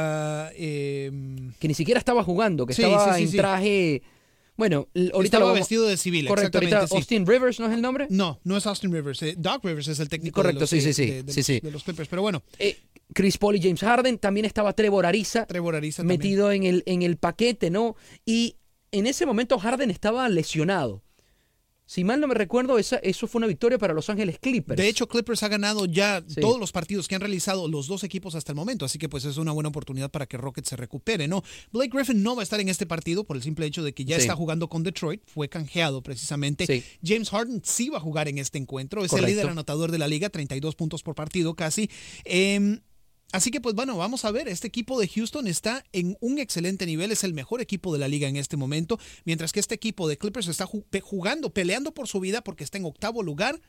eh, 0.54 1.10
que 1.58 1.68
ni 1.68 1.74
siquiera 1.74 1.98
estaba 1.98 2.22
jugando, 2.22 2.66
que 2.66 2.74
Sí, 2.74 2.82
estaba 2.82 3.16
sí, 3.16 3.26
sí, 3.26 3.36
en 3.36 3.40
traje. 3.40 4.02
Bueno, 4.56 4.88
ahorita 4.94 5.38
estaba 5.38 5.46
lo 5.46 5.54
vestido 5.54 5.86
de 5.86 5.96
civil, 5.96 6.26
Correcto, 6.28 6.58
ahorita. 6.58 6.86
Austin 6.90 7.26
Rivers, 7.26 7.58
¿no 7.60 7.66
es 7.68 7.72
el 7.72 7.80
nombre? 7.80 8.06
No, 8.10 8.38
no 8.44 8.58
es 8.58 8.66
Austin 8.66 8.92
Rivers. 8.92 9.22
eh, 9.22 9.34
Doc 9.38 9.64
Rivers 9.64 9.88
es 9.88 10.00
el 10.00 10.10
técnico 10.10 10.34
Correcto, 10.34 10.58
de, 10.58 10.60
los, 10.64 10.70
sí, 10.70 10.80
sí, 10.82 10.90
eh, 10.90 10.92
sí, 10.92 11.06
de- 11.06 11.22
de 11.22 11.42
sí, 11.42 11.60
de 11.60 11.70
los 11.70 11.82
Clippers. 11.82 12.08
Pero 12.10 12.20
bueno, 12.20 12.42
Eh, 12.58 12.76
Chris 13.14 13.38
Paul 13.38 13.56
y 13.56 13.62
James 13.62 13.80
Harden, 13.80 14.18
también 14.18 14.44
estaba 14.44 14.74
Trevor 14.74 15.06
Ariza, 15.06 15.46
Trevor 15.46 15.76
Ariza 15.76 16.02
metido 16.04 16.52
en 16.52 16.64
el, 16.64 16.82
en 16.84 17.00
el 17.00 17.16
paquete, 17.16 17.70
¿no? 17.70 17.96
Y 18.26 18.56
en 18.92 19.06
ese 19.06 19.24
momento 19.24 19.58
Harden 19.58 19.90
estaba 19.90 20.28
lesionado. 20.28 21.02
Si 21.90 22.04
mal 22.04 22.20
no 22.20 22.28
me 22.28 22.34
recuerdo, 22.34 22.78
esa, 22.78 22.98
eso 22.98 23.26
fue 23.26 23.40
una 23.40 23.48
victoria 23.48 23.76
para 23.76 23.92
Los 23.92 24.08
Ángeles 24.10 24.38
Clippers. 24.38 24.80
De 24.80 24.88
hecho, 24.88 25.08
Clippers 25.08 25.42
ha 25.42 25.48
ganado 25.48 25.86
ya 25.86 26.22
Sí. 26.24 26.40
todos 26.40 26.60
los 26.60 26.70
partidos 26.70 27.08
que 27.08 27.16
han 27.16 27.20
realizado 27.20 27.66
los 27.66 27.88
dos 27.88 28.04
equipos 28.04 28.36
hasta 28.36 28.52
el 28.52 28.56
momento, 28.56 28.84
así 28.84 28.96
que 28.96 29.08
pues 29.08 29.24
es 29.24 29.38
una 29.38 29.50
buena 29.50 29.70
oportunidad 29.70 30.08
para 30.08 30.26
que 30.26 30.36
Rockets 30.36 30.68
se 30.68 30.76
recupere, 30.76 31.26
¿no? 31.26 31.42
Blake 31.72 31.90
Griffin 31.92 32.22
no 32.22 32.36
va 32.36 32.42
a 32.42 32.44
estar 32.44 32.60
en 32.60 32.68
este 32.68 32.86
partido 32.86 33.24
por 33.24 33.34
el 33.36 33.42
simple 33.42 33.66
hecho 33.66 33.82
de 33.82 33.92
que 33.92 34.04
ya 34.04 34.14
Sí. 34.14 34.22
está 34.22 34.36
jugando 34.36 34.68
con 34.68 34.84
Detroit, 34.84 35.22
fue 35.26 35.48
canjeado 35.48 36.00
precisamente. 36.00 36.64
Sí. 36.64 36.84
James 37.04 37.28
Harden 37.30 37.60
sí 37.64 37.88
va 37.88 37.96
a 37.98 38.00
jugar 38.00 38.28
en 38.28 38.38
este 38.38 38.58
encuentro, 38.58 39.04
es 39.04 39.10
Correcto. 39.10 39.26
el 39.26 39.32
líder 39.34 39.48
anotador 39.50 39.90
de 39.90 39.98
la 39.98 40.06
liga, 40.06 40.30
32 40.30 40.76
puntos 40.76 41.02
por 41.02 41.16
partido 41.16 41.54
casi. 41.54 41.90
Em, 42.24 42.78
Así 43.32 43.50
que 43.50 43.60
pues 43.60 43.74
bueno, 43.74 43.96
vamos 43.96 44.24
a 44.24 44.32
ver, 44.32 44.48
este 44.48 44.66
equipo 44.66 44.98
de 44.98 45.06
Houston 45.06 45.46
está 45.46 45.84
en 45.92 46.16
un 46.20 46.38
excelente 46.38 46.84
nivel, 46.84 47.12
es 47.12 47.22
el 47.22 47.32
mejor 47.32 47.60
equipo 47.60 47.92
de 47.92 48.00
la 48.00 48.08
liga 48.08 48.28
en 48.28 48.36
este 48.36 48.56
momento, 48.56 48.98
mientras 49.24 49.52
que 49.52 49.60
este 49.60 49.74
equipo 49.74 50.08
de 50.08 50.18
Clippers 50.18 50.48
está 50.48 50.66
jugando, 50.66 51.50
peleando 51.50 51.94
por 51.94 52.08
su 52.08 52.18
vida 52.18 52.42
porque 52.42 52.64
está 52.64 52.78
en 52.78 52.86
octavo 52.86 53.22
lugar 53.22 53.60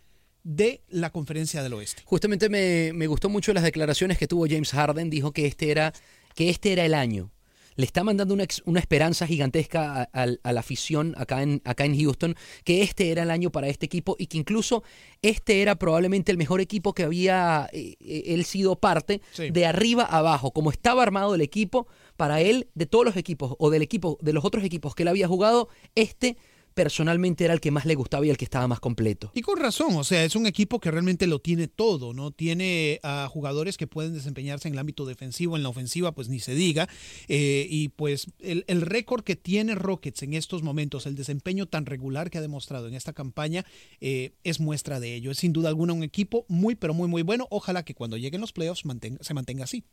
de 0.44 0.82
la 0.90 1.12
conferencia 1.12 1.62
del 1.62 1.74
oeste. 1.74 2.02
Justamente 2.06 2.50
me, 2.50 2.94
me 2.94 3.08
gustó 3.08 3.30
mucho 3.30 3.54
las 3.54 3.64
declaraciones 3.64 4.18
que 4.18 4.28
tuvo 4.28 4.48
James 4.48 4.72
Harden. 4.72 5.10
Dijo 5.10 5.32
que 5.32 5.46
este 5.46 5.70
era, 5.70 5.94
que 6.34 6.50
este 6.50 6.74
era 6.74 6.86
el 6.86 6.96
año. 6.96 7.32
Le 7.82 7.86
está 7.88 8.04
mandando 8.04 8.36
una, 8.36 8.44
ex- 8.44 8.62
una 8.66 8.80
esperanza 8.80 9.26
gigantesca 9.26 10.02
a, 10.04 10.10
a- 10.24 10.28
a 10.44 10.54
la 10.54 10.60
afición 10.60 11.16
acá 11.18 11.42
en, 11.42 11.64
acá 11.66 11.84
en 11.86 12.00
Houston, 12.00 12.36
que 12.64 12.84
este 12.84 13.10
era 13.10 13.24
el 13.24 13.32
año 13.32 13.52
para 13.52 13.70
este 13.70 13.88
equipo 13.88 14.16
y 14.20 14.28
que 14.28 14.38
incluso 14.38 14.84
este 15.24 15.64
era 15.64 15.74
probablemente 15.76 16.32
el 16.32 16.38
mejor 16.38 16.62
equipo 16.62 16.94
que 16.94 17.02
había 17.04 17.68
eh, 17.74 17.96
eh, 18.00 18.24
él 18.28 18.46
sido 18.46 18.76
parte 18.76 19.22
Sí. 19.32 19.50
de 19.50 19.66
arriba 19.66 20.04
a 20.04 20.20
abajo. 20.20 20.52
Como 20.52 20.70
estaba 20.70 21.02
armado 21.02 21.34
el 21.34 21.42
equipo, 21.42 21.88
para 22.18 22.40
él, 22.40 22.68
de 22.76 22.86
todos 22.86 23.04
los 23.04 23.18
equipos 23.18 23.56
o 23.58 23.72
del 23.72 23.82
equipo, 23.82 24.20
de 24.22 24.34
los 24.34 24.46
otros 24.46 24.64
equipos 24.64 24.94
que 24.94 25.02
él 25.02 25.08
había 25.10 25.28
jugado, 25.28 25.68
este 25.96 26.38
personalmente 26.74 27.46
era 27.46 27.54
el 27.54 27.60
que 27.60 27.72
más 27.72 27.86
le 27.86 27.96
gustaba 27.96 28.26
y 28.26 28.30
el 28.30 28.38
que 28.38 28.46
estaba 28.46 28.68
más 28.68 28.80
completo. 28.80 29.32
Y 29.34 29.42
con 29.42 29.60
razón, 29.60 29.96
o 29.96 30.04
sea, 30.04 30.24
es 30.24 30.36
un 30.36 30.48
equipo 30.48 30.80
que 30.80 30.92
realmente 30.92 31.28
lo 31.28 31.40
tiene 31.40 31.68
todo, 31.68 32.14
¿no? 32.14 32.32
Tiene 32.32 33.00
a 33.04 33.28
jugadores 33.30 33.78
que 33.78 33.88
pueden 33.88 34.14
desempeñarse 34.14 34.68
en 34.68 34.74
el 34.74 34.80
ámbito 34.80 35.06
defensivo, 35.06 35.58
en 35.58 35.64
la 35.64 35.70
ofensiva, 35.70 36.14
pues 36.14 36.30
ni 36.30 36.40
se 36.40 36.56
diga. 36.56 36.88
Eh, 37.28 37.68
y 37.70 37.90
pues 37.90 38.28
el, 38.40 38.64
el 38.68 38.82
récord 38.82 39.24
que 39.24 39.36
tiene 39.36 39.76
Rockets 39.76 40.24
en 40.24 40.34
estos 40.34 40.64
momentos, 40.64 41.06
el 41.06 41.16
desempeño 41.16 41.68
tan 41.68 41.86
regular 41.86 42.30
que 42.30 42.38
ha 42.38 42.42
demostrado 42.42 42.88
en 42.88 42.94
esta 42.94 43.12
campaña, 43.14 43.66
eh, 44.00 44.32
es 44.44 44.60
muestra 44.60 45.00
de 45.00 45.16
ello. 45.16 45.32
Es 45.32 45.40
sin 45.40 45.54
duda 45.54 45.70
alguna 45.70 45.94
un 45.94 46.04
equipo 46.04 46.46
muy, 46.48 46.76
pero 46.76 46.94
muy, 46.94 47.08
muy 47.08 47.24
bueno. 47.24 47.48
Ojalá 47.50 47.84
que 47.84 47.96
cuando 47.96 48.18
lleguen 48.18 48.42
los 48.42 48.54
playoffs 48.54 48.86
mantenga, 48.86 49.24
se 49.24 49.34
mantenga 49.34 49.64
así. 49.64 49.84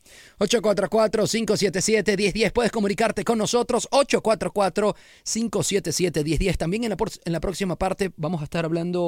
844-577-1010. 0.40 2.52
Puedes 2.52 2.72
comunicarte 2.72 3.24
con 3.24 3.38
nosotros. 3.38 3.88
844-577-1010. 3.90 6.56
También 6.56 6.67
en 6.76 6.90
la, 6.90 6.96
en 7.24 7.32
la 7.32 7.40
próxima 7.40 7.76
parte 7.76 8.10
vamos 8.16 8.40
a 8.40 8.44
estar 8.44 8.64
hablando 8.64 9.02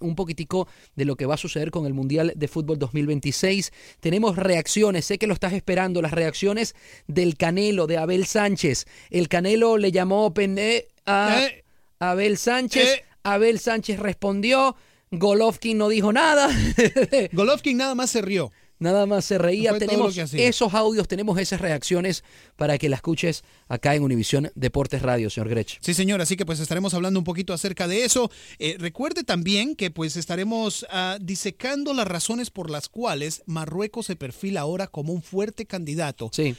un 0.00 0.14
poquitico 0.16 0.68
de 0.96 1.04
lo 1.04 1.16
que 1.16 1.26
va 1.26 1.34
a 1.34 1.38
suceder 1.38 1.70
con 1.70 1.86
el 1.86 1.94
Mundial 1.94 2.32
de 2.36 2.48
Fútbol 2.48 2.78
2026. 2.78 3.72
Tenemos 4.00 4.36
reacciones, 4.36 5.04
sé 5.04 5.18
que 5.18 5.26
lo 5.26 5.34
estás 5.34 5.52
esperando, 5.52 6.02
las 6.02 6.12
reacciones 6.12 6.74
del 7.06 7.36
Canelo, 7.36 7.86
de 7.86 7.98
Abel 7.98 8.26
Sánchez. 8.26 8.86
El 9.10 9.28
Canelo 9.28 9.76
le 9.76 9.92
llamó 9.92 10.32
pende 10.32 10.88
a 11.06 11.44
Eh. 11.46 11.64
Abel 11.98 12.38
Sánchez. 12.38 13.02
Abel 13.22 13.58
Sánchez 13.58 13.98
respondió. 13.98 14.76
Golovkin 15.10 15.76
no 15.76 15.88
dijo 15.88 16.12
nada. 16.12 16.48
Golovkin 17.32 17.76
nada 17.76 17.94
más 17.94 18.10
se 18.10 18.22
rió. 18.22 18.52
Nada 18.80 19.06
más 19.06 19.24
se 19.26 19.38
reía. 19.38 19.78
Tenemos 19.78 20.16
esos 20.16 20.74
audios, 20.74 21.06
tenemos 21.06 21.38
esas 21.38 21.60
reacciones 21.60 22.24
para 22.56 22.78
que 22.78 22.88
la 22.88 22.96
escuches 22.96 23.44
acá 23.68 23.94
en 23.94 24.02
Univisión 24.02 24.50
Deportes 24.54 25.02
Radio, 25.02 25.30
señor 25.30 25.50
Grech. 25.50 25.78
Sí, 25.80 25.94
señor, 25.94 26.20
así 26.20 26.36
que 26.36 26.46
pues 26.46 26.60
estaremos 26.60 26.94
hablando 26.94 27.20
un 27.20 27.24
poquito 27.24 27.52
acerca 27.52 27.86
de 27.86 28.04
eso. 28.04 28.30
Eh, 28.58 28.76
recuerde 28.78 29.22
también 29.22 29.76
que 29.76 29.90
pues 29.90 30.16
estaremos 30.16 30.86
ah, 30.90 31.18
disecando 31.20 31.92
las 31.94 32.08
razones 32.08 32.50
por 32.50 32.70
las 32.70 32.88
cuales 32.88 33.42
Marruecos 33.46 34.06
se 34.06 34.16
perfila 34.16 34.62
ahora 34.62 34.86
como 34.88 35.12
un 35.12 35.22
fuerte 35.22 35.66
candidato 35.66 36.30
Sí. 36.32 36.56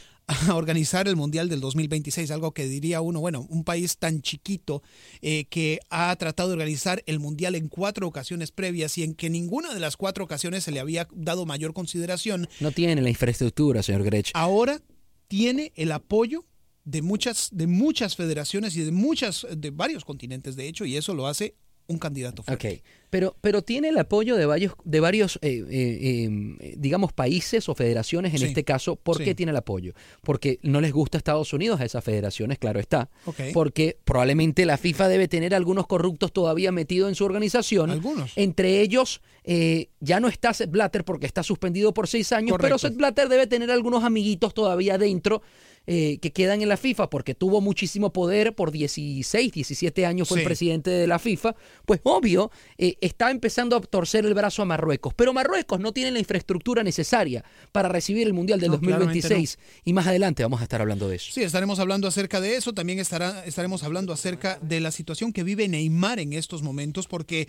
A 0.48 0.56
organizar 0.56 1.08
el 1.08 1.16
Mundial 1.16 1.50
del 1.50 1.60
2026, 1.60 2.32
algo 2.32 2.54
que 2.54 2.68
diría 2.68 3.02
uno, 3.02 3.20
bueno, 3.20 3.46
un 3.50 3.64
país 3.64 3.98
tan 3.98 4.22
chiquito 4.22 4.82
eh, 5.22 5.46
que 5.50 5.80
ha 5.90 6.16
tratado 6.16 6.50
de 6.50 6.54
organizar 6.54 7.04
el 7.06 7.20
Mundial 7.20 7.56
en 7.56 7.68
cuatro 7.68 8.08
ocasiones 8.08 8.52
previas 8.52 8.98
y 8.98 9.04
en 9.04 9.14
que 9.14 9.30
ninguna 9.30 9.74
de 9.74 9.80
las 9.80 9.98
cuatro 9.98 10.24
ocasiones 10.24 10.64
se 10.64 10.72
le 10.72 10.80
había 10.80 11.08
dado 11.14 11.46
mayor 11.46 11.74
consideración, 11.74 12.48
No 12.60 12.72
tiene 12.72 13.02
la 13.02 13.10
infraestructura, 13.10 13.84
señor 13.84 14.04
Grech. 14.04 14.32
ahora 14.34 14.82
tiene 15.28 15.72
el 15.76 15.92
apoyo 15.92 16.46
de 16.84 17.02
muchas, 17.02 17.50
de 17.52 17.68
muchas 17.68 18.16
federaciones 18.16 18.76
y 18.76 18.82
de 18.82 18.92
muchas, 18.92 19.46
de 19.56 19.70
varios 19.70 20.04
continentes, 20.04 20.56
de 20.56 20.68
hecho, 20.68 20.86
y 20.86 20.98
eso 20.98 21.14
lo 21.14 21.28
hace 21.28 21.56
un 21.92 22.00
candidato 22.00 22.44
fuerte. 22.44 22.68
Ok, 22.68 22.82
pero, 23.12 23.36
pero 23.42 23.62
tiene 23.62 23.90
el 23.90 23.98
apoyo 23.98 24.38
de 24.38 24.46
varios, 24.46 24.74
de 24.86 25.00
varios 25.02 25.38
eh, 25.42 25.64
eh, 25.70 26.30
eh, 26.62 26.76
digamos, 26.78 27.12
países 27.12 27.68
o 27.68 27.76
federaciones 27.76 28.34
en 28.34 28.40
Sí, 28.40 28.46
este 28.46 28.64
caso. 28.64 28.96
¿Por 28.96 29.18
sí. 29.18 29.26
qué 29.26 29.36
tiene 29.36 29.52
el 29.52 29.58
apoyo? 29.58 29.94
Porque 30.22 30.60
no 30.64 30.80
les 30.80 30.94
gusta 30.94 31.18
Estados 31.18 31.52
Unidos 31.52 31.82
a 31.82 31.86
esas 31.86 32.04
federaciones, 32.04 32.58
claro 32.58 32.80
está. 32.80 33.10
Porque 33.54 33.98
probablemente 34.06 34.66
la 34.66 34.78
FIFA 34.78 35.10
debe 35.10 35.28
tener 35.28 35.54
algunos 35.54 35.88
corruptos 35.88 36.32
todavía 36.32 36.72
metidos 36.72 37.10
en 37.10 37.16
su 37.16 37.26
organización. 37.26 37.92
Algunos. 37.92 38.32
Entre 38.38 38.80
ellos, 38.80 39.22
eh, 39.44 39.90
ya 40.00 40.22
no 40.22 40.30
está 40.30 40.54
Sepp 40.54 40.72
Blatter 40.72 41.04
porque 41.04 41.26
está 41.26 41.44
suspendido 41.44 41.94
por 41.94 42.08
seis 42.08 42.32
años, 42.32 42.58
pero. 42.62 42.78
Sepp 42.78 42.96
Blatter 42.96 43.28
debe 43.28 43.46
tener 43.46 43.72
algunos 43.72 44.06
amiguitos 44.06 44.54
todavía 44.54 44.98
dentro. 44.98 45.42
Eh, 45.88 46.20
que 46.20 46.32
quedan 46.32 46.62
en 46.62 46.70
la 46.70 46.78
FIFA 46.78 47.10
porque 47.10 47.34
tuvo 47.34 47.60
muchísimo 47.60 48.14
poder 48.14 48.54
por 48.54 48.72
16, 48.72 49.52
17 49.52 50.06
años 50.06 50.28
fue 50.30 50.40
el 50.40 50.46
presidente 50.46 50.90
de 50.90 51.08
la 51.08 51.20
FIFA, 51.20 51.56
pues 51.86 52.00
obvio 52.04 52.52
eh, 52.78 52.96
está 53.02 53.32
empezando 53.32 53.76
a 53.76 53.82
torcer 53.82 54.26
el 54.26 54.34
brazo 54.34 54.62
a 54.62 54.66
Marruecos, 54.66 55.14
pero 55.16 55.34
Marruecos 55.34 55.80
no 55.80 55.92
tiene 55.92 56.12
la 56.12 56.20
infraestructura 56.20 56.84
necesaria 56.84 57.44
para 57.72 57.90
recibir 57.90 58.28
el 58.28 58.34
Mundial 58.34 58.60
del 58.60 58.72
No, 58.72 58.80
claramente 58.80 59.22
2026 59.22 59.60
y 59.86 59.94
más 59.94 60.08
adelante 60.08 60.44
vamos 60.44 60.62
a 60.62 60.64
estar 60.64 60.82
hablando 60.82 61.10
de 61.10 61.16
eso. 61.16 61.32
Sí, 61.32 61.42
estaremos 61.44 61.80
hablando 61.80 62.08
acerca 62.08 62.40
de 62.40 62.56
eso. 62.56 62.74
También 62.74 63.00
estará, 63.00 63.44
estaremos 63.46 63.84
hablando 63.84 64.14
acerca 64.14 64.60
de 64.62 64.80
la 64.80 64.92
situación 64.92 65.34
que 65.34 65.44
vive 65.44 65.68
Neymar 65.68 66.20
en 66.20 66.34
estos 66.34 66.62
momentos, 66.62 67.08
porque, 67.08 67.48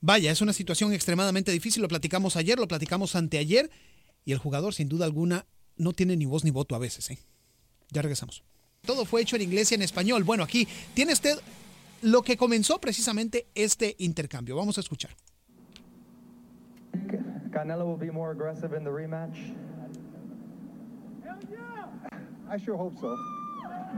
vaya, 0.00 0.30
es 0.30 0.40
una 0.40 0.52
situación 0.52 0.92
extremadamente 0.92 1.52
difícil. 1.52 1.82
Lo 1.82 1.88
platicamos 1.88 2.36
ayer, 2.36 2.58
lo 2.58 2.68
platicamos 2.68 3.16
anteayer, 3.16 3.70
y 4.24 4.32
el 4.32 4.38
jugador, 4.38 4.74
sin 4.74 4.88
duda 4.88 5.04
alguna, 5.04 5.46
no 5.76 5.92
tiene 5.92 6.16
ni 6.16 6.26
voz 6.26 6.44
ni 6.44 6.50
voto 6.50 6.74
a 6.74 6.78
veces. 6.78 7.10
¿eh? 7.10 7.18
Ya 7.90 8.02
regresamos. 8.02 8.42
Todo 8.82 9.04
fue 9.04 9.22
hecho 9.22 9.36
en 9.36 9.42
inglés 9.42 9.72
y 9.72 9.74
en 9.74 9.82
español. 9.82 10.24
Bueno, 10.24 10.44
aquí 10.44 10.68
tiene 10.94 11.12
usted 11.12 11.38
lo 12.02 12.22
que 12.22 12.36
comenzó 12.36 12.80
precisamente 12.80 13.48
este 13.54 13.96
intercambio. 13.98 14.56
Vamos 14.56 14.78
a 14.78 14.80
escuchar. 14.80 15.10
Canelo 17.50 17.86
will 17.86 17.96
be 17.96 18.10
more 18.10 18.32
aggressive 18.32 18.74
in 18.74 18.84
the 18.84 18.90
rematch. 18.90 19.36
I 22.48 22.58
sure 22.58 22.76
hope 22.76 22.98
so. 23.00 23.16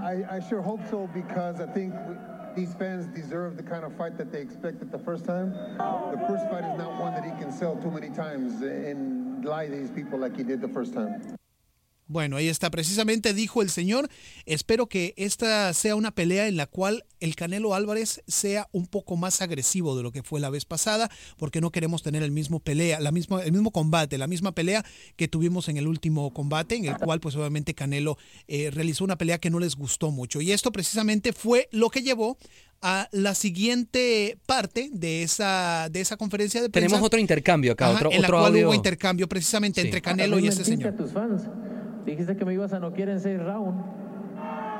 I, 0.01 0.25
I 0.31 0.41
sure 0.41 0.63
hope 0.63 0.81
so 0.89 1.09
because 1.13 1.61
I 1.61 1.67
think 1.67 1.93
we, 2.09 2.15
these 2.55 2.75
fans 2.75 3.07
deserve 3.07 3.57
the 3.57 3.63
kind 3.63 3.85
of 3.85 3.95
fight 3.97 4.17
that 4.17 4.33
they 4.33 4.41
expected 4.41 4.91
the 4.91 4.99
first 4.99 5.25
time. 5.25 5.53
The 5.53 6.25
first 6.27 6.49
fight 6.51 6.65
is 6.65 6.79
not 6.79 6.99
one 7.01 7.15
that 7.15 7.25
he 7.25 7.31
can 7.33 7.53
sell 7.53 7.77
too 7.77 7.91
many 7.91 8.11
times 8.11 8.63
and 8.63 9.45
lie 9.45 9.67
to 9.67 9.75
these 9.75 9.91
people 9.91 10.19
like 10.19 10.37
he 10.37 10.45
did 10.45 10.61
the 10.61 10.69
first 10.69 10.95
time. 10.95 11.38
Bueno, 12.09 12.37
ahí 12.37 12.49
está. 12.49 12.71
Precisamente 12.71 13.35
dijo 13.35 13.61
el 13.61 13.69
señor, 13.69 14.09
espero 14.47 14.87
que 14.87 15.13
esta 15.19 15.73
sea 15.75 15.95
una 15.95 16.11
pelea 16.11 16.49
en 16.49 16.57
la 16.57 16.67
cual 16.67 17.05
el 17.21 17.37
Canelo 17.37 17.75
Álvarez 17.75 18.23
sea 18.27 18.67
un 18.73 18.87
poco 18.87 19.17
más 19.17 19.43
agresivo 19.43 19.95
de 19.95 20.03
lo 20.03 20.11
que 20.11 20.23
fue 20.23 20.41
la 20.41 20.49
vez 20.49 20.65
pasada, 20.65 21.11
porque 21.37 21.61
no 21.61 21.71
queremos 21.71 22.03
tener 22.03 22.23
el 22.23 22.31
mismo 22.31 22.61
pelea, 22.61 22.99
la 22.99 23.13
misma, 23.13 23.43
el 23.43 23.53
mismo 23.53 23.73
combate, 23.73 24.17
la 24.17 24.27
misma 24.27 24.53
pelea 24.53 24.85
que 25.17 25.29
tuvimos 25.29 25.69
en 25.69 25.77
el 25.77 25.87
último 25.87 26.33
combate, 26.33 26.77
en 26.77 26.87
el 26.87 26.97
cual 26.97 27.21
pues 27.21 27.37
obviamente 27.37 27.75
Canelo 27.75 28.17
eh, 28.47 28.71
realizó 28.73 29.05
una 29.05 29.19
pelea 29.19 29.39
que 29.39 29.51
no 29.51 29.59
les 29.59 29.77
gustó 29.77 30.11
mucho. 30.11 30.41
Y 30.41 30.53
esto 30.53 30.73
precisamente 30.73 31.35
fue 31.35 31.69
lo 31.73 31.91
que 31.91 32.01
llevó 32.03 32.39
a 32.81 33.09
la 33.13 33.35
siguiente 33.35 34.39
parte 34.47 34.89
de 34.93 35.25
esa, 35.25 35.89
de 35.91 36.01
esa 36.01 36.17
conferencia 36.17 36.63
de 36.63 36.71
prensa. 36.71 36.89
Tenemos 36.89 37.07
otro 37.07 37.19
intercambio 37.21 37.73
acá, 37.73 37.89
Ajá, 37.89 37.97
otro, 37.97 38.13
en 38.13 38.23
la 38.23 38.29
otro 38.29 38.39
cual 38.39 38.53
audio. 38.53 38.69
hubo 38.69 38.75
intercambio 38.75 39.29
precisamente 39.29 39.83
Sí. 39.83 39.89
entre 39.89 40.01
Canelo 40.01 40.39
y 40.39 40.47
ese 40.49 40.65
señor. 40.65 40.95
a 40.95 40.97
tus 40.97 41.13
fans. 41.13 41.43
Dijiste 42.05 42.37
que 42.37 42.45
me 42.45 42.55
ibas 42.55 42.73
a 42.73 42.79
noquear 42.81 43.09
en 43.11 43.21
seis 43.21 43.39
rounds. 43.41 43.77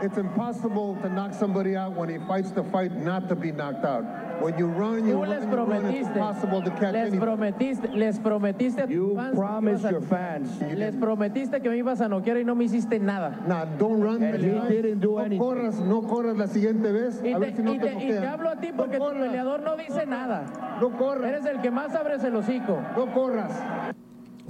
It's 0.01 0.17
impossible 0.17 0.97
to 1.03 1.09
knock 1.09 1.35
somebody 1.35 1.75
out 1.75 1.97
when 1.97 2.09
he 2.09 2.19
fights 2.29 2.53
the 2.53 2.63
fight 2.63 2.93
not 2.95 3.29
to 3.29 3.35
be 3.35 3.51
knocked 3.51 3.85
out. 3.85 4.05
When 4.41 4.57
you 4.57 4.67
run, 4.69 5.05
you 5.09 5.17
Tú 5.17 5.23
run, 5.27 5.51
you 5.51 5.57
run, 5.57 5.87
it's 5.93 6.07
impossible 6.07 6.63
to 6.63 6.71
catch 6.71 6.93
les 6.93 7.01
anything. 7.11 7.19
prometiste, 7.21 7.93
les 7.93 8.17
prometiste 8.21 8.83
a 8.83 8.87
tus 8.87 9.17
fans, 9.17 9.31
que 9.35 9.41
promised 9.41 9.81
ibas 9.83 9.85
a- 9.85 9.91
your 9.91 10.01
fans. 10.03 10.61
les 10.77 10.95
prometiste 10.95 11.61
que 11.61 11.69
me 11.69 11.77
ibas 11.79 12.01
a 12.01 12.09
noquear 12.09 12.37
y 12.39 12.45
no 12.45 12.55
me 12.55 12.67
hiciste 12.67 13.01
nada. 13.01 13.41
Nah, 13.49 13.65
don't 13.77 14.01
run. 14.01 14.23
And 14.23 14.41
you 14.41 14.61
didn't 14.69 15.01
do 15.01 15.17
no 15.17 15.19
anything. 15.19 15.41
corras, 15.41 15.81
no 15.81 16.03
corras 16.03 16.37
la 16.39 16.47
siguiente 16.47 16.93
vez. 16.93 17.21
Y 17.25 17.33
a 17.33 17.35
te, 17.35 17.41
ver 17.41 17.57
si 17.57 17.63
no 17.65 17.75
y 17.75 17.79
te, 17.81 17.87
te- 17.89 17.91
y 17.91 17.95
noquean. 17.97 18.21
te 18.23 18.27
hablo 18.29 18.49
a 18.51 18.57
ti 18.61 18.71
porque 18.77 18.99
tu 19.01 19.11
peleador 19.11 19.61
no 19.63 19.77
dice 19.77 20.07
nada. 20.07 20.45
No 20.81 20.91
corras. 20.97 21.29
Eres 21.29 21.45
el 21.47 21.61
que 21.61 21.73
más 21.73 21.93
abres 21.97 22.23
el 22.23 22.37
hocico. 22.37 22.79
No 22.97 23.13
corras. 23.13 23.51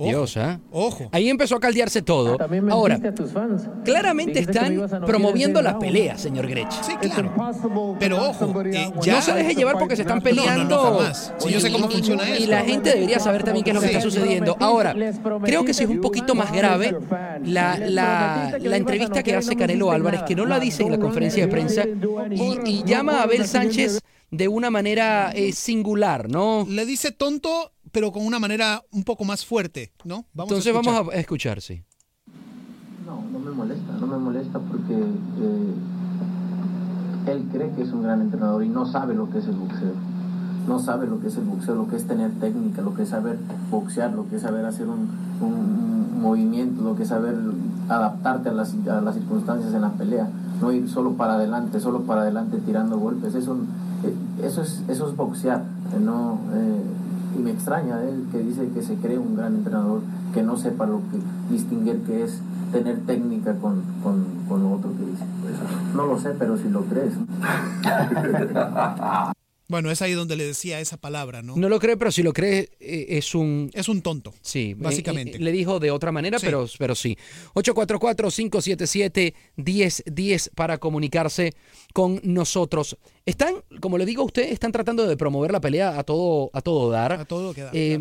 Dios, 0.06 0.36
¿ah? 0.36 0.60
Ojo. 0.70 1.08
Ahí 1.12 1.28
empezó 1.28 1.56
a 1.56 1.60
caldearse 1.60 2.02
todo. 2.02 2.36
También 2.36 2.70
Ahora, 2.70 2.96
a 2.96 3.14
tus 3.14 3.32
fans. 3.32 3.68
claramente 3.84 4.38
están 4.40 4.88
promoviendo 5.06 5.58
en 5.58 5.64
la 5.64 5.72
seis 5.72 5.80
pelea, 5.82 6.12
rounds. 6.12 6.22
señor 6.22 6.46
Grech. 6.46 6.70
Sí, 6.82 6.92
claro. 7.00 7.96
Pero 7.98 8.28
ojo, 8.30 8.62
eh, 8.62 8.90
ya- 9.02 9.14
No 9.16 9.22
se 9.22 9.32
deje 9.34 9.54
llevar 9.54 9.78
porque 9.78 9.96
se 9.96 10.02
están 10.02 10.18
No, 10.18 10.24
no, 10.24 10.30
no, 10.30 10.42
peleando. 10.42 10.78
jamás. 10.82 11.34
Sí, 11.38 11.50
yo 11.50 11.60
sé 11.60 11.72
cómo 11.72 11.88
Y- 11.88 11.92
funciona 11.92 12.28
y 12.28 12.32
esto. 12.34 12.50
la 12.50 12.60
gente 12.62 12.90
debería 12.90 13.18
saber 13.18 13.42
también 13.42 13.64
qué 13.64 13.70
es 13.70 13.74
lo 13.74 13.80
que 13.80 13.86
está 13.88 14.00
sucediendo. 14.00 14.56
Ahora, 14.60 14.94
creo 15.44 15.64
que 15.64 15.74
sí 15.74 15.84
es 15.84 15.90
un 15.90 16.00
poquito 16.00 16.34
más 16.34 16.52
grave 16.52 16.96
la, 17.44 17.78
la, 17.78 18.76
entrevista 18.76 19.22
que 19.22 19.32
y 19.32 19.34
hace 19.34 19.54
no 19.54 19.58
Canelo 19.58 19.90
Álvarez, 19.90 20.22
que 20.22 20.34
no 20.36 20.46
la 20.46 20.60
dice 20.60 20.82
en 20.84 20.92
la 20.92 20.98
conferencia 20.98 21.44
de 21.44 21.50
prensa, 21.50 21.84
y, 22.30 22.58
y 22.70 22.84
llama 22.84 23.20
a 23.20 23.22
Abel 23.24 23.46
Sánchez 23.46 24.00
de 24.30 24.46
una 24.46 24.68
manera 24.70 25.32
eh, 25.34 25.52
singular, 25.52 26.28
¿no? 26.28 26.66
Le 26.68 26.84
dice 26.84 27.12
tonto, 27.12 27.72
pero 27.92 28.12
con 28.12 28.24
una 28.26 28.38
manera 28.38 28.82
un 28.92 29.04
poco 29.04 29.24
más 29.24 29.44
fuerte, 29.44 29.92
¿no? 30.04 30.24
Vamos 30.34 30.52
Entonces 30.52 30.72
a 30.74 30.76
vamos 30.80 31.12
a 31.12 31.16
escuchar, 31.16 31.60
sí. 31.60 31.82
No, 33.06 33.22
no 33.32 33.38
me 33.38 33.50
molesta, 33.50 33.92
no 34.00 34.06
me 34.06 34.18
molesta 34.18 34.58
porque 34.58 34.94
eh, 34.94 35.74
él 37.32 37.48
cree 37.52 37.70
que 37.72 37.82
es 37.82 37.92
un 37.92 38.02
gran 38.02 38.20
entrenador 38.20 38.64
y 38.64 38.68
no 38.68 38.86
sabe 38.86 39.14
lo 39.14 39.28
que 39.30 39.38
es 39.38 39.46
el 39.46 39.56
boxeo. 39.56 39.92
No 40.66 40.78
sabe 40.78 41.06
lo 41.06 41.18
que 41.20 41.28
es 41.28 41.36
el 41.36 41.44
boxeo, 41.44 41.74
lo 41.74 41.88
que 41.88 41.96
es 41.96 42.06
tener 42.06 42.30
técnica, 42.40 42.82
lo 42.82 42.94
que 42.94 43.02
es 43.04 43.08
saber 43.08 43.38
boxear, 43.70 44.12
lo 44.12 44.28
que 44.28 44.36
es 44.36 44.42
saber 44.42 44.66
hacer 44.66 44.86
un, 44.86 45.08
un 45.40 46.20
movimiento, 46.20 46.82
lo 46.82 46.94
que 46.94 47.04
es 47.04 47.08
saber 47.08 47.34
adaptarte 47.88 48.50
a 48.50 48.52
las, 48.52 48.74
a 48.90 49.00
las 49.00 49.14
circunstancias 49.14 49.72
en 49.72 49.80
la 49.80 49.90
pelea. 49.92 50.28
No 50.60 50.70
ir 50.72 50.88
solo 50.90 51.12
para 51.14 51.34
adelante, 51.34 51.80
solo 51.80 52.02
para 52.02 52.20
adelante 52.22 52.58
tirando 52.66 52.98
golpes. 52.98 53.34
Eso, 53.34 53.56
eh, 54.04 54.14
eso, 54.44 54.60
es, 54.60 54.82
eso 54.88 55.08
es 55.08 55.16
boxear. 55.16 55.62
eh, 55.94 56.00
No, 56.00 56.38
eh, 56.52 56.82
y 57.38 57.42
me 57.42 57.50
extraña 57.52 57.98
de 57.98 58.10
él 58.10 58.26
que 58.32 58.38
dice 58.38 58.68
que 58.74 58.82
se 58.82 58.96
cree 58.96 59.18
un 59.18 59.36
gran 59.36 59.54
entrenador, 59.54 60.00
que 60.34 60.42
no 60.42 60.56
sepa 60.56 60.86
lo 60.86 61.00
que 61.10 61.18
distinguir 61.52 62.02
que 62.02 62.24
es 62.24 62.40
tener 62.72 62.98
técnica 63.06 63.54
con, 63.54 63.82
con, 64.02 64.24
con 64.48 64.62
lo 64.62 64.72
otro 64.72 64.90
que 64.96 65.06
dice. 65.06 65.24
Por 65.40 65.50
eso, 65.50 65.62
No 65.94 66.06
lo 66.06 66.18
sé, 66.18 66.34
pero 66.38 66.56
si 66.56 66.68
lo 66.68 66.82
crees. 66.82 67.14
Bueno, 69.68 69.90
es 69.90 70.00
ahí 70.00 70.14
donde 70.14 70.34
le 70.34 70.46
decía 70.46 70.80
esa 70.80 70.96
palabra, 70.96 71.42
¿no? 71.42 71.54
No 71.54 71.68
lo 71.68 71.78
cree, 71.78 71.98
pero 71.98 72.10
si 72.10 72.22
lo 72.22 72.32
cree 72.32 72.70
eh, 72.80 73.06
es 73.10 73.34
un... 73.34 73.70
Es 73.74 73.90
un 73.90 74.00
tonto. 74.00 74.32
Sí, 74.40 74.72
básicamente. 74.74 75.32
Eh, 75.32 75.40
eh, 75.40 75.44
le 75.44 75.52
dijo 75.52 75.78
de 75.78 75.90
otra 75.90 76.10
manera, 76.10 76.38
Sí. 76.38 76.46
pero, 76.46 76.66
pero 76.78 76.94
sí. 76.94 77.18
844-577-1010 77.54 80.50
para 80.54 80.78
comunicarse 80.78 81.52
con 81.92 82.20
nosotros. 82.24 82.96
Están, 83.26 83.56
como 83.80 83.98
le 83.98 84.06
digo 84.06 84.22
a 84.22 84.26
usted, 84.26 84.50
están 84.50 84.72
tratando 84.72 85.06
de 85.06 85.16
promover 85.16 85.52
la 85.52 85.60
pelea 85.60 85.98
a 85.98 86.04
todo, 86.04 86.50
a 86.52 86.60
todo 86.62 86.90
dar. 86.90 87.12
A 87.12 87.24
todo 87.24 87.48
lo 87.48 87.54
que 87.54 87.62
da. 87.62 87.70
Eh, 87.72 88.00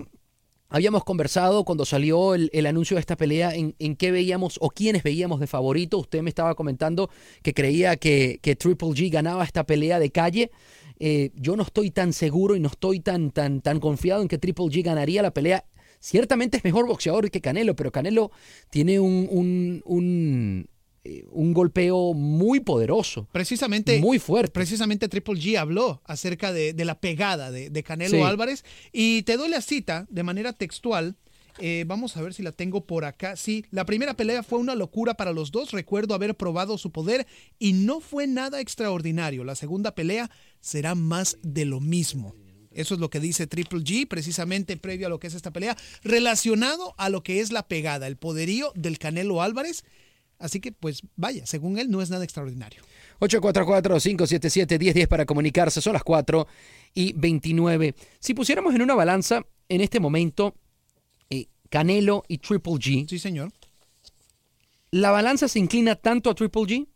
Habíamos 0.69 1.05
conversado 1.05 1.63
cuando 1.63 1.85
salió 1.85 2.35
el, 2.35 2.49
el 2.51 2.65
anuncio 2.65 2.95
de 2.95 2.99
esta 2.99 3.15
pelea 3.15 3.55
en, 3.55 3.73
en 3.79 3.95
qué 3.95 4.11
veíamos 4.11 4.57
o 4.59 4.69
quiénes 4.69 5.01
veíamos 5.01 5.39
de 5.39 5.47
favorito. 5.47 5.97
Usted 5.97 6.21
me 6.21 6.29
estaba 6.29 6.55
comentando 6.55 7.09
que 7.41 7.53
creía 7.53 7.95
que, 7.95 8.39
que 8.41 8.57
Triple 8.57 8.89
G 8.89 9.09
ganaba 9.09 9.45
esta 9.45 9.63
pelea 9.65 9.97
de 9.97 10.11
calle. 10.11 10.51
Eh, 10.99 11.31
yo 11.35 11.55
no 11.55 11.63
estoy 11.63 11.91
tan 11.91 12.11
seguro 12.13 12.55
y 12.55 12.59
no 12.59 12.69
estoy 12.69 12.99
tan, 12.99 13.31
tan, 13.31 13.61
tan 13.61 13.79
confiado 13.79 14.21
en 14.21 14.27
que 14.27 14.37
Triple 14.37 14.65
G 14.65 14.83
ganaría 14.83 15.21
la 15.21 15.31
pelea. 15.33 15.65
Ciertamente 15.99 16.57
es 16.57 16.63
mejor 16.63 16.87
boxeador 16.87 17.29
que 17.31 17.41
Canelo, 17.41 17.75
pero 17.75 17.91
Canelo 17.91 18.31
tiene 18.69 18.99
un, 18.99 19.27
un, 19.31 19.81
un, 19.85 20.69
eh, 21.03 21.25
un 21.31 21.53
golpeo 21.53 22.13
muy 22.13 22.59
poderoso. 22.59 23.27
Precisamente, 23.31 23.99
Muy 23.99 24.19
fuerte. 24.19 24.51
precisamente 24.51 25.07
Triple 25.07 25.35
G 25.39 25.57
habló 25.57 26.01
acerca 26.05 26.51
de, 26.53 26.73
de 26.73 26.85
la 26.85 26.99
pegada 26.99 27.49
de, 27.51 27.69
de 27.69 27.83
Canelo 27.83 28.17
Sí. 28.17 28.21
Álvarez 28.23 28.63
y 28.91 29.23
te 29.23 29.37
doy 29.37 29.49
la 29.49 29.61
cita 29.61 30.05
de 30.09 30.23
manera 30.23 30.53
textual. 30.53 31.15
Eh, 31.59 31.85
vamos 31.87 32.15
a 32.17 32.21
ver 32.21 32.33
si 32.33 32.43
la 32.43 32.51
tengo 32.51 32.85
por 32.85 33.05
acá. 33.05 33.35
Sí, 33.35 33.65
la 33.71 33.85
primera 33.85 34.15
pelea 34.15 34.43
fue 34.43 34.59
una 34.59 34.75
locura 34.75 35.15
para 35.15 35.33
los 35.33 35.51
dos. 35.51 35.71
Recuerdo 35.71 36.13
haber 36.13 36.35
probado 36.35 36.77
su 36.77 36.91
poder 36.91 37.27
y 37.59 37.73
no 37.73 37.99
fue 37.99 38.27
nada 38.27 38.59
extraordinario. 38.59 39.43
La 39.43 39.55
segunda 39.55 39.95
pelea 39.95 40.29
será 40.59 40.95
más 40.95 41.37
de 41.41 41.65
lo 41.65 41.79
mismo. 41.79 42.35
Eso 42.71 42.93
es 42.93 42.99
lo 42.99 43.09
que 43.09 43.19
dice 43.19 43.47
Triple 43.47 43.79
G, 43.79 44.07
precisamente 44.07 44.77
previo 44.77 45.07
a 45.07 45.09
lo 45.09 45.19
que 45.19 45.27
es 45.27 45.33
esta 45.33 45.51
pelea, 45.51 45.75
relacionado 46.03 46.93
a 46.97 47.09
lo 47.09 47.23
que 47.23 47.41
es 47.41 47.51
la 47.51 47.67
pegada, 47.67 48.05
el 48.05 48.17
poderío 48.17 48.71
del 48.75 48.99
Canelo 48.99 49.41
Álvarez. 49.41 49.83
Así 50.37 50.59
que, 50.59 50.71
pues 50.71 51.01
vaya, 51.15 51.47
según 51.47 51.79
él, 51.79 51.89
no 51.89 52.03
es 52.03 52.11
nada 52.11 52.23
extraordinario. 52.23 52.83
844-577-1010 53.19 55.07
para 55.07 55.25
comunicarse. 55.25 55.81
Son 55.81 55.93
las 55.93 56.03
4 56.03 56.47
y 56.93 57.13
29. 57.13 57.95
Si 58.19 58.35
pusiéramos 58.35 58.75
en 58.75 58.83
una 58.83 58.93
balanza 58.93 59.43
en 59.69 59.81
este 59.81 59.99
momento 59.99 60.55
Canelo 61.69 62.23
y 62.27 62.39
Triple 62.39 62.73
G. 62.73 63.07
Sí, 63.07 63.19
señor. 63.19 63.51
¿La 64.91 65.11
balanza 65.11 65.47
se 65.47 65.59
inclina 65.59 65.95
tanto 65.95 66.29
a 66.29 66.35
Triple 66.35 66.61
G? 66.63 66.87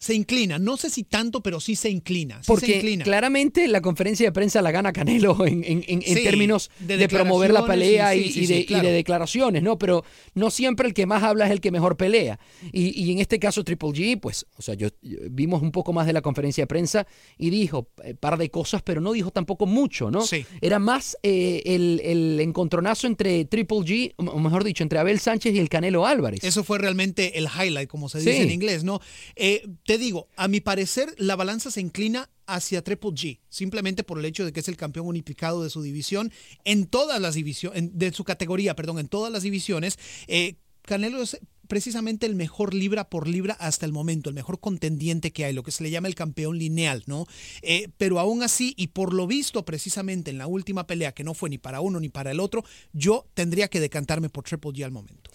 Se 0.00 0.14
inclina, 0.14 0.60
no 0.60 0.76
sé 0.76 0.90
si 0.90 1.02
tanto, 1.02 1.42
pero 1.42 1.58
sí 1.58 1.74
se 1.74 1.90
inclina. 1.90 2.36
Sí 2.36 2.42
se 2.44 2.46
Porque 2.46 2.76
inclina. 2.76 3.02
claramente 3.04 3.66
la 3.66 3.80
conferencia 3.80 4.26
de 4.28 4.32
prensa 4.32 4.62
la 4.62 4.70
gana 4.70 4.92
Canelo 4.92 5.36
en, 5.46 5.64
en- 5.64 5.84
en- 5.88 6.02
Sí, 6.02 6.22
términos 6.22 6.70
de 6.78 6.96
de, 6.98 7.08
promover 7.08 7.52
la 7.52 7.66
pelea 7.66 8.14
y- 8.14 8.46
de, 8.46 8.60
y 8.60 8.80
declaraciones, 8.80 9.62
¿no? 9.64 9.76
Pero 9.76 10.04
no 10.34 10.50
siempre 10.50 10.86
el 10.86 10.94
que 10.94 11.04
más 11.06 11.24
habla 11.24 11.46
es 11.46 11.50
el 11.50 11.60
que 11.60 11.72
mejor 11.72 11.96
pelea. 11.96 12.38
Y, 12.72 12.90
y 13.02 13.10
en 13.10 13.18
este 13.18 13.40
caso 13.40 13.64
Triple 13.64 13.88
G, 13.88 14.20
pues, 14.20 14.46
o 14.56 14.62
sea, 14.62 14.74
yo, 14.74 14.86
yo- 15.02 15.18
vimos 15.32 15.62
un 15.62 15.72
poco 15.72 15.92
más 15.92 16.06
de 16.06 16.12
la 16.12 16.22
conferencia 16.22 16.62
de 16.62 16.68
prensa 16.68 17.04
y 17.36 17.50
dijo 17.50 17.88
un 18.04 18.16
par 18.18 18.38
de 18.38 18.50
cosas, 18.50 18.82
pero 18.82 19.00
no 19.00 19.12
dijo 19.12 19.32
tampoco 19.32 19.66
mucho, 19.66 20.12
¿no? 20.12 20.20
Sí. 20.22 20.46
Era 20.60 20.78
más 20.78 21.16
eh, 21.24 21.62
el, 21.66 22.00
el 22.04 22.38
encontronazo 22.38 23.08
entre 23.08 23.44
Triple 23.46 23.78
G, 23.78 24.14
o 24.16 24.38
mejor 24.38 24.62
dicho, 24.62 24.84
entre 24.84 25.00
Abel 25.00 25.18
Sánchez 25.18 25.56
y 25.56 25.58
el 25.58 25.68
Canelo 25.68 26.06
Álvarez. 26.06 26.44
Eso 26.44 26.62
fue 26.62 26.78
realmente 26.78 27.36
el 27.36 27.46
highlight, 27.48 27.88
como 27.88 28.08
se 28.08 28.18
dice 28.18 28.42
en 28.42 28.52
inglés, 28.52 28.84
¿no? 28.84 29.00
Eh, 29.34 29.66
te 29.88 29.96
digo, 29.96 30.28
a 30.36 30.48
mi 30.48 30.60
parecer, 30.60 31.14
la 31.16 31.34
balanza 31.34 31.70
se 31.70 31.80
inclina 31.80 32.28
hacia 32.46 32.84
Triple 32.84 33.12
G, 33.12 33.38
simplemente 33.48 34.04
por 34.04 34.18
el 34.18 34.26
hecho 34.26 34.44
de 34.44 34.52
que 34.52 34.60
es 34.60 34.68
el 34.68 34.76
campeón 34.76 35.06
unificado 35.06 35.64
de 35.64 35.70
su 35.70 35.80
división 35.80 36.30
en 36.66 36.86
todas 36.86 37.18
las 37.22 37.36
divisiones, 37.36 37.96
de 37.98 38.12
su 38.12 38.22
categoría, 38.22 38.76
perdón, 38.76 38.98
en 38.98 39.08
todas 39.08 39.32
las 39.32 39.44
divisiones. 39.44 39.98
Eh, 40.26 40.56
Canelo 40.82 41.22
es 41.22 41.38
precisamente 41.68 42.26
el 42.26 42.34
mejor 42.34 42.74
libra 42.74 43.08
por 43.08 43.26
libra 43.26 43.54
hasta 43.54 43.86
el 43.86 43.92
momento, 43.92 44.28
el 44.28 44.34
mejor 44.34 44.60
contendiente 44.60 45.32
que 45.32 45.46
hay, 45.46 45.54
lo 45.54 45.62
que 45.62 45.70
se 45.70 45.82
le 45.82 45.90
llama 45.90 46.08
el 46.08 46.14
campeón 46.14 46.58
lineal, 46.58 47.04
¿no? 47.06 47.26
Eh, 47.62 47.88
pero 47.96 48.20
aún 48.20 48.42
así, 48.42 48.74
y 48.76 48.88
por 48.88 49.14
lo 49.14 49.26
visto 49.26 49.64
precisamente 49.64 50.30
en 50.30 50.36
la 50.36 50.48
última 50.48 50.86
pelea, 50.86 51.12
que 51.12 51.24
no 51.24 51.32
fue 51.32 51.48
ni 51.48 51.56
para 51.56 51.80
uno 51.80 51.98
ni 51.98 52.10
para 52.10 52.30
el 52.30 52.40
otro, 52.40 52.62
yo 52.92 53.24
tendría 53.32 53.68
que 53.68 53.80
decantarme 53.80 54.28
por 54.28 54.44
Triple 54.44 54.72
G 54.72 54.84
al 54.84 54.92
momento. 54.92 55.30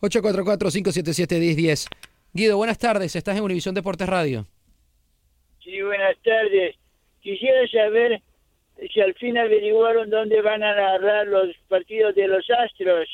844-577-1010. 0.00 1.86
Guido, 2.32 2.56
buenas 2.56 2.78
tardes. 2.78 3.16
Estás 3.16 3.36
en 3.36 3.42
Univisión 3.42 3.74
Deportes 3.74 4.08
Radio. 4.08 4.46
Sí, 5.62 5.80
buenas 5.82 6.16
tardes. 6.24 6.76
Quisiera 7.20 7.60
saber 7.68 8.22
si 8.92 9.00
al 9.00 9.14
fin 9.14 9.36
averiguaron 9.36 10.08
dónde 10.10 10.40
van 10.40 10.62
a 10.62 10.74
narrar 10.74 11.26
los 11.26 11.48
partidos 11.68 12.14
de 12.14 12.28
los 12.28 12.44
Astros. 12.64 13.08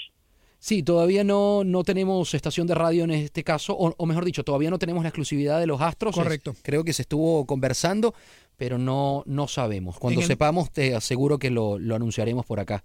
Sí, 0.59 0.83
todavía 0.83 1.23
no, 1.25 1.65
no 1.65 1.83
tenemos 1.83 2.33
estación 2.35 2.67
de 2.67 2.75
radio 2.75 3.05
en 3.05 3.11
este 3.11 3.45
caso, 3.45 3.75
o, 3.77 3.95
o 3.97 4.07
mejor 4.07 4.25
dicho, 4.25 4.43
todavía 4.43 4.71
no 4.71 4.79
tenemos 4.79 5.03
la 5.03 5.09
exclusividad 5.11 5.61
de 5.61 5.67
los 5.67 5.81
Astros. 5.81 6.15
Correcto. 6.15 6.53
Es- 6.53 6.63
creo 6.63 6.85
que 6.85 6.93
se 6.93 7.03
estuvo 7.03 7.47
conversando, 7.47 8.15
pero 8.57 8.79
no, 8.79 9.23
no 9.27 9.49
sabemos. 9.49 9.99
Cuando 9.99 10.21
el- 10.21 10.27
sepamos, 10.27 10.71
te 10.73 10.95
aseguro 10.95 11.39
que 11.39 11.51
lo, 11.51 11.79
lo 11.79 11.95
anunciaremos 11.95 12.47
por 12.47 12.61
acá. 12.61 12.85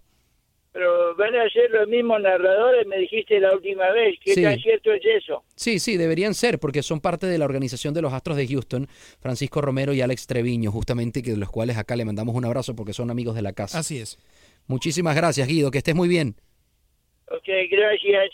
Pero 0.73 1.15
van 1.17 1.35
a 1.35 1.49
ser 1.49 1.69
los 1.71 1.85
mismos 1.89 2.21
narradores, 2.21 2.87
me 2.87 2.97
dijiste 2.99 3.41
la 3.41 3.53
última 3.53 3.91
vez. 3.91 4.15
¿Qué 4.23 4.35
Sí. 4.35 4.41
tan 4.41 4.57
cierto 4.57 4.93
es 4.93 5.01
eso? 5.05 5.43
Sí, 5.55 5.79
sí, 5.79 5.97
deberían 5.97 6.33
ser, 6.33 6.59
porque 6.59 6.81
son 6.81 7.01
parte 7.01 7.27
de 7.27 7.37
la 7.37 7.43
organización 7.45 7.93
de 7.93 8.01
los 8.01 8.13
Astros 8.13 8.37
de 8.37 8.47
Houston, 8.47 8.87
Francisco 9.19 9.59
Romero 9.61 9.91
y 9.91 9.99
Alex 9.99 10.27
Treviño, 10.27 10.71
justamente, 10.71 11.21
que 11.21 11.31
de 11.31 11.37
los 11.37 11.49
cuales 11.49 11.75
acá 11.77 11.97
le 11.97 12.05
mandamos 12.05 12.35
un 12.35 12.45
abrazo 12.45 12.73
porque 12.75 12.93
son 12.93 13.11
amigos 13.11 13.35
de 13.35 13.41
la 13.41 13.51
casa. 13.51 13.79
Así 13.79 13.99
es. 13.99 14.17
Muchísimas 14.67 15.13
gracias, 15.15 15.45
Guido, 15.47 15.71
que 15.71 15.79
estés 15.79 15.95
muy 15.95 16.07
bien. 16.07 16.35
Ok, 17.29 17.47
gracias. 17.69 18.31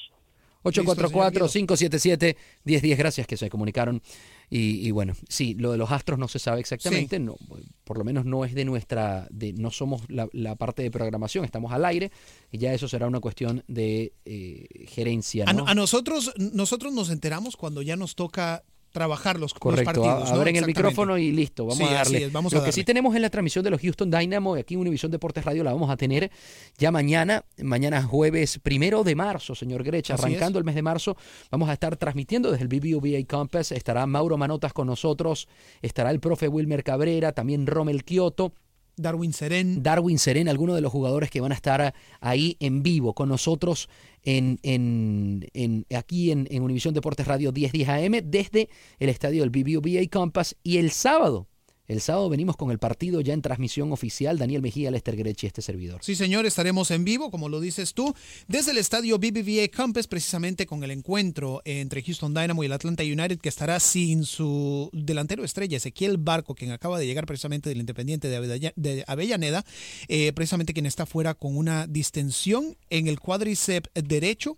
844-577-1010, 0.63 2.97
gracias 2.97 3.27
que 3.27 3.37
se 3.37 3.49
comunicaron. 3.49 4.01
Y, 4.49 4.87
y 4.87 4.91
bueno, 4.91 5.13
sí, 5.27 5.55
lo 5.55 5.73
de 5.73 5.77
los 5.77 5.91
astros 5.91 6.17
no 6.17 6.29
se 6.29 6.39
sabe 6.39 6.61
exactamente, 6.61 7.19
no, 7.19 7.35
por 7.83 7.97
lo 7.97 8.05
menos 8.05 8.23
no 8.23 8.45
es 8.45 8.53
de 8.53 8.63
nuestra, 8.63 9.27
de, 9.29 9.51
no 9.51 9.71
somos 9.71 10.03
la, 10.09 10.29
la 10.31 10.55
parte 10.55 10.83
de 10.83 10.91
programación, 10.91 11.43
estamos 11.43 11.73
al 11.73 11.83
aire, 11.83 12.11
y 12.49 12.57
ya 12.57 12.73
eso 12.73 12.87
será 12.87 13.07
una 13.07 13.19
cuestión 13.19 13.65
de 13.67 14.13
eh, 14.23 14.67
gerencia. 14.87 15.43
A, 15.47 15.53
¿no? 15.53 15.67
a 15.67 15.75
nosotros, 15.75 16.33
nosotros 16.37 16.93
nos 16.93 17.09
enteramos 17.09 17.57
cuando 17.57 17.81
ya 17.81 17.97
nos 17.97 18.15
toca 18.15 18.63
trabajar 18.97 19.35
los, 19.39 19.51
los 19.53 19.59
Correcto, 19.59 19.85
partidos. 20.01 20.29
a- 20.29 20.33
¿no? 20.33 20.39
abren 20.39 20.55
el 20.55 20.65
micrófono 20.65 21.17
y 21.17 21.31
listo, 21.31 21.65
vamos 21.65 21.77
Sí, 21.77 21.83
a 21.83 21.93
darle. 21.93 22.25
es, 22.25 22.31
vamos 22.31 22.53
Lo 22.53 22.61
a 22.61 22.65
que 22.65 22.71
sí 22.71 22.83
tenemos 22.83 23.13
es 23.15 23.21
la 23.21 23.29
transmisión 23.29 23.63
de 23.63 23.69
los 23.69 23.81
Houston 23.81 24.09
Dynamo, 24.11 24.55
aquí 24.55 24.73
en 24.73 24.79
Univisión 24.81 25.11
Deportes 25.11 25.45
Radio 25.45 25.63
la 25.63 25.71
vamos 25.73 25.89
a 25.89 25.97
tener 25.97 26.31
ya 26.77 26.91
mañana, 26.91 27.43
mañana 27.61 28.01
jueves 28.03 28.59
primero 28.63 29.03
de 29.03 29.15
marzo, 29.15 29.55
señor 29.55 29.83
Grecha, 29.83 30.15
Así 30.15 30.23
arrancando 30.25 30.59
el 30.59 30.65
mes 30.65 30.75
de 30.75 30.81
marzo, 30.81 31.15
vamos 31.51 31.69
a 31.69 31.73
estar 31.73 31.95
transmitiendo 31.97 32.51
desde 32.51 32.63
el 32.63 32.69
BBVA 32.69 33.25
Campus, 33.27 33.71
estará 33.71 34.05
Mauro 34.05 34.37
Manotas 34.37 34.73
con 34.73 34.87
nosotros, 34.87 35.47
estará 35.81 36.11
el 36.11 36.19
profe 36.19 36.47
Wilmer 36.47 36.83
Cabrera, 36.83 37.31
también 37.33 37.67
Rommel 37.67 38.03
Kioto, 38.03 38.53
Darwin 38.97 39.31
Seren. 39.33 39.81
Darwin 39.83 40.19
Seren, 40.19 40.49
algunos 40.49 40.75
de 40.75 40.81
los 40.81 40.91
jugadores 40.91 41.29
que 41.29 41.39
van 41.41 41.51
a 41.51 41.55
estar 41.55 41.93
ahí 42.19 42.57
en 42.59 42.83
vivo 42.83 43.13
con 43.13 43.29
nosotros 43.29 43.87
en, 44.23 44.59
en, 44.63 45.47
en- 45.53 45.85
aquí 45.95 46.31
en, 46.31 46.47
en 46.51 46.63
Univisión 46.63 46.93
Deportes 46.93 47.27
Radio 47.27 47.51
1010 47.51 47.87
AM 47.89 48.11
desde 48.29 48.69
el 48.99 49.09
estadio 49.09 49.41
del 49.47 49.51
BBVA 49.51 50.05
Campus 50.09 50.55
y 50.63 50.77
el 50.77 50.91
sábado. 50.91 51.47
El 51.87 52.01
sábado 52.01 52.27
venimos 52.27 52.57
con 52.57 52.69
el 52.69 52.79
partido 52.79 53.21
ya 53.21 53.33
en 53.33 53.41
transmisión 53.41 53.93
oficial. 53.93 54.37
Daniel 54.37 54.61
Mejía, 54.61 54.91
Lester 54.91 55.15
Grechi, 55.15 55.47
este 55.47 55.61
servidor. 55.61 56.01
Sí, 56.03 56.15
señor, 56.15 56.45
estaremos 56.45 56.91
en 56.91 57.05
vivo, 57.05 57.31
como 57.31 57.47
lo 57.47 57.61
dices 57.61 57.93
tú, 57.93 58.13
desde 58.49 58.71
el 58.71 58.77
estadio 58.77 59.17
BBVA 59.19 59.69
Campus, 59.69 60.05
precisamente 60.07 60.65
con 60.65 60.83
el 60.83 60.91
encuentro 60.91 61.61
entre 61.63 62.01
Houston 62.03 62.33
Dynamo 62.33 62.61
y 62.63 62.65
el 62.65 62.73
Atlanta 62.73 63.03
United, 63.03 63.39
que 63.39 63.47
estará 63.47 63.79
sin 63.79 64.25
su 64.25 64.89
delantero 64.91 65.45
estrella, 65.45 65.77
Ezequiel 65.77 66.17
Barco, 66.17 66.55
quien 66.55 66.71
acaba 66.71 66.99
de 66.99 67.05
llegar 67.07 67.25
precisamente 67.25 67.69
del 67.69 67.79
Independiente 67.79 68.27
de 68.27 68.35
Avella- 68.37 68.73
de 68.75 69.05
Avellaneda, 69.07 69.63
eh, 70.09 70.33
precisamente 70.33 70.73
quien 70.73 70.85
está 70.87 71.05
fuera 71.05 71.35
con 71.35 71.55
una 71.55 71.87
distensión 71.87 72.75
en 72.89 73.07
el 73.07 73.19
cuádriceps 73.21 73.89
derecho 73.93 74.57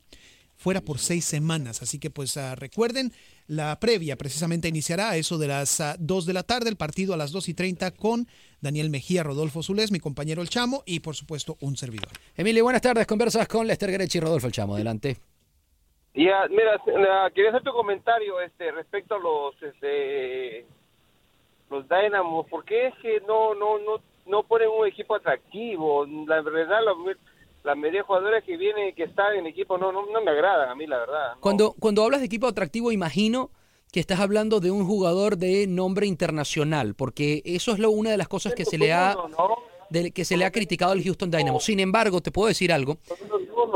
fuera 0.58 0.82
por 0.82 0.98
seis 1.00 1.26
semanas. 1.26 1.82
Así 1.84 2.00
que 2.00 2.10
pues 2.10 2.36
ah, 2.38 2.56
recuerden, 2.56 3.14
la 3.50 3.80
previa 3.80 4.16
precisamente 4.16 4.68
iniciará 4.68 5.10
a 5.10 5.18
eso 5.18 5.40
de 5.40 5.48
las 5.48 5.82
ah, 5.82 5.96
2 6.00 6.26
de 6.28 6.34
la 6.34 6.44
tarde, 6.44 6.70
el 6.70 6.78
partido 6.78 7.16
a 7.16 7.18
las 7.18 7.32
2 7.32 7.50
y 7.50 7.54
30 7.56 7.92
con 7.92 8.28
Daniel 8.62 8.92
Mejía, 8.92 9.24
Rodolfo 9.24 9.64
Zulés, 9.64 9.92
mi 9.92 10.00
compañero 10.00 10.44
El 10.44 10.50
Chamo 10.50 10.84
y 10.86 11.00
por 11.00 11.16
supuesto 11.16 11.58
un 11.60 11.76
servidor. 11.76 12.10
Emilio, 12.38 12.64
buenas 12.64 12.84
tardes. 12.84 13.08
Conversas 13.08 13.48
con 13.48 13.66
Lester 13.66 13.92
Grechi 13.92 14.20
y 14.20 14.22
Rodolfo 14.22 14.46
El 14.46 14.54
Chamo. 14.54 14.76
Adelante. 14.76 15.18
Ya, 16.14 16.48
mira, 16.50 16.80
la- 17.00 17.32
quería 17.34 17.50
hacer 17.50 17.64
tu 17.64 17.72
comentario 17.72 18.40
este 18.42 18.72
respecto 18.72 19.16
a 19.16 19.20
los 19.20 19.56
este 19.64 20.66
los 21.72 21.88
Dynamos, 21.90 22.48
¿por 22.48 22.64
qué 22.66 22.88
es 22.88 22.96
que 23.02 23.20
no 23.28 23.56
no 23.56 23.80
no 23.80 24.02
no 24.28 24.44
ponen 24.44 24.70
un 24.70 24.88
equipo 24.88 25.16
atractivo? 25.16 26.06
La 26.28 26.42
verdad 26.42 26.80
la, 26.86 26.94
la 27.64 27.76
media 27.76 28.00
de 28.00 28.06
jugadores 28.06 28.44
que 28.44 28.58
vienen 28.58 28.96
que 28.96 29.04
están 29.04 29.36
en 29.36 29.46
equipo 29.48 29.78
no 29.78 29.92
no, 29.92 30.06
no 30.06 30.22
me 30.22 30.32
agradan 30.32 30.70
a 30.70 30.76
mí 30.76 30.88
la 30.88 31.00
verdad. 31.00 31.34
Cuando, 31.40 31.74
cuando 31.80 32.04
hablas 32.04 32.22
de 32.22 32.26
equipo 32.28 32.48
atractivo, 32.48 32.92
imagino 32.92 33.52
que 33.92 34.00
estás 34.00 34.20
hablando 34.20 34.60
de 34.60 34.70
un 34.72 34.86
jugador 34.86 35.38
de 35.38 35.66
nombre 35.68 36.06
internacional, 36.06 36.94
porque 36.96 37.42
eso 37.44 37.72
es 37.74 37.80
lo, 37.80 37.90
una 37.92 38.12
de 38.12 38.18
las 38.18 38.28
cosas 38.28 38.54
que 38.54 38.64
se 38.66 38.78
le 38.78 38.94
ha 38.94 39.16
de- 39.90 40.12
que 40.12 40.24
se 40.26 40.38
le 40.38 40.46
ha 40.46 40.52
criticado 40.52 40.92
al 40.92 41.04
Houston 41.04 41.32
Dynamo. 41.32 41.60
Sin 41.60 41.80
embargo, 41.80 42.22
te 42.22 42.32
puedo 42.32 42.48
decir 42.48 42.72
algo. 42.72 42.98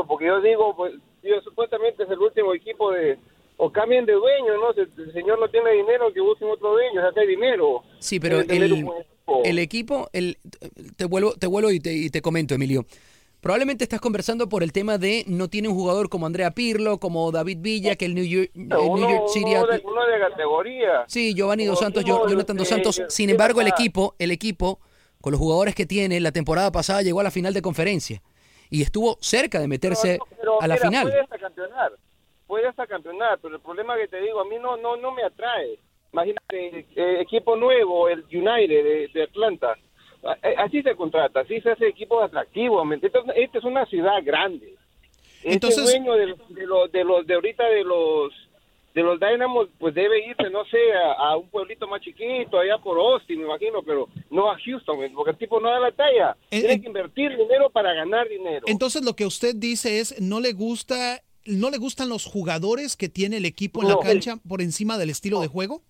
porque 0.06 0.26
yo 0.26 0.40
digo, 0.40 0.74
pues, 0.76 0.94
yo 1.22 1.40
supuestamente 1.42 2.04
es 2.04 2.10
el 2.10 2.18
último 2.18 2.54
equipo 2.54 2.92
de, 2.92 3.18
o 3.56 3.70
cambien 3.72 4.06
de 4.06 4.12
dueño, 4.12 4.56
¿no? 4.58 4.72
Si 4.74 4.80
el 4.80 5.12
señor 5.12 5.40
no 5.40 5.48
tiene 5.48 5.72
dinero, 5.72 6.12
que 6.12 6.20
busquen 6.20 6.48
otro 6.50 6.72
dueño, 6.72 7.00
o 7.06 7.12
sea, 7.12 7.22
hay 7.22 7.28
dinero. 7.28 7.82
Sí, 7.98 8.20
pero 8.20 8.40
el, 8.40 8.62
equipo. 8.72 8.94
el 9.44 9.58
equipo, 9.58 10.08
el, 10.12 10.38
te 10.96 11.04
vuelvo, 11.06 11.32
te 11.34 11.46
vuelvo 11.48 11.70
y 11.72 11.80
te, 11.80 11.92
y 11.92 12.10
te 12.10 12.22
comento, 12.22 12.54
Emilio. 12.54 12.84
Probablemente 13.44 13.84
estás 13.84 14.00
conversando 14.00 14.48
por 14.48 14.62
el 14.62 14.72
tema 14.72 14.98
de 14.98 15.22
no 15.28 15.48
tiene 15.48 15.68
un 15.68 15.74
jugador 15.74 16.08
como 16.08 16.24
Andrea 16.26 16.50
Pirlo, 16.52 16.98
como 16.98 17.30
David 17.30 17.58
Villa, 17.60 17.94
que 17.94 18.06
el 18.06 18.14
New 18.14 18.24
York, 18.24 18.50
el 18.54 18.68
New 18.68 18.80
uno, 18.90 19.08
York 19.10 19.28
City 19.28 19.54
uno 19.54 19.66
de, 19.66 19.82
uno 19.84 20.06
de 20.06 20.18
categoría. 20.18 21.04
Sí, 21.06 21.34
Giovanni 21.34 21.66
Dos 21.66 21.78
Santos, 21.78 22.04
Yo- 22.04 22.26
Jonathan 22.26 22.56
Dos 22.56 22.68
de- 22.68 22.74
Santos. 22.74 22.96
de- 22.96 23.10
Sin 23.10 23.28
embargo, 23.30 23.60
el 23.60 23.68
equipo, 23.68 24.14
el 24.18 24.30
equipo, 24.30 24.80
con 25.20 25.30
los 25.32 25.38
jugadores 25.38 25.74
que 25.74 25.86
tiene, 25.86 26.18
la 26.20 26.32
temporada 26.32 26.72
pasada 26.72 27.02
llegó 27.02 27.20
a 27.20 27.22
la 27.22 27.30
final 27.30 27.52
de 27.54 27.60
conferencia 27.62 28.22
y 28.70 28.80
estuvo 28.82 29.18
cerca 29.20 29.60
de 29.60 29.68
meterse 29.68 30.18
Pero, 30.40 30.60
a 30.62 30.66
la 30.66 30.74
mira, 30.76 30.86
final. 30.88 31.02
Puede 31.04 31.20
hasta 31.20 31.38
campeonar, 31.38 31.92
puede 32.46 32.66
hasta 32.68 32.86
campeonar, 32.86 33.38
pero 33.42 33.56
el 33.56 33.60
problema 33.60 33.94
que 33.98 34.08
te 34.08 34.20
digo, 34.22 34.40
a 34.40 34.44
mí 34.46 34.56
no 34.58 34.76
no 34.78 34.96
no 34.96 35.12
me 35.12 35.22
atrae. 35.22 35.78
Imagínate, 36.14 36.86
eh, 36.96 37.20
equipo 37.20 37.56
nuevo, 37.56 38.08
el 38.08 38.20
United 38.32 38.84
de, 38.84 39.10
de 39.12 39.22
Atlanta. 39.24 39.74
Eh, 40.42 40.54
Así 40.58 40.82
se 40.82 40.94
contrata, 40.96 41.40
así 41.40 41.60
se 41.60 41.70
hace 41.70 41.86
equipo 41.88 42.20
atractivo. 42.22 42.84
¿me 42.84 42.94
entiendes? 42.96 43.22
Esta 43.36 43.58
es 43.58 43.64
una 43.64 43.84
ciudad 43.86 44.22
grande. 44.24 44.74
Entonces- 45.42 45.84
Este 45.84 45.98
dueño 45.98 46.14
de, 46.14 46.26
los- 46.28 46.48
de 46.54 46.66
los 46.66 46.92
de 46.92 47.04
los 47.04 47.26
de 47.26 47.34
ahorita 47.34 47.64
de 47.68 47.84
los 47.84 48.32
de 48.94 49.02
los 49.02 49.18
Dynamos, 49.18 49.68
pues 49.80 49.92
debe 49.92 50.24
irse, 50.24 50.48
no 50.50 50.64
sé, 50.66 50.78
a, 50.92 51.12
a 51.14 51.36
un 51.36 51.48
pueblito 51.48 51.88
más 51.88 52.00
chiquito, 52.00 52.60
allá 52.60 52.78
por 52.78 52.96
Austin, 52.96 53.40
me 53.40 53.46
imagino, 53.46 53.82
pero 53.82 54.08
no 54.30 54.48
a 54.48 54.56
Houston, 54.64 54.96
porque 55.16 55.32
el 55.32 55.36
tipo 55.36 55.58
no 55.58 55.68
da 55.68 55.80
la 55.80 55.90
talla. 55.90 56.36
Tiene 56.48 56.80
que 56.80 56.86
invertir 56.86 57.36
dinero 57.36 57.70
para 57.70 57.92
ganar 57.92 58.28
dinero. 58.28 58.64
Entonces 58.68 59.04
lo 59.04 59.16
que 59.16 59.26
usted 59.26 59.56
dice 59.56 59.98
es 59.98 60.20
no 60.20 60.38
le 60.40 60.52
gusta 60.52 61.20
no 61.46 61.68
le 61.70 61.76
gustan 61.76 62.08
los 62.08 62.24
jugadores 62.24 62.96
que 62.96 63.08
tiene 63.10 63.36
el 63.38 63.44
equipo 63.44 63.82
en 63.82 63.88
la 63.88 63.94
No. 63.94 64.00
cancha 64.00 64.36
por 64.48 64.62
encima 64.62 64.96
del 64.96 65.10
estilo 65.10 65.40
de 65.40 65.48
juego. 65.48 65.82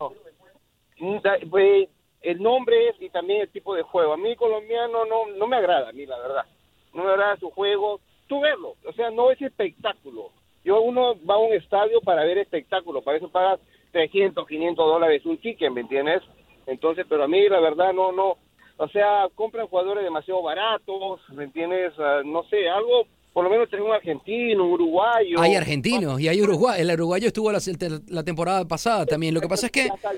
Da- 1.23 1.37
pues, 1.51 1.89
el 2.25 2.43
nombre 2.43 2.89
es 2.89 3.01
y 3.01 3.11
también 3.11 3.43
el 3.43 3.51
tipo 3.51 3.75
de 3.75 3.83
juego. 3.83 4.15
A 4.15 4.17
mí 4.17 4.35
colombiano 4.35 5.05
no, 5.05 5.27
no 5.27 5.47
me 5.47 5.57
agrada, 5.57 5.91
a 5.91 5.93
mí 5.93 6.07
la 6.07 6.19
verdad. 6.19 6.45
No 6.93 7.05
me 7.05 7.11
agrada 7.11 7.37
su 7.37 7.51
juego. 7.51 8.01
Tú 8.27 8.41
verlo, 8.41 8.75
o 8.87 8.93
sea, 8.93 9.11
no 9.11 9.31
es 9.31 9.41
espectáculo. 9.41 10.31
Yo 10.65 10.81
uno 10.81 11.15
va 11.29 11.35
a 11.35 11.39
un 11.39 11.53
estadio 11.53 12.01
para 12.01 12.25
ver 12.25 12.39
espectáculo, 12.39 13.03
para 13.03 13.19
eso 13.19 13.29
pagas 13.29 13.61
300, 13.93 14.47
500 14.47 14.87
dólares 14.87 15.27
un 15.27 15.37
ticket, 15.37 15.71
¿me 15.71 15.83
entiendes? 15.83 16.23
Entonces, 16.67 17.05
pero 17.07 17.25
a 17.25 17.29
mí 17.29 17.47
la 17.51 17.61
verdad 17.61 17.93
no, 17.93 18.13
no, 18.13 18.39
o 18.79 18.89
sea, 18.89 19.29
compran 19.35 19.69
jugadores 19.69 20.03
demasiado 20.03 20.43
baratos, 20.43 21.21
¿me 21.29 21.45
entiendes? 21.45 21.93
Ah, 21.99 22.23
no 22.25 22.43
sé, 22.45 22.69
algo, 22.69 23.07
por 23.35 23.43
lo 23.43 23.51
menos 23.51 23.69
tener 23.69 23.85
un 23.85 23.91
argentino, 23.91 24.65
un 24.65 24.71
uruguayo. 24.75 25.41
Hay 25.41 25.57
argentinos 25.57 26.21
y 26.21 26.29
hay 26.29 26.41
uruguay. 26.41 26.81
El 26.81 26.91
uruguayo 26.93 27.27
estuvo 27.27 27.51
la, 27.51 27.59
la 28.07 28.23
temporada 28.23 28.65
pasada 28.65 29.05
también. 29.05 29.35
Lo 29.35 29.41
que 29.41 29.49
pasa 29.49 29.67
es 29.67 29.73
que 29.73 29.87
está, 29.87 30.13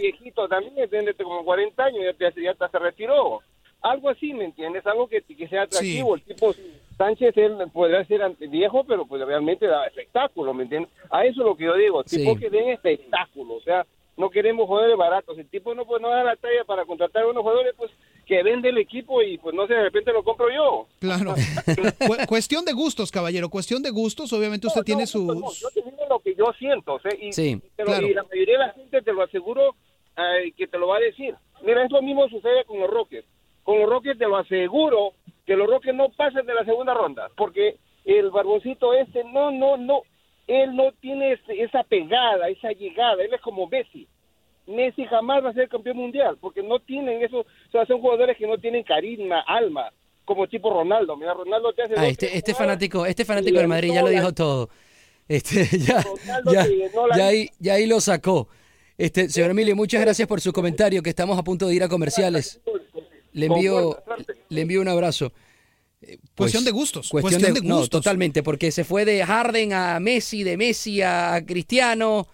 viejito 0.00 0.48
también, 0.48 0.88
tiene 0.88 1.12
como 1.12 1.44
40 1.44 1.84
años, 1.84 2.02
ya, 2.18 2.32
ya 2.42 2.50
hasta 2.52 2.70
se 2.70 2.78
retiró. 2.78 3.40
Algo 3.82 4.08
así, 4.08 4.32
¿me 4.32 4.46
entiendes? 4.46 4.86
Algo 4.86 5.06
que, 5.06 5.20
que 5.20 5.46
sea 5.46 5.64
atractivo. 5.64 6.14
El 6.14 6.22
tipo 6.22 6.54
Sánchez, 6.96 7.36
él 7.36 7.58
podrá 7.70 8.02
ser 8.06 8.22
viejo, 8.48 8.82
pero 8.84 9.04
pues 9.04 9.22
realmente 9.26 9.66
da 9.66 9.86
espectáculo, 9.86 10.54
¿me 10.54 10.62
entiendes? 10.62 10.90
A 11.10 11.26
eso 11.26 11.42
es 11.42 11.46
lo 11.46 11.56
que 11.56 11.64
yo 11.64 11.76
digo, 11.76 12.02
tipo 12.02 12.34
que 12.34 12.48
den 12.48 12.70
espectáculo, 12.70 13.56
o 13.56 13.60
sea, 13.60 13.84
no 14.16 14.30
queremos 14.30 14.66
jugadores 14.66 14.96
baratos. 14.96 15.36
El 15.36 15.48
tipo 15.48 15.74
no, 15.74 15.84
pues, 15.84 16.00
no 16.00 16.08
da 16.08 16.24
la 16.24 16.36
talla 16.36 16.64
para 16.64 16.86
contratar 16.86 17.24
a 17.24 17.28
unos 17.28 17.42
jugadores, 17.42 17.74
pues, 17.76 17.90
que 18.26 18.42
vende 18.42 18.68
el 18.70 18.78
equipo 18.78 19.22
y, 19.22 19.38
pues, 19.38 19.54
no 19.54 19.66
sé, 19.66 19.74
de 19.74 19.82
repente 19.82 20.12
lo 20.12 20.22
compro 20.22 20.46
yo. 20.50 20.86
Claro. 21.00 21.34
Cu- 22.06 22.26
cuestión 22.28 22.64
de 22.64 22.72
gustos, 22.72 23.10
caballero, 23.10 23.48
cuestión 23.48 23.82
de 23.82 23.90
gustos. 23.90 24.32
Obviamente 24.32 24.66
usted 24.66 24.82
tiene 24.82 25.06
sus 25.06 25.26
Yo 25.60 25.68
te 25.70 25.82
digo 25.82 26.02
lo 26.08 26.18
que 26.20 26.34
yo 26.34 26.46
siento, 26.58 27.00
y, 27.20 27.32
Sí, 27.32 27.50
y 27.62 27.68
te 27.76 27.82
lo- 27.82 27.86
claro. 27.86 28.06
y 28.06 28.14
la 28.14 28.22
mayoría 28.24 28.58
de 28.58 28.66
la 28.66 28.72
gente 28.72 29.02
te 29.02 29.12
lo 29.12 29.22
aseguro 29.22 29.74
eh, 30.16 30.52
que 30.56 30.66
te 30.66 30.78
lo 30.78 30.88
va 30.88 30.96
a 30.98 31.00
decir. 31.00 31.34
Mira, 31.62 31.84
es 31.84 31.90
lo 31.90 32.02
mismo 32.02 32.28
sucede 32.28 32.64
con 32.66 32.78
los 32.80 32.90
Rockets. 32.90 33.26
Con 33.62 33.78
los 33.80 33.88
Rockets 33.88 34.18
te 34.18 34.26
lo 34.28 34.36
aseguro 34.36 35.12
que 35.46 35.56
los 35.56 35.66
Rockets 35.68 35.96
no 35.96 36.08
pasan 36.10 36.46
de 36.46 36.54
la 36.54 36.64
segunda 36.64 36.94
ronda, 36.94 37.28
porque 37.36 37.76
el 38.04 38.30
barboncito 38.30 38.92
este, 38.94 39.24
no, 39.24 39.50
no, 39.50 39.76
no, 39.76 40.02
él 40.46 40.76
no 40.76 40.92
tiene 41.00 41.32
ese- 41.32 41.62
esa 41.62 41.82
pegada, 41.84 42.48
esa 42.48 42.70
llegada, 42.72 43.22
él 43.22 43.32
es 43.34 43.40
como 43.40 43.66
Messi. 43.66 44.06
Messi 44.66 45.04
jamás 45.06 45.44
va 45.44 45.50
a 45.50 45.54
ser 45.54 45.68
campeón 45.68 45.96
mundial, 45.98 46.38
porque 46.40 46.62
no 46.62 46.78
tienen 46.80 47.22
eso, 47.22 47.40
o 47.40 47.70
sea, 47.70 47.84
son 47.86 48.00
jugadores 48.00 48.36
que 48.36 48.46
no 48.46 48.58
tienen 48.58 48.82
carisma, 48.82 49.40
alma, 49.46 49.92
como 50.24 50.46
tipo 50.46 50.70
Ronaldo. 50.72 51.16
Mira, 51.16 51.34
Ronaldo 51.34 51.72
te 51.72 51.82
hace 51.82 51.94
Ah, 51.96 52.08
este, 52.08 52.36
este 52.36 52.54
fanático, 52.54 53.04
este 53.06 53.24
fanático 53.24 53.58
del 53.58 53.68
Madrid 53.68 53.92
ya 53.92 54.02
lo 54.02 54.08
dijo 54.08 54.32
todo. 54.32 54.70
Este, 55.28 55.66
ya, 55.78 57.26
ahí, 57.26 57.48
ya 57.58 57.74
ahí 57.74 57.86
lo 57.86 58.00
sacó. 58.00 58.48
Este, 58.96 59.28
señor 59.28 59.50
Emilio, 59.50 59.74
muchas 59.74 60.00
gracias 60.00 60.28
por 60.28 60.40
su 60.40 60.52
comentario, 60.52 61.02
que 61.02 61.10
estamos 61.10 61.38
a 61.38 61.42
punto 61.42 61.66
de 61.66 61.74
ir 61.74 61.82
a 61.82 61.88
comerciales. 61.88 62.60
Le 63.32 63.46
envío, 63.46 63.98
le 64.48 64.60
envío 64.60 64.80
un 64.80 64.88
abrazo. 64.88 65.32
Eh, 66.00 66.18
pues, 66.34 66.52
Cuestión 66.52 66.64
de 66.64 66.70
gustos, 66.70 67.08
Cuestión, 67.08 67.32
cuestión 67.32 67.54
de, 67.54 67.60
de 67.60 67.66
no, 67.66 67.78
gustos. 67.78 68.00
totalmente, 68.02 68.42
porque 68.42 68.70
se 68.70 68.84
fue 68.84 69.04
de 69.04 69.24
Harden 69.24 69.72
a 69.72 69.98
Messi, 70.00 70.44
de 70.44 70.56
Messi 70.56 71.02
a 71.02 71.42
Cristiano. 71.46 72.28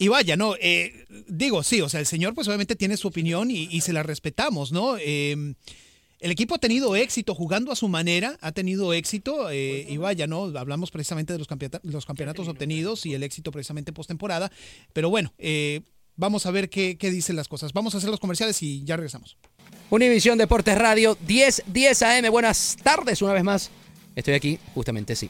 Y 0.00 0.08
vaya, 0.08 0.34
no, 0.34 0.54
eh, 0.58 1.04
digo, 1.28 1.62
sí, 1.62 1.82
o 1.82 1.88
sea, 1.90 2.00
el 2.00 2.06
señor 2.06 2.34
pues 2.34 2.48
obviamente 2.48 2.74
tiene 2.74 2.96
su 2.96 3.06
opinión 3.08 3.50
y, 3.50 3.68
y 3.70 3.82
se 3.82 3.92
la 3.92 4.02
respetamos, 4.02 4.72
¿no? 4.72 4.96
Eh, 4.98 5.54
el 6.20 6.30
equipo 6.30 6.54
ha 6.54 6.58
tenido 6.58 6.96
éxito 6.96 7.34
jugando 7.34 7.70
a 7.70 7.76
su 7.76 7.86
manera, 7.86 8.38
ha 8.40 8.52
tenido 8.52 8.94
éxito 8.94 9.50
eh, 9.50 9.84
y 9.86 9.98
vaya, 9.98 10.26
¿no? 10.26 10.44
Hablamos 10.58 10.90
precisamente 10.90 11.34
de 11.34 11.38
los, 11.38 11.46
campeonata- 11.48 11.80
los 11.82 12.06
campeonatos 12.06 12.48
obtenidos 12.48 13.04
y 13.04 13.12
el 13.12 13.22
éxito 13.22 13.52
precisamente 13.52 13.92
postemporada, 13.92 14.50
pero 14.94 15.10
bueno, 15.10 15.34
eh, 15.36 15.82
vamos 16.16 16.46
a 16.46 16.50
ver 16.50 16.70
qué, 16.70 16.96
qué 16.96 17.10
dicen 17.10 17.36
las 17.36 17.48
cosas. 17.48 17.74
Vamos 17.74 17.94
a 17.94 17.98
hacer 17.98 18.08
los 18.08 18.20
comerciales 18.20 18.62
y 18.62 18.82
ya 18.84 18.96
regresamos. 18.96 19.36
Univisión 19.90 20.38
Deportes 20.38 20.78
Radio, 20.78 21.18
10, 21.26 21.64
10 21.66 22.02
AM. 22.02 22.30
Buenas 22.30 22.76
tardes 22.82 23.20
una 23.20 23.34
vez 23.34 23.44
más. 23.44 23.70
Estoy 24.16 24.32
aquí, 24.34 24.58
justamente, 24.74 25.14
sí. 25.14 25.28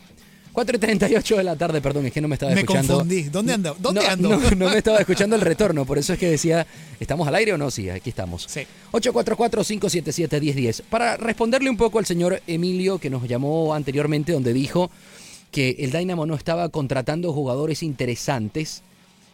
4 0.60 0.76
y 0.76 0.78
38 0.78 1.36
de 1.38 1.44
la 1.44 1.56
tarde, 1.56 1.80
perdón, 1.80 2.04
es 2.04 2.12
que 2.12 2.20
no 2.20 2.28
me 2.28 2.34
estaba 2.34 2.52
Me 2.52 2.60
escuchando. 2.60 2.96
confundí. 2.98 3.22
¿Dónde 3.22 3.54
ando? 3.54 3.74
¿Dónde 3.78 4.02
no, 4.02 4.08
ando? 4.10 4.28
No, 4.28 4.50
no 4.50 4.68
me 4.68 4.76
estaba 4.76 4.98
escuchando 5.00 5.36
el 5.36 5.40
retorno, 5.40 5.86
por 5.86 5.96
eso 5.96 6.12
es 6.12 6.18
que 6.18 6.28
decía, 6.28 6.66
¿estamos 7.00 7.26
al 7.26 7.34
aire 7.36 7.54
o 7.54 7.58
no? 7.58 7.70
Sí, 7.70 7.88
aquí 7.88 8.10
estamos. 8.10 8.44
Sí. 8.46 8.66
844-577-1010. 8.92 10.82
Para 10.90 11.16
responderle 11.16 11.70
un 11.70 11.78
poco 11.78 11.98
al 11.98 12.04
señor 12.04 12.42
Emilio, 12.46 12.98
que 12.98 13.08
nos 13.08 13.26
llamó 13.26 13.72
anteriormente, 13.74 14.32
donde 14.32 14.52
dijo 14.52 14.90
que 15.50 15.76
el 15.78 15.92
Dynamo 15.92 16.26
no 16.26 16.34
estaba 16.34 16.68
contratando 16.68 17.32
jugadores 17.32 17.82
interesantes. 17.82 18.82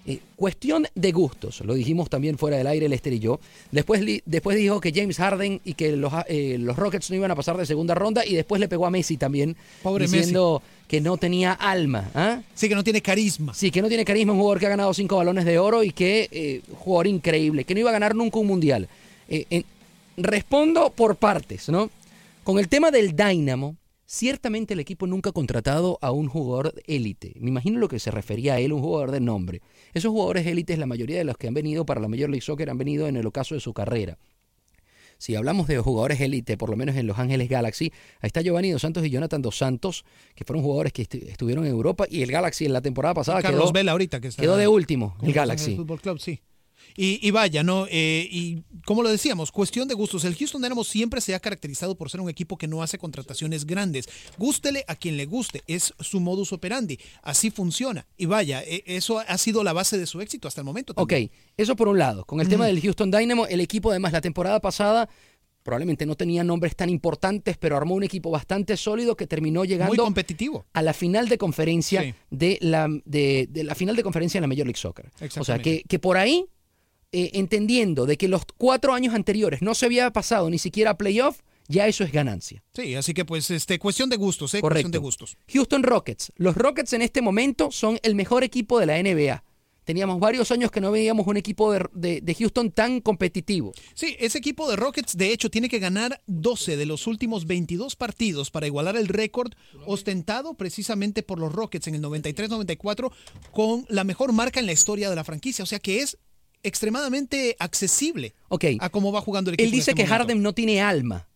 Eh, 0.08 0.20
cuestión 0.36 0.86
de 0.94 1.10
gustos, 1.10 1.62
lo 1.62 1.74
dijimos 1.74 2.08
también 2.08 2.38
fuera 2.38 2.56
del 2.56 2.68
aire 2.68 2.88
Lester 2.88 3.12
y 3.12 3.18
yo. 3.18 3.40
Después, 3.72 4.00
después 4.24 4.56
dijo 4.56 4.80
que 4.80 4.92
James 4.94 5.16
Harden 5.16 5.60
y 5.64 5.74
que 5.74 5.96
los, 5.96 6.12
eh, 6.28 6.58
los 6.60 6.76
Rockets 6.76 7.10
no 7.10 7.16
iban 7.16 7.32
a 7.32 7.34
pasar 7.34 7.56
de 7.56 7.66
segunda 7.66 7.96
ronda 7.96 8.24
y 8.24 8.34
después 8.36 8.60
le 8.60 8.68
pegó 8.68 8.86
a 8.86 8.90
Messi 8.90 9.16
también, 9.16 9.56
Pobre 9.82 10.04
diciendo 10.04 10.62
que 10.88 11.00
no 11.00 11.16
tenía 11.16 11.52
alma. 11.52 12.10
¿ah? 12.14 12.40
Sí, 12.54 12.68
que 12.68 12.74
no 12.74 12.84
tiene 12.84 13.02
carisma. 13.02 13.54
Sí, 13.54 13.70
que 13.70 13.82
no 13.82 13.88
tiene 13.88 14.04
carisma, 14.04 14.32
un 14.32 14.38
jugador 14.38 14.60
que 14.60 14.66
ha 14.66 14.70
ganado 14.70 14.94
cinco 14.94 15.16
balones 15.16 15.44
de 15.44 15.58
oro 15.58 15.82
y 15.82 15.90
que 15.90 16.28
eh, 16.30 16.62
jugador 16.78 17.06
increíble, 17.08 17.64
que 17.64 17.74
no 17.74 17.80
iba 17.80 17.90
a 17.90 17.94
ganar 17.94 18.14
nunca 18.14 18.38
un 18.38 18.46
mundial. 18.46 18.88
Eh, 19.28 19.64
respondo 20.16 20.90
por 20.90 21.16
partes, 21.16 21.68
¿no? 21.68 21.90
Con 22.44 22.58
el 22.58 22.68
tema 22.68 22.90
del 22.90 23.16
Dynamo, 23.16 23.76
ciertamente 24.06 24.74
el 24.74 24.80
equipo 24.80 25.06
nunca 25.06 25.30
ha 25.30 25.32
contratado 25.32 25.98
a 26.00 26.12
un 26.12 26.28
jugador 26.28 26.74
élite. 26.86 27.32
Me 27.40 27.50
imagino 27.50 27.78
lo 27.78 27.88
que 27.88 27.98
se 27.98 28.10
refería 28.10 28.54
a 28.54 28.60
él, 28.60 28.72
un 28.72 28.80
jugador 28.80 29.10
de 29.10 29.20
nombre. 29.20 29.62
Esos 29.92 30.12
jugadores 30.12 30.46
élites, 30.46 30.78
la 30.78 30.86
mayoría 30.86 31.18
de 31.18 31.24
los 31.24 31.36
que 31.36 31.48
han 31.48 31.54
venido 31.54 31.84
para 31.84 32.00
la 32.00 32.08
Major 32.08 32.30
League 32.30 32.42
Soccer 32.42 32.70
han 32.70 32.78
venido 32.78 33.08
en 33.08 33.16
el 33.16 33.26
ocaso 33.26 33.54
de 33.54 33.60
su 33.60 33.72
carrera. 33.72 34.16
Si 35.18 35.34
hablamos 35.34 35.66
de 35.66 35.78
jugadores 35.78 36.20
élite, 36.20 36.56
por 36.56 36.70
lo 36.70 36.76
menos 36.76 36.96
en 36.96 37.06
Los 37.06 37.18
Ángeles 37.18 37.48
Galaxy, 37.48 37.92
ahí 38.20 38.26
está 38.28 38.42
Giovanni 38.42 38.70
Dos 38.70 38.82
Santos 38.82 39.04
y 39.04 39.10
Jonathan 39.10 39.40
Dos 39.42 39.56
Santos, 39.58 40.04
que 40.34 40.44
fueron 40.44 40.62
jugadores 40.62 40.92
que 40.92 41.02
estu- 41.08 41.26
estuvieron 41.28 41.64
en 41.64 41.70
Europa 41.72 42.06
y 42.08 42.22
el 42.22 42.30
Galaxy 42.30 42.64
en 42.66 42.72
la 42.72 42.80
temporada 42.82 43.14
pasada 43.14 43.40
Carlos 43.42 43.62
quedó, 43.64 43.72
Vela 43.72 43.92
ahorita 43.92 44.20
que 44.20 44.28
está 44.28 44.42
quedó 44.42 44.56
de 44.56 44.68
último, 44.68 45.16
el 45.22 45.32
Galaxy. 45.32 45.76
Club, 45.76 46.18
sí. 46.18 46.40
Y, 46.96 47.18
y 47.26 47.30
vaya, 47.30 47.62
¿no? 47.62 47.86
Eh, 47.90 48.26
y 48.30 48.62
como 48.84 49.02
lo 49.02 49.08
decíamos, 49.10 49.52
cuestión 49.52 49.86
de 49.88 49.94
gustos. 49.94 50.24
El 50.24 50.34
Houston 50.36 50.62
Dynamo 50.62 50.84
siempre 50.84 51.20
se 51.20 51.34
ha 51.34 51.40
caracterizado 51.40 51.94
por 51.96 52.10
ser 52.10 52.20
un 52.20 52.30
equipo 52.30 52.56
que 52.56 52.68
no 52.68 52.82
hace 52.82 52.98
contrataciones 52.98 53.66
grandes. 53.66 54.08
Gústele 54.38 54.84
a 54.88 54.96
quien 54.96 55.16
le 55.16 55.26
guste, 55.26 55.62
es 55.66 55.92
su 56.00 56.20
modus 56.20 56.52
operandi. 56.52 56.98
Así 57.22 57.50
funciona. 57.50 58.06
Y 58.16 58.26
vaya, 58.26 58.62
eh, 58.62 58.82
eso 58.86 59.18
ha 59.18 59.38
sido 59.38 59.62
la 59.64 59.72
base 59.72 59.98
de 59.98 60.06
su 60.06 60.20
éxito 60.20 60.48
hasta 60.48 60.60
el 60.60 60.64
momento. 60.64 60.92
Ok, 60.96 61.10
también. 61.10 61.30
eso 61.56 61.76
por 61.76 61.88
un 61.88 61.98
lado. 61.98 62.24
Con 62.24 62.40
el 62.40 62.48
tema 62.48 62.66
del 62.66 62.80
Houston 62.80 63.10
Dynamo, 63.10 63.46
el 63.46 63.60
equipo 63.60 63.90
además 63.90 64.12
la 64.12 64.20
temporada 64.20 64.60
pasada 64.60 65.08
Probablemente 65.62 66.06
no 66.06 66.14
tenía 66.14 66.44
nombres 66.44 66.76
tan 66.76 66.88
importantes, 66.90 67.56
pero 67.58 67.76
armó 67.76 67.96
un 67.96 68.04
equipo 68.04 68.30
bastante 68.30 68.76
sólido 68.76 69.16
que 69.16 69.26
terminó 69.26 69.64
llegando 69.64 69.96
competitivo. 70.00 70.64
a 70.72 70.80
la 70.80 70.92
final 70.92 71.28
de 71.28 71.38
conferencia 71.38 72.02
Sí. 72.04 72.14
de, 72.30 72.58
la, 72.60 72.86
de, 73.04 73.48
de 73.50 73.64
la 73.64 73.74
final 73.74 73.96
de 73.96 74.04
conferencia 74.04 74.38
en 74.38 74.42
la 74.42 74.46
Major 74.46 74.64
League 74.64 74.78
Soccer. 74.78 75.10
O 75.40 75.42
sea, 75.44 75.58
que, 75.58 75.82
que 75.88 75.98
por 75.98 76.18
ahí, 76.18 76.46
eh, 77.18 77.30
entendiendo 77.34 78.04
de 78.06 78.16
que 78.16 78.28
los 78.28 78.42
cuatro 78.56 78.92
años 78.94 79.14
anteriores 79.14 79.62
no 79.62 79.74
se 79.74 79.86
había 79.86 80.10
pasado 80.12 80.50
ni 80.50 80.58
siquiera 80.58 80.90
a 80.92 80.98
playoff, 80.98 81.40
ya 81.68 81.86
eso 81.88 82.04
es 82.04 82.12
ganancia. 82.12 82.62
Sí, 82.74 82.94
así 82.94 83.14
que 83.14 83.24
pues 83.24 83.50
este 83.50 83.78
cuestión 83.78 84.08
de 84.10 84.16
gustos, 84.16 84.54
¿eh? 84.54 84.60
Correcto. 84.60 84.74
Cuestión 84.84 84.92
de 84.92 84.98
gustos. 84.98 85.36
Houston 85.52 85.82
Rockets. 85.82 86.32
Los 86.36 86.54
Rockets 86.56 86.92
en 86.92 87.02
este 87.02 87.22
momento 87.22 87.70
son 87.72 87.98
el 88.02 88.14
mejor 88.14 88.44
equipo 88.44 88.78
de 88.78 88.86
la 88.86 89.02
NBA. 89.02 89.42
Teníamos 89.84 90.18
varios 90.18 90.50
años 90.50 90.72
que 90.72 90.80
no 90.80 90.90
veíamos 90.90 91.28
un 91.28 91.36
equipo 91.36 91.72
de, 91.72 91.86
de- 91.94 92.20
de 92.20 92.34
Houston 92.34 92.72
tan 92.72 93.00
competitivo. 93.00 93.72
Sí, 93.94 94.16
ese 94.18 94.38
equipo 94.38 94.68
de 94.68 94.74
Rockets, 94.74 95.16
de 95.16 95.30
hecho, 95.32 95.48
tiene 95.48 95.68
que 95.68 95.78
ganar 95.78 96.20
12 96.26 96.76
de 96.76 96.86
los 96.86 97.06
últimos 97.06 97.46
22 97.46 97.94
partidos 97.94 98.50
para 98.50 98.66
igualar 98.66 98.96
el 98.96 99.06
récord 99.06 99.52
ostentado 99.86 100.54
precisamente 100.54 101.22
por 101.22 101.38
los 101.38 101.52
Rockets 101.52 101.86
en 101.86 101.94
el 101.94 102.02
93-94 102.02 103.12
con 103.52 103.86
la 103.88 104.02
mejor 104.04 104.32
marca 104.32 104.58
en 104.60 104.66
la 104.66 104.72
historia 104.72 105.08
de 105.08 105.14
la 105.16 105.22
franquicia. 105.24 105.62
O 105.62 105.66
sea 105.66 105.78
que 105.78 106.00
es 106.02 106.18
extremadamente 106.66 107.56
accesible 107.58 108.34
Ok. 108.48 108.64
a 108.80 108.88
cómo 108.90 109.12
va 109.12 109.20
jugando 109.20 109.50
el 109.50 109.54
equipo. 109.54 109.66
Él 109.66 109.70
dice 109.70 109.90
este 109.92 109.94
que 110.02 110.06
momento. 110.08 110.24
Harden 110.24 110.42
no 110.42 110.52
tiene 110.54 110.80
alma. 110.82 111.28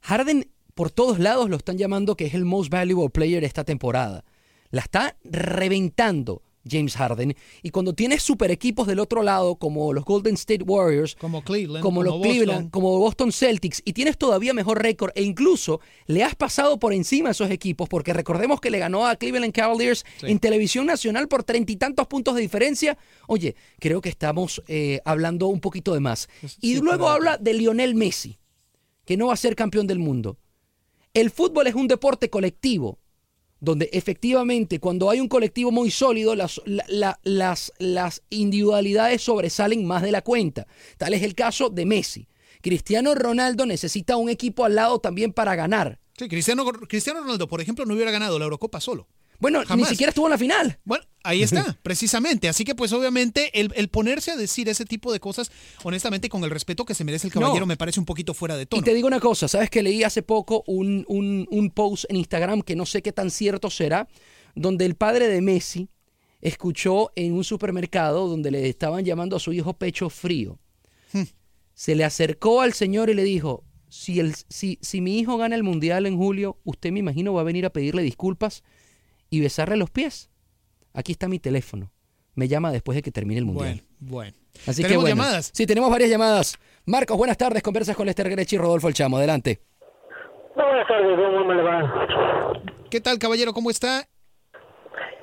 Harden 0.00 0.50
por 0.74 0.90
todos 0.90 1.18
lados 1.18 1.48
lo 1.50 1.56
están 1.56 1.78
llamando 1.78 2.16
que 2.16 2.26
es 2.26 2.34
el 2.34 2.44
most 2.44 2.70
valuable 2.70 3.10
player 3.10 3.44
esta 3.44 3.64
temporada. 3.64 4.24
La 4.70 4.80
está 4.82 5.16
reventando 5.24 6.42
James 6.68 6.96
Harden. 6.96 7.34
Y 7.62 7.70
cuando 7.70 7.92
tienes 7.94 8.22
super 8.22 8.50
equipos 8.50 8.86
del 8.86 8.98
otro 8.98 9.22
lado, 9.22 9.56
como 9.56 9.92
los 9.92 10.04
Golden 10.04 10.34
State 10.34 10.64
Warriors, 10.64 11.14
Como 11.16 11.42
Cleveland, 11.42 11.82
como, 11.82 12.02
los. 12.02 12.20
Cleveland, 12.20 12.70
como 12.70 12.98
Boston 12.98 13.32
Celtics, 13.32 13.82
y 13.84 13.92
tienes 13.92 14.16
todavía 14.16 14.54
mejor 14.54 14.82
récord, 14.82 15.12
e 15.14 15.22
incluso 15.22 15.80
le 16.06 16.24
has 16.24 16.34
pasado 16.34 16.78
por 16.78 16.92
encima 16.92 17.28
a 17.28 17.32
esos 17.32 17.50
equipos, 17.50 17.88
porque 17.88 18.12
recordemos 18.12 18.60
que 18.60 18.70
le 18.70 18.78
ganó 18.78 19.06
a 19.06 19.16
Cleveland 19.16 19.52
Cavaliers 19.52 20.04
Sí. 20.20 20.26
en 20.28 20.38
televisión 20.38 20.86
nacional 20.86 21.28
por 21.28 21.44
treinta 21.44 21.72
y 21.72 21.76
tantos 21.76 22.06
puntos 22.06 22.34
de 22.34 22.40
diferencia. 22.40 22.96
Oye, 23.26 23.56
creo 23.78 24.00
que 24.00 24.08
estamos 24.08 24.62
eh, 24.68 25.00
hablando 25.04 25.48
un 25.48 25.60
poquito 25.60 25.94
de 25.94 26.00
más. 26.00 26.28
Y 26.60 26.76
luego 26.80 27.08
habla 27.08 27.36
de 27.38 27.54
Lionel 27.54 27.94
Messi, 27.94 28.38
que 29.04 29.16
no 29.16 29.26
va 29.26 29.34
a 29.34 29.36
ser 29.36 29.54
campeón 29.54 29.86
del 29.86 29.98
mundo. 29.98 30.38
El 31.12 31.30
fútbol 31.30 31.66
es 31.66 31.74
un 31.74 31.86
deporte 31.86 32.28
colectivo, 32.30 32.98
donde 33.64 33.88
efectivamente 33.92 34.78
cuando 34.78 35.10
hay 35.10 35.20
un 35.20 35.28
colectivo 35.28 35.70
muy 35.72 35.90
sólido, 35.90 36.34
las, 36.34 36.60
la- 36.66 36.84
la- 36.88 37.18
las, 37.24 37.72
las 37.78 38.22
individualidades 38.30 39.22
sobresalen 39.22 39.84
más 39.86 40.02
de 40.02 40.12
la 40.12 40.22
cuenta. 40.22 40.66
Tal 40.98 41.14
es 41.14 41.22
el 41.22 41.34
caso 41.34 41.70
de 41.70 41.84
Messi. 41.86 42.28
Cristiano 42.60 43.14
Ronaldo 43.14 43.66
necesita 43.66 44.16
un 44.16 44.28
equipo 44.30 44.64
al 44.64 44.74
lado 44.74 44.98
también 44.98 45.32
para 45.32 45.54
ganar. 45.54 45.98
Sí, 46.16 46.28
Cristiano, 46.28 46.64
Cristiano 46.64 47.20
Ronaldo, 47.20 47.48
por 47.48 47.60
ejemplo, 47.60 47.84
no 47.84 47.94
hubiera 47.94 48.10
ganado 48.10 48.38
la 48.38 48.44
Eurocopa 48.44 48.80
solo. 48.80 49.08
Bueno, 49.50 49.62
ni 49.76 49.84
siquiera 49.84 50.08
estuvo 50.10 50.26
en 50.26 50.30
la 50.32 50.38
final. 50.38 50.78
Bueno, 50.84 51.04
ahí 51.22 51.42
está, 51.42 51.76
precisamente. 51.82 52.48
Así 52.48 52.64
que 52.64 52.74
pues 52.74 52.92
obviamente 52.92 53.50
el, 53.60 53.72
el 53.76 53.88
ponerse 53.88 54.30
a 54.30 54.36
decir 54.36 54.68
ese 54.68 54.84
tipo 54.86 55.12
de 55.12 55.20
cosas, 55.20 55.50
honestamente, 55.82 56.28
con 56.28 56.42
el 56.44 56.50
respeto 56.50 56.84
que 56.84 56.94
se 56.94 57.04
merece 57.04 57.26
el 57.26 57.32
caballero, 57.32 57.60
No. 57.60 57.66
me 57.66 57.76
parece 57.76 58.00
un 58.00 58.06
poquito 58.06 58.32
fuera 58.32 58.56
de 58.56 58.64
tono. 58.66 58.80
Y 58.80 58.84
te 58.84 58.94
digo 58.94 59.06
una 59.06 59.20
cosa, 59.20 59.46
¿sabes 59.48 59.68
que 59.68 59.82
leí 59.82 60.02
hace 60.02 60.22
poco 60.22 60.64
un, 60.66 61.04
un- 61.08 61.46
un 61.50 61.70
post 61.70 62.04
en 62.08 62.16
Instagram 62.16 62.62
que 62.62 62.74
no 62.74 62.86
sé 62.86 63.02
qué 63.02 63.12
tan 63.12 63.30
cierto 63.30 63.68
será, 63.70 64.08
donde 64.54 64.86
el 64.86 64.94
padre 64.94 65.28
de 65.28 65.40
Messi 65.40 65.88
escuchó 66.40 67.10
en 67.16 67.32
un 67.34 67.44
supermercado 67.44 68.28
donde 68.28 68.50
le 68.50 68.68
estaban 68.68 69.04
llamando 69.04 69.36
a 69.36 69.40
su 69.40 69.52
hijo 69.52 69.74
pecho 69.74 70.08
frío. 70.10 70.58
Se 71.74 71.94
le 71.94 72.04
acercó 72.04 72.60
al 72.60 72.72
señor 72.72 73.10
y 73.10 73.14
le 73.14 73.24
dijo, 73.24 73.64
si, 73.88 74.20
el, 74.20 74.34
si, 74.48 74.78
si 74.80 75.00
mi 75.00 75.18
hijo 75.18 75.36
gana 75.36 75.56
el 75.56 75.62
mundial 75.64 76.06
en 76.06 76.16
julio, 76.16 76.58
usted 76.64 76.92
me 76.92 77.00
imagino 77.00 77.32
va 77.34 77.40
a 77.40 77.44
venir 77.44 77.66
a 77.66 77.70
pedirle 77.70 78.02
disculpas 78.02 78.62
y 79.34 79.40
besarle 79.40 79.76
los 79.76 79.90
pies. 79.90 80.30
Aquí 80.92 81.12
está 81.12 81.28
mi 81.28 81.38
teléfono. 81.38 81.90
Me 82.34 82.48
llama 82.48 82.70
después 82.72 82.96
de 82.96 83.02
que 83.02 83.10
termine 83.10 83.38
el 83.40 83.44
mundial. 83.46 83.82
Bueno, 84.00 84.32
bueno. 84.32 84.36
Así 84.66 84.82
que 84.82 84.88
¿Tenemos 84.88 85.04
bueno. 85.04 85.16
llamadas? 85.16 85.50
Sí, 85.52 85.66
tenemos 85.66 85.90
varias 85.90 86.10
llamadas. 86.10 86.56
Marcos, 86.86 87.16
buenas 87.16 87.36
tardes. 87.36 87.62
Conversas 87.62 87.96
con 87.96 88.06
Lester 88.06 88.28
Grechi 88.30 88.56
y 88.56 88.58
Rodolfo 88.58 88.88
El 88.88 88.94
Chamo. 88.94 89.16
Adelante. 89.16 89.60
Buenas 90.54 90.86
tardes, 90.86 91.16
¿cómo 91.16 91.44
me 91.44 91.62
va? 91.62 92.52
¿Qué 92.90 93.00
tal, 93.00 93.18
caballero? 93.18 93.52
¿Cómo 93.52 93.70
está? 93.70 94.00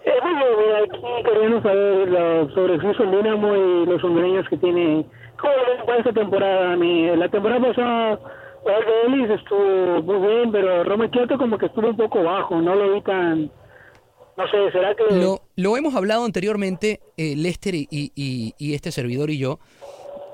Eh, 0.03 0.19
mira, 0.25 0.77
aquí 0.83 1.23
queríamos 1.23 1.63
saber 1.63 2.09
lo- 2.09 2.49
sobre 2.53 2.73
el 2.75 2.81
Houston 2.81 3.11
Dynamo 3.11 3.55
y 3.55 3.85
los 3.85 4.03
hondureños 4.03 4.45
que 4.49 4.57
tiene. 4.57 5.05
¿Cómo 5.39 5.53
le 5.53 5.83
va 5.85 5.97
esta 5.97 6.11
temporada? 6.13 6.75
Mi, 6.75 7.15
la 7.15 7.29
temporada 7.29 7.61
pasada, 7.67 8.19
el 8.65 8.85
de 8.85 9.17
Ellis 9.23 9.39
estuvo 9.39 10.01
muy 10.03 10.27
bien, 10.27 10.51
pero 10.51 10.83
Roma 10.83 11.09
Kioto 11.09 11.37
como 11.37 11.57
que 11.57 11.67
estuvo 11.67 11.87
un 11.87 11.97
poco 11.97 12.23
bajo, 12.23 12.59
no 12.61 12.75
lo 12.75 12.93
vi 12.93 13.01
tan. 13.01 13.49
No 14.37 14.47
sé, 14.49 14.71
¿será 14.71 14.95
que.? 14.95 15.03
Lo, 15.55 15.77
hemos 15.77 15.93
hablado 15.95 16.23
anteriormente, 16.25 16.99
eh, 17.17 17.35
Lester 17.35 17.75
y- 17.75 17.87
y 18.57 18.73
este 18.73 18.91
servidor 18.91 19.29
y 19.29 19.37
yo, 19.37 19.59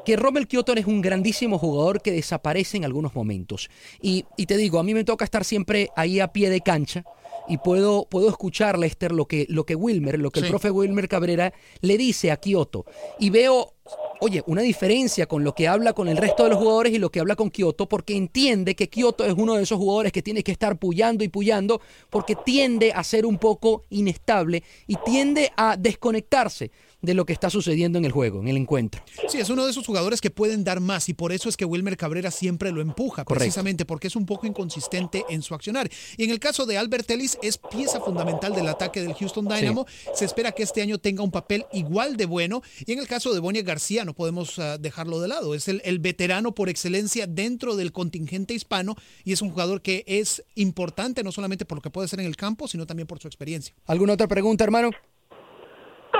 que 0.07 0.15
Rommel 0.15 0.47
Kioto 0.47 0.71
es 0.71 0.85
un 0.85 1.01
grandísimo 1.01 1.59
jugador 1.59 2.01
que 2.01 2.13
desaparece 2.13 2.77
en 2.77 2.85
algunos 2.85 3.13
momentos. 3.13 3.69
Y, 4.01 4.23
y 4.37 4.45
te 4.45 4.55
digo, 4.55 4.79
a 4.79 4.83
mí 4.83 4.93
me 4.93 5.03
toca 5.03 5.25
estar 5.25 5.43
siempre 5.43 5.89
ahí 5.97 6.21
a 6.21 6.29
pie 6.29 6.49
de 6.49 6.61
cancha 6.61 7.03
y 7.49 7.57
puedo, 7.57 8.07
puedo 8.09 8.29
escuchar, 8.29 8.79
Lester, 8.79 9.11
lo 9.11 9.25
que, 9.25 9.45
lo 9.49 9.65
que 9.65 9.75
Wilmer, 9.75 10.17
lo 10.17 10.31
que 10.31 10.39
el 10.39 10.47
profe 10.47 10.71
Wilmer 10.71 11.09
Cabrera 11.09 11.53
le 11.81 11.97
dice 11.97 12.31
a 12.31 12.37
Kioto. 12.37 12.85
Y 13.19 13.31
veo, 13.31 13.73
oye, 14.21 14.43
una 14.47 14.61
diferencia 14.61 15.25
con 15.25 15.43
lo 15.43 15.53
que 15.53 15.67
habla 15.67 15.91
con 15.91 16.07
el 16.07 16.15
resto 16.15 16.45
de 16.45 16.51
los 16.51 16.59
jugadores 16.59 16.93
y 16.93 16.99
lo 16.99 17.09
que 17.09 17.19
habla 17.19 17.35
con 17.35 17.49
Kioto, 17.49 17.89
porque 17.89 18.15
entiende 18.15 18.75
que 18.75 18.87
Kioto 18.87 19.25
es 19.25 19.33
uno 19.33 19.55
de 19.55 19.63
esos 19.63 19.77
jugadores 19.77 20.13
que 20.13 20.21
tiene 20.21 20.41
que 20.41 20.53
estar 20.53 20.79
puyando 20.79 21.25
y 21.25 21.27
puyando, 21.27 21.81
porque 22.09 22.35
tiende 22.35 22.93
a 22.93 23.03
ser 23.03 23.25
un 23.25 23.37
poco 23.37 23.83
inestable 23.89 24.63
y 24.87 24.95
tiende 25.05 25.51
a 25.57 25.75
desconectarse 25.75 26.71
de 27.01 27.13
lo 27.13 27.25
que 27.25 27.33
está 27.33 27.49
sucediendo 27.49 27.97
en 27.97 28.05
el 28.05 28.11
juego, 28.11 28.39
en 28.41 28.47
el 28.47 28.57
encuentro. 28.57 29.03
Sí, 29.27 29.39
es 29.39 29.49
uno 29.49 29.65
de 29.65 29.71
esos 29.71 29.85
jugadores 29.85 30.19
que 30.19 30.31
pueden 30.31 30.63
dar 30.63 30.79
más 30.79 31.09
y 31.09 31.13
por 31.13 31.31
eso 31.31 31.47
es 31.49 31.57
que 31.57 31.65
Wilmer 31.65 31.95
Cabrera 31.95 32.31
siempre 32.31 32.71
lo 32.71 32.81
empuja, 32.81 33.23
Correcto. 33.23 33.43
precisamente 33.43 33.85
porque 33.85 34.07
es 34.07 34.15
un 34.15 34.25
poco 34.25 34.47
inconsistente 34.47 35.23
en 35.29 35.41
su 35.41 35.53
accionar. 35.53 35.89
Y 36.17 36.23
en 36.23 36.31
el 36.31 36.39
caso 36.39 36.65
de 36.65 36.77
Albert 36.77 37.09
Ellis 37.11 37.37
es 37.41 37.57
pieza 37.57 38.01
fundamental 38.01 38.53
del 38.53 38.67
ataque 38.67 39.01
del 39.01 39.13
Houston 39.13 39.47
Dynamo. 39.47 39.85
Se 40.13 40.25
espera 40.25 40.51
que 40.51 40.63
este 40.63 40.81
año 40.81 40.97
tenga 40.97 41.23
un 41.23 41.31
papel 41.31 41.65
igual 41.71 42.17
de 42.17 42.25
bueno. 42.25 42.61
Y 42.85 42.93
en 42.93 42.99
el 42.99 43.07
caso 43.07 43.33
de 43.33 43.39
Bonnie 43.39 43.61
García 43.61 44.03
no 44.05 44.13
podemos 44.13 44.57
ah, 44.59 44.77
dejarlo 44.77 45.19
de 45.19 45.27
lado. 45.27 45.53
Es 45.53 45.67
el, 45.67 45.81
el 45.85 45.99
veterano 45.99 46.53
por 46.53 46.69
excelencia 46.69 47.27
dentro 47.27 47.75
del 47.75 47.91
contingente 47.91 48.53
hispano 48.53 48.95
y 49.23 49.33
es 49.33 49.41
un 49.41 49.51
jugador 49.51 49.81
que 49.81 50.03
es 50.07 50.43
importante 50.55 51.23
no 51.23 51.31
solamente 51.31 51.65
por 51.65 51.77
lo 51.77 51.81
que 51.81 51.89
puede 51.89 52.05
hacer 52.05 52.19
en 52.19 52.25
el 52.25 52.35
campo, 52.35 52.67
sino 52.67 52.85
también 52.85 53.07
por 53.07 53.19
su 53.19 53.27
experiencia. 53.27 53.75
¿Alguna 53.85 54.13
otra 54.13 54.27
pregunta, 54.27 54.63
hermano? 54.63 54.91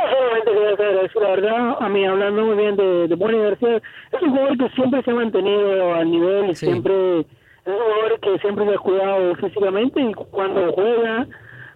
Solamente 0.09 0.51
quería 0.77 1.01
eso, 1.01 1.19
la 1.19 1.29
verdad, 1.29 1.75
a 1.79 1.89
mí 1.89 2.05
hablando 2.05 2.45
muy 2.45 2.55
bien 2.57 2.75
de, 2.75 3.07
de 3.07 3.15
Bonnie 3.15 3.39
García, 3.41 3.77
es 3.77 4.21
un 4.21 4.29
jugador 4.31 4.57
que 4.57 4.69
siempre 4.75 5.03
se 5.03 5.11
ha 5.11 5.13
mantenido 5.13 5.93
al 5.93 6.11
nivel 6.11 6.49
y 6.51 6.55
Sí. 6.55 6.65
siempre 6.67 7.19
es 7.21 7.25
un 7.65 7.73
jugador 7.73 8.19
que 8.21 8.39
siempre 8.39 8.65
se 8.65 8.73
ha 8.73 8.77
cuidado 8.77 9.35
físicamente 9.35 10.01
y 10.01 10.13
cuando 10.13 10.71
juega, 10.73 11.27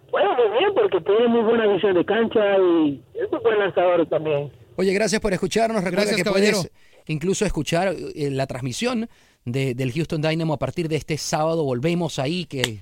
juega 0.09 0.35
muy 0.35 0.57
bien 0.59 0.69
porque 0.75 1.01
tiene 1.01 1.27
muy 1.27 1.41
buena 1.41 1.67
visión 1.67 1.93
de 1.95 2.05
cancha 2.05 2.57
y 2.57 3.01
es 3.15 3.31
un 3.31 3.39
buen 3.43 3.59
lanzador 3.59 4.05
también. 4.07 4.51
Oye, 4.77 4.93
gracias 4.93 5.19
por 5.21 5.33
escucharnos. 5.33 5.77
Recuerda 5.83 5.97
Gracias, 6.05 6.17
que 6.17 6.23
caballero. 6.23 6.57
puedes 6.57 6.71
incluso 7.07 7.45
escuchar 7.45 7.89
eh, 8.15 8.29
la 8.31 8.47
transmisión 8.47 9.09
de- 9.43 9.73
del 9.75 9.91
Houston 9.91 10.21
Dynamo 10.21 10.53
a 10.53 10.57
partir 10.59 10.87
de 10.87 10.95
este 10.95 11.17
sábado. 11.17 11.63
Volvemos 11.63 12.17
ahí, 12.19 12.45
que 12.45 12.79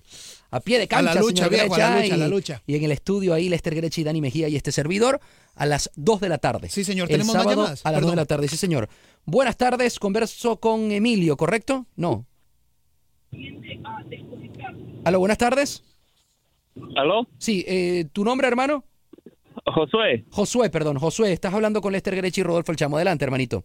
a 0.51 0.59
pie 0.61 0.77
de 0.77 0.83
A 0.89 1.01
la 1.01 1.11
cancha, 1.11 1.19
lucha, 1.21 1.43
a 1.45 1.47
la 1.47 1.49
Grecha, 1.57 1.65
lucha, 1.67 1.87
a 2.13 2.17
la 2.17 2.27
y- 2.27 2.29
lucha. 2.29 2.61
Y 2.65 2.75
en 2.75 2.83
el 2.83 2.91
estudio 2.91 3.33
ahí, 3.33 3.49
Lester 3.49 3.75
Grechi, 3.75 4.03
Dani 4.03 4.19
Mejía 4.21 4.47
y 4.47 4.55
este 4.55 4.71
servidor 4.71 5.19
a 5.55 5.65
las 5.65 5.91
2 5.95 6.19
de 6.21 6.29
la 6.29 6.37
tarde. 6.39 6.69
Sí, 6.69 6.83
señor. 6.83 7.07
El 7.07 7.13
¿Tenemos 7.13 7.33
más 7.35 7.43
sábado 7.43 7.61
llamadas? 7.61 7.85
a 7.85 7.91
las 7.91 8.01
2 8.01 8.07
de 8.09 8.11
Perdón. 8.11 8.15
la 8.17 8.25
tarde, 8.25 8.47
sí, 8.47 8.57
señor. 8.57 8.89
Buenas 9.25 9.57
tardes, 9.57 9.99
converso 9.99 10.59
con 10.59 10.91
Emilio, 10.91 11.37
¿correcto? 11.37 11.85
No. 11.95 12.25
Aló, 15.05 15.19
buenas 15.19 15.37
tardes. 15.37 15.83
¿Aló? 16.95 17.27
Sí, 17.37 17.63
eh, 17.67 18.05
¿tu 18.11 18.23
nombre, 18.23 18.47
hermano? 18.47 18.83
Josué. 19.65 20.25
Josué, 20.31 20.69
perdón, 20.69 20.97
Josué, 20.97 21.31
estás 21.33 21.53
hablando 21.53 21.81
con 21.81 21.91
Lester 21.93 22.15
Grechi 22.15 22.41
y 22.41 22.43
Rodolfo 22.43 22.71
El 22.71 22.77
Chamo. 22.77 22.95
Adelante, 22.95 23.25
hermanito. 23.25 23.63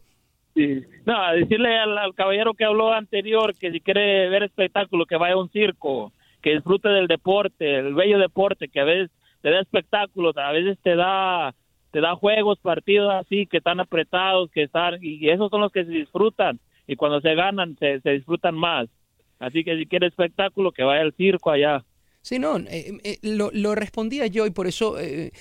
Sí. 0.55 0.83
No, 1.07 1.21
a 1.21 1.33
decirle 1.33 1.77
al, 1.79 1.97
al 1.99 2.15
caballero 2.15 2.55
que 2.55 2.65
habló 2.65 2.93
anterior 2.93 3.55
que 3.57 3.71
si 3.73 3.81
quiere 3.81 4.29
ver 4.29 4.45
espectáculo, 4.45 5.07
que 5.07 5.17
vaya 5.17 5.35
a 5.35 5.39
un 5.39 5.51
circo, 5.51 6.13
que 6.45 6.57
disfrute 6.57 6.91
del 6.91 7.09
deporte, 7.09 7.79
el 7.79 7.95
bello 7.95 8.19
deporte, 8.19 8.69
que 8.69 8.79
a 8.79 8.85
veces 8.85 9.11
te 9.41 9.51
da 9.51 9.61
espectáculos, 9.61 10.37
a 10.37 10.53
veces 10.53 10.79
te 10.83 10.95
da 10.95 11.55
te 11.91 12.01
da 12.01 12.17
juegos, 12.17 12.59
partidos 12.59 13.15
así 13.15 13.47
que 13.47 13.59
están 13.59 13.81
apretados, 13.81 14.51
que 14.51 14.65
están 14.65 14.99
y 15.01 15.31
esos 15.31 15.49
son 15.49 15.63
los 15.63 15.73
que 15.73 15.87
se 15.87 15.91
disfrutan 15.91 16.61
y 16.87 16.97
cuando 16.97 17.23
se 17.23 17.35
ganan 17.35 17.77
se, 17.79 18.01
se 18.01 18.11
disfrutan 18.11 18.55
más. 18.55 18.89
Así 19.39 19.65
que 19.65 19.79
si 19.79 19.87
quiere 19.87 20.07
espectáculo, 20.09 20.71
que 20.73 20.85
vaya 20.85 21.01
al 21.01 21.15
circo 21.15 21.51
allá. 21.51 21.83
Sí, 22.21 22.39
no, 22.39 22.59
eh, 22.59 22.93
eh, 23.05 23.19
lo, 23.23 23.75
respondía 23.75 24.27
yo 24.27 24.47
y 24.47 24.51
por 24.51 24.67
eso 24.67 24.99
eh, 25.01 25.33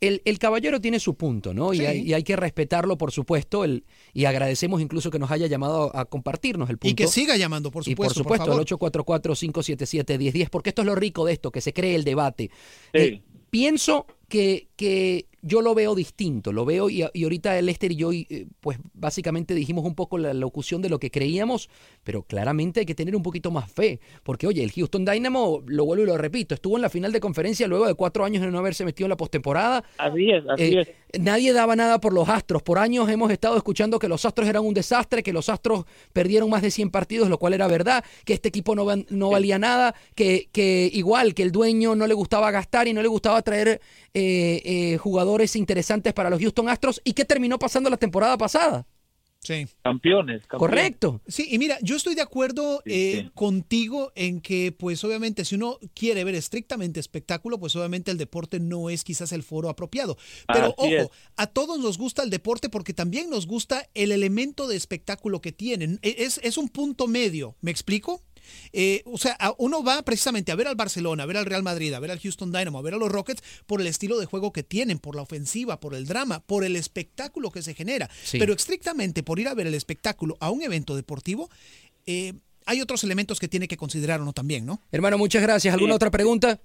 el, 0.00 0.22
el 0.24 0.38
caballero 0.38 0.80
tiene 0.80 0.98
su 0.98 1.14
punto, 1.14 1.52
¿no? 1.52 1.74
Y, 1.74 1.84
hay, 1.84 2.00
y 2.00 2.14
hay 2.14 2.22
que 2.22 2.36
respetarlo, 2.36 2.96
por 2.96 3.12
supuesto, 3.12 3.64
el, 3.64 3.84
y 4.14 4.24
agradecemos 4.24 4.80
incluso 4.80 5.10
que 5.10 5.18
nos 5.18 5.30
haya 5.30 5.46
llamado 5.46 5.94
a, 5.94 6.00
a 6.00 6.04
compartirnos 6.06 6.70
el 6.70 6.78
punto. 6.78 6.90
Y 6.90 6.94
que 6.94 7.06
siga 7.06 7.36
llamando, 7.36 7.70
por 7.70 7.86
Y 7.86 7.94
por 7.94 8.12
supuesto, 8.12 8.24
por 8.24 8.38
supuesto, 8.38 8.46
favor. 8.46 8.60
al 8.60 9.34
844-577-1010, 9.36 10.48
porque 10.50 10.70
esto 10.70 10.82
es 10.82 10.86
lo 10.86 10.94
rico 10.94 11.24
de 11.24 11.32
esto, 11.34 11.50
que 11.50 11.60
se 11.60 11.72
cree 11.72 11.94
el 11.94 12.04
debate. 12.04 12.50
Eh, 12.92 13.20
pienso 13.50 14.06
que, 14.28 14.68
que 14.76 15.26
yo 15.42 15.62
lo 15.62 15.74
veo 15.74 15.94
distinto, 15.94 16.52
lo 16.52 16.64
veo 16.64 16.90
y, 16.90 17.04
y 17.12 17.22
ahorita 17.24 17.60
Lester 17.62 17.92
y 17.92 17.96
yo, 17.96 18.12
eh, 18.12 18.46
pues 18.60 18.78
básicamente 18.94 19.54
dijimos 19.54 19.84
un 19.84 19.94
poco 19.94 20.18
la 20.18 20.34
locución 20.34 20.82
de 20.82 20.88
lo 20.88 20.98
que 20.98 21.10
creíamos, 21.10 21.68
pero 22.04 22.22
claramente 22.22 22.80
hay 22.80 22.86
que 22.86 22.94
tener 22.94 23.16
un 23.16 23.22
poquito 23.22 23.50
más 23.50 23.70
fe, 23.70 24.00
porque 24.22 24.46
oye, 24.46 24.62
el 24.62 24.72
Houston 24.72 25.04
Dynamo, 25.04 25.62
lo 25.66 25.84
vuelvo 25.84 26.04
y 26.04 26.06
lo 26.06 26.16
repito, 26.18 26.54
estuvo 26.54 26.76
en 26.76 26.82
la 26.82 26.90
final 26.90 27.12
de 27.12 27.20
conferencia 27.20 27.66
luego 27.68 27.86
de 27.86 27.94
cuatro 27.94 28.24
años 28.24 28.42
de 28.42 28.50
no 28.50 28.58
haberse 28.58 28.84
metido 28.84 29.06
en 29.06 29.10
la 29.10 29.16
postemporada. 29.16 29.84
Así 29.98 30.30
es, 30.30 30.44
así 30.48 30.62
Eh, 30.64 30.80
es. 30.80 30.88
Nadie 31.18 31.52
daba 31.52 31.76
nada 31.76 32.00
por 32.00 32.12
los 32.12 32.28
Astros. 32.28 32.62
Por 32.62 32.78
años 32.78 33.08
hemos 33.08 33.30
estado 33.30 33.56
escuchando 33.56 33.98
que 33.98 34.08
los 34.08 34.24
Astros 34.24 34.48
eran 34.48 34.64
un 34.64 34.74
desastre, 34.74 35.22
que 35.22 35.32
los 35.32 35.48
Astros 35.48 35.84
perdieron 36.12 36.50
más 36.50 36.62
de 36.62 36.70
100 36.70 36.90
partidos, 36.90 37.28
lo 37.28 37.38
cual 37.38 37.54
era 37.54 37.66
verdad, 37.66 38.04
que 38.24 38.34
este 38.34 38.48
equipo 38.48 38.74
no, 38.74 38.86
no 39.08 39.30
valía 39.30 39.58
nada, 39.58 39.94
que, 40.14 40.48
que 40.52 40.90
igual 40.92 41.34
que 41.34 41.42
el 41.42 41.52
dueño 41.52 41.94
no 41.96 42.06
le 42.06 42.14
gustaba 42.14 42.50
gastar 42.50 42.88
y 42.88 42.92
no 42.92 43.02
le 43.02 43.08
gustaba 43.08 43.42
traer 43.42 43.80
eh, 44.14 44.62
eh, 44.64 44.98
jugadores 44.98 45.56
interesantes 45.56 46.12
para 46.12 46.30
los 46.30 46.40
Houston 46.40 46.68
Astros. 46.68 47.00
¿Y 47.04 47.12
qué 47.12 47.24
terminó 47.24 47.58
pasando 47.58 47.90
la 47.90 47.96
temporada 47.96 48.36
pasada? 48.36 48.86
Sí. 49.42 49.66
Campeones, 49.82 50.42
campeones. 50.46 50.58
Correcto. 50.58 51.20
Sí, 51.26 51.48
y 51.50 51.58
mira, 51.58 51.78
yo 51.80 51.96
estoy 51.96 52.14
de 52.14 52.20
acuerdo 52.20 52.82
eh, 52.84 53.30
contigo 53.34 54.12
en 54.14 54.40
que, 54.42 54.70
pues 54.70 55.02
obviamente, 55.02 55.46
si 55.46 55.54
uno 55.54 55.78
quiere 55.94 56.24
ver 56.24 56.34
estrictamente 56.34 57.00
espectáculo, 57.00 57.58
pues 57.58 57.74
obviamente 57.74 58.10
el 58.10 58.18
deporte 58.18 58.60
no 58.60 58.90
es 58.90 59.02
quizás 59.02 59.32
el 59.32 59.42
foro 59.42 59.70
apropiado. 59.70 60.18
Pero 60.52 60.66
Así 60.66 60.74
ojo, 60.76 60.86
es. 61.04 61.08
a 61.36 61.46
todos 61.46 61.78
nos 61.80 61.96
gusta 61.96 62.22
el 62.22 62.28
deporte 62.28 62.68
porque 62.68 62.92
también 62.92 63.30
nos 63.30 63.46
gusta 63.46 63.88
el 63.94 64.12
elemento 64.12 64.68
de 64.68 64.76
espectáculo 64.76 65.40
que 65.40 65.52
tienen. 65.52 65.98
E- 66.02 66.16
Es, 66.18 66.38
es 66.42 66.58
un 66.58 66.68
punto 66.68 67.06
medio, 67.08 67.56
¿me 67.62 67.70
explico? 67.70 68.22
Eh, 68.72 69.02
o 69.06 69.18
sea, 69.18 69.36
a- 69.38 69.54
uno 69.58 69.82
va 69.82 70.02
precisamente 70.02 70.52
a 70.52 70.54
ver 70.56 70.66
al 70.68 70.76
Barcelona, 70.76 71.22
a 71.22 71.26
ver 71.26 71.36
al 71.36 71.46
Real 71.46 71.62
Madrid, 71.62 71.92
a 71.94 72.00
ver 72.00 72.10
al 72.10 72.20
Houston 72.20 72.52
Dynamo, 72.52 72.78
a 72.78 72.82
ver 72.82 72.94
a 72.94 72.98
los 72.98 73.10
Rockets 73.10 73.42
por 73.66 73.80
el 73.80 73.86
estilo 73.86 74.18
de 74.18 74.26
juego 74.26 74.52
que 74.52 74.62
tienen, 74.62 74.98
por 74.98 75.16
la 75.16 75.22
ofensiva, 75.22 75.80
por 75.80 75.94
el 75.94 76.06
drama, 76.06 76.40
por 76.40 76.64
el 76.64 76.76
espectáculo 76.76 77.50
que 77.50 77.62
se 77.62 77.74
genera. 77.74 78.08
Sí. 78.22 78.38
Pero 78.38 78.52
estrictamente 78.52 79.22
por 79.22 79.38
ir 79.40 79.48
a 79.48 79.54
ver 79.54 79.66
el 79.66 79.74
espectáculo 79.74 80.36
a 80.40 80.50
un 80.50 80.62
evento 80.62 80.96
deportivo, 80.96 81.48
eh, 82.06 82.34
hay 82.66 82.80
otros 82.80 83.02
elementos 83.04 83.40
que 83.40 83.48
tiene 83.48 83.66
que 83.68 83.76
considerar 83.76 84.20
uno 84.20 84.32
también, 84.32 84.64
¿no? 84.66 84.80
Hermano, 84.92 85.18
muchas 85.18 85.42
gracias. 85.42 85.74
¿Alguna 85.74 85.92
Sí. 85.94 85.96
otra 85.96 86.10
pregunta? 86.10 86.60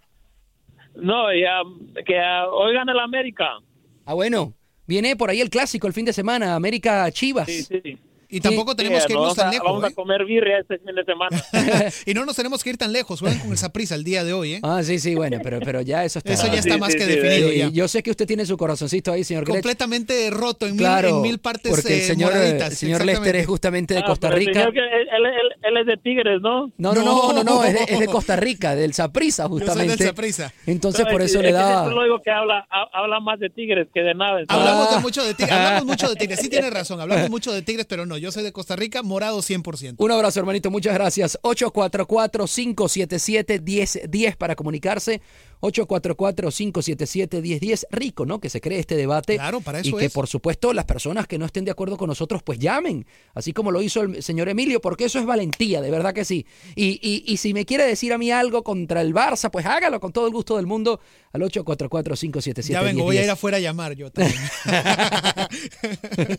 No, 0.96 1.34
y, 1.34 1.44
um, 1.44 1.94
que 2.06 2.14
uh, 2.14 2.54
oigan 2.54 2.88
el 2.90 3.00
América. 3.00 3.58
Ah, 4.06 4.14
bueno. 4.14 4.54
Viene 4.88 5.16
por 5.16 5.32
ahí 5.32 5.42
el 5.42 5.50
clásico 5.50 5.88
el 5.88 5.94
fin 5.94 6.06
de 6.06 6.14
semana, 6.14 6.54
América 6.56 7.10
Chivas. 7.12 7.48
Sí, 7.48 7.64
sí. 7.64 7.98
Y 8.38 8.42
tampoco 8.42 8.76
tenemos 8.76 9.06
que 9.06 9.14
irnos 9.14 9.24
vamos 9.24 9.38
tan 9.38 9.48
a, 9.48 9.52
lejos. 9.52 9.66
Vamos 9.68 9.84
¿eh? 9.84 9.88
a 9.88 9.96
comer 9.96 10.26
birria 10.26 10.60
este 10.60 10.78
fin 10.80 10.94
de 10.96 11.04
semana. 11.06 11.42
y 12.06 12.14
no 12.14 12.26
nos 12.26 12.36
tenemos 12.36 12.64
que 12.64 12.72
ir 12.72 12.78
tan 12.78 12.92
lejos. 12.92 13.20
Juegan 13.20 13.40
con 13.40 13.52
el 13.52 13.58
Saprissa 13.58 13.96
el 13.96 14.04
día 14.04 14.24
de 14.24 14.34
hoy, 14.34 14.54
¿eh? 14.56 14.60
Ah, 14.64 14.82
sí, 14.84 15.00
sí, 15.00 15.16
bueno, 15.16 15.40
pero, 15.44 15.60
pero 15.62 15.82
ya 15.82 16.04
eso 16.04 16.20
está. 16.20 16.34
Eso 16.34 16.48
ya 16.48 16.60
está 16.60 16.74
Sí, 16.76 16.80
más 16.80 16.92
sí, 16.92 16.98
que 17.00 17.06
sí, 17.06 17.12
definido 17.12 17.50
Sí, 17.50 17.58
ya. 17.60 17.70
Yo 17.70 17.88
sé 17.88 18.04
que 18.04 18.12
usted 18.12 18.28
tiene 18.28 18.46
su 18.46 18.58
corazoncito 18.58 19.12
ahí, 19.12 19.24
señor 19.24 19.44
Gretsch. 19.46 19.56
Completamente 19.56 20.30
roto 20.32 20.66
en, 20.66 20.74
mil, 20.74 20.80
Claro, 20.82 21.10
en 21.10 21.22
mil 21.22 21.40
partes 21.40 21.72
porque 21.72 21.94
el 21.94 22.00
eh, 22.00 22.04
señor, 22.04 22.34
señor. 22.72 23.06
Lester 23.06 23.36
es 23.38 23.48
justamente 23.48 23.94
de 23.94 24.00
Ah, 24.02 24.06
Costa 24.06 24.30
Rica. 24.32 24.54
señor 24.54 24.74
que- 24.74 24.80
él, 24.80 25.08
él- 25.16 25.26
él- 25.26 25.56
él 25.64 25.78
es 25.78 25.86
de 25.88 25.98
Tigres, 25.98 26.42
¿no? 26.42 26.72
No, 26.78 26.94
no, 26.94 27.04
no, 27.04 27.34
no, 27.34 27.44
no, 27.44 27.64
es, 27.64 27.74
de, 27.74 27.94
es 27.94 28.00
de 28.00 28.06
Costa 28.08 28.36
Rica, 28.36 28.76
del 28.76 28.94
Saprissa, 28.94 29.44
Yo 29.44 29.50
soy 29.50 29.60
del 29.60 29.68
justamente. 29.70 30.06
Saprissa. 30.06 30.54
Entonces, 30.66 31.06
No, 31.06 31.12
por 31.12 31.22
es- 31.22 31.30
eso 31.32 31.40
es 31.40 31.46
le 31.46 31.52
da. 31.54 31.88
lo 31.88 32.04
digo 32.04 32.22
que 32.22 32.32
habla, 32.32 32.68
ha- 32.70 32.90
habla 32.94 33.20
más 33.20 33.40
de 33.40 33.50
Tigres 33.50 33.88
que 33.94 34.02
de 34.02 34.14
nada. 34.14 34.42
Hablamos 34.48 34.88
Ah. 34.92 34.96
de 34.96 35.02
mucho 35.02 35.24
de 35.24 35.34
Tigres, 35.34 35.54
hablamos 35.56 35.86
mucho 35.86 36.10
de 36.10 36.16
Tigres, 36.16 36.40
sí 36.40 36.50
tiene 36.50 36.70
razón, 36.70 37.00
hablamos 37.00 37.30
mucho 37.30 37.52
de 37.54 37.62
Tigres, 37.62 37.86
pero 37.88 38.06
no, 38.06 38.18
yo 38.26 38.32
soy 38.32 38.44
de 38.44 38.52
Costa 38.52 38.76
Rica, 38.76 39.04
morado 39.04 39.38
100%. 39.38 39.98
Un 40.00 40.12
abrazo, 40.12 40.40
hermanito, 40.40 40.72
muchas 40.72 40.96
gracias. 40.96 41.38
844-577-1010 41.44 44.36
para 44.36 44.56
comunicarse. 44.56 45.22
844-577-1010. 45.62 47.86
Rico, 47.92 48.26
¿no? 48.26 48.40
Que 48.40 48.50
se 48.50 48.62
cree 48.62 48.80
este 48.80 48.96
debate. 48.96 49.36
Claro, 49.36 49.62
para 49.62 49.78
Y 49.78 49.82
eso 49.90 49.98
que, 49.98 50.06
es. 50.06 50.12
por 50.12 50.26
supuesto, 50.26 50.74
las 50.74 50.86
personas 50.86 51.28
que 51.28 51.38
no 51.38 51.46
estén 51.46 51.66
de 51.66 51.72
acuerdo 51.72 51.98
con 51.98 52.08
nosotros, 52.08 52.42
pues 52.42 52.58
llamen. 52.58 53.06
Así 53.36 53.54
como 53.54 53.70
lo 53.70 53.84
hizo 53.84 54.02
el 54.02 54.24
señor 54.24 54.50
Emilio, 54.50 54.82
porque 54.82 55.06
eso 55.06 55.20
es 55.20 55.28
valentía, 55.28 55.82
de 55.82 55.92
verdad 55.92 56.16
que 56.16 56.26
sí. 56.26 56.48
Y, 56.76 57.00
y, 57.08 57.24
y 57.32 57.38
si 57.38 57.54
me 57.54 57.64
quiere 57.66 57.86
decir 57.86 58.12
a 58.12 58.18
mí 58.18 58.32
algo 58.32 58.64
contra 58.64 59.02
el 59.02 59.14
Barça, 59.14 59.52
pues 59.52 59.68
hágalo 59.68 60.00
con 60.00 60.12
todo 60.12 60.26
el 60.26 60.34
gusto 60.34 60.58
del 60.58 60.66
mundo 60.66 61.00
al 61.36 61.42
844-577-1010. 61.44 62.68
Ya 62.70 62.82
vengo, 62.82 63.04
voy 63.04 63.18
a 63.18 63.24
ir 63.24 63.30
afuera 63.30 63.58
a 63.58 63.60
llamar 63.60 63.94
yo 63.96 64.12
también. 64.12 64.40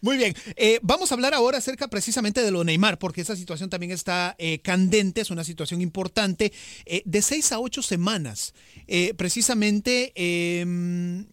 Muy 0.00 0.16
bien, 0.16 0.34
eh, 0.56 0.78
vamos 0.82 1.10
a 1.10 1.14
hablar 1.14 1.34
ahora 1.34 1.58
acerca 1.58 1.88
precisamente 1.88 2.42
de 2.42 2.50
lo 2.50 2.64
Neymar, 2.64 2.98
porque 2.98 3.20
esa 3.20 3.36
situación 3.36 3.70
también 3.70 3.92
está 3.92 4.34
eh, 4.38 4.60
candente, 4.60 5.20
es 5.20 5.30
una 5.30 5.44
situación 5.44 5.80
importante. 5.80 6.52
Eh, 6.86 7.02
de 7.04 7.22
seis 7.22 7.52
a 7.52 7.60
ocho 7.60 7.82
semanas, 7.82 8.54
precisamente 9.16 10.12
eh, 10.14 11.24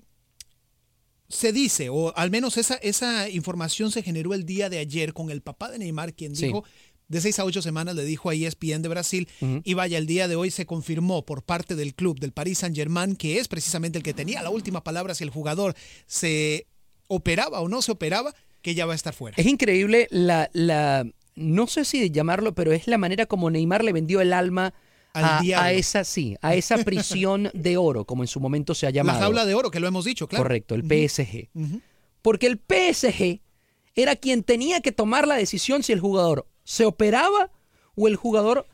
se 1.28 1.52
dice, 1.52 1.90
o 1.90 2.16
al 2.16 2.30
menos 2.32 2.58
esa, 2.58 2.76
esa 2.76 3.30
información 3.30 3.92
se 3.92 4.04
generó 4.04 4.34
el 4.34 4.46
día 4.46 4.70
de 4.70 4.78
ayer 4.78 5.14
con 5.14 5.32
el 5.32 5.42
papá 5.42 5.72
de 5.72 5.80
Neymar, 5.80 6.14
quien 6.14 6.36
Sí. 6.36 6.48
dijo... 6.48 6.64
De 7.08 7.22
seis 7.22 7.38
a 7.40 7.46
ocho 7.46 7.62
semanas 7.62 7.96
le 7.96 8.04
dijo 8.04 8.30
a 8.30 8.34
ESPN 8.34 8.82
de 8.82 8.90
Brasil 8.90 9.28
y 9.64 9.74
vaya, 9.76 9.98
el 9.98 10.08
día 10.08 10.28
de 10.28 10.36
hoy 10.36 10.50
se 10.50 10.66
confirmó 10.66 11.24
por 11.24 11.44
parte 11.44 11.76
del 11.76 11.94
club 11.94 12.20
del 12.20 12.32
Paris 12.32 12.60
Saint 12.60 12.76
Germain 12.76 13.16
que 13.16 13.40
es 13.40 13.48
precisamente 13.48 13.98
el 14.00 14.04
que 14.04 14.14
tenía 14.14 14.42
la 14.42 14.50
última 14.50 14.84
palabra 14.84 15.14
si 15.14 15.24
el 15.24 15.30
jugador 15.30 15.76
se 16.08 16.68
operaba 17.08 17.62
o 17.62 17.70
no 17.70 17.82
se 17.82 17.92
operaba, 17.92 18.34
que 18.62 18.74
ya 18.74 18.86
va 18.86 18.94
a 18.94 18.96
estar 18.96 19.14
fuera. 19.14 19.36
Es 19.38 19.46
increíble 19.46 20.08
la, 20.10 20.50
la, 20.54 21.06
no 21.36 21.68
sé 21.68 21.86
si 21.86 22.10
llamarlo, 22.10 22.56
pero 22.56 22.72
es 22.72 22.88
la 22.88 22.98
manera 22.98 23.26
como 23.26 23.50
Neymar 23.50 23.84
le 23.84 23.94
vendió 23.94 24.22
el 24.22 24.34
alma 24.34 24.74
Al 25.14 25.54
a, 25.54 25.72
esa, 25.72 26.04
sí, 26.04 26.36
a 26.42 26.56
esa 26.56 26.78
prisión 26.84 27.52
de 27.54 27.78
oro, 27.78 28.06
como 28.06 28.24
en 28.24 28.28
su 28.28 28.40
momento 28.40 28.74
se 28.74 28.88
ha 28.88 28.90
llamado. 28.90 29.20
La 29.20 29.26
jaula 29.26 29.46
de 29.46 29.54
oro, 29.54 29.70
que 29.70 29.80
lo 29.80 29.88
hemos 29.88 30.06
dicho, 30.06 30.28
claro. 30.28 30.44
Correcto, 30.44 30.76
el. 30.76 30.84
PSG. 30.84 31.50
Porque 32.22 32.48
el 32.48 32.58
PSG 32.60 33.42
era 33.94 34.16
quien 34.16 34.44
tenía 34.44 34.82
que 34.82 34.92
tomar 34.92 35.28
la 35.28 35.36
decisión 35.36 35.84
si 35.84 35.94
el 35.94 36.00
jugador 36.00 36.48
se 36.66 36.86
operaba 36.86 37.52
o 37.96 38.10
el 38.10 38.18
jugador... 38.18 38.68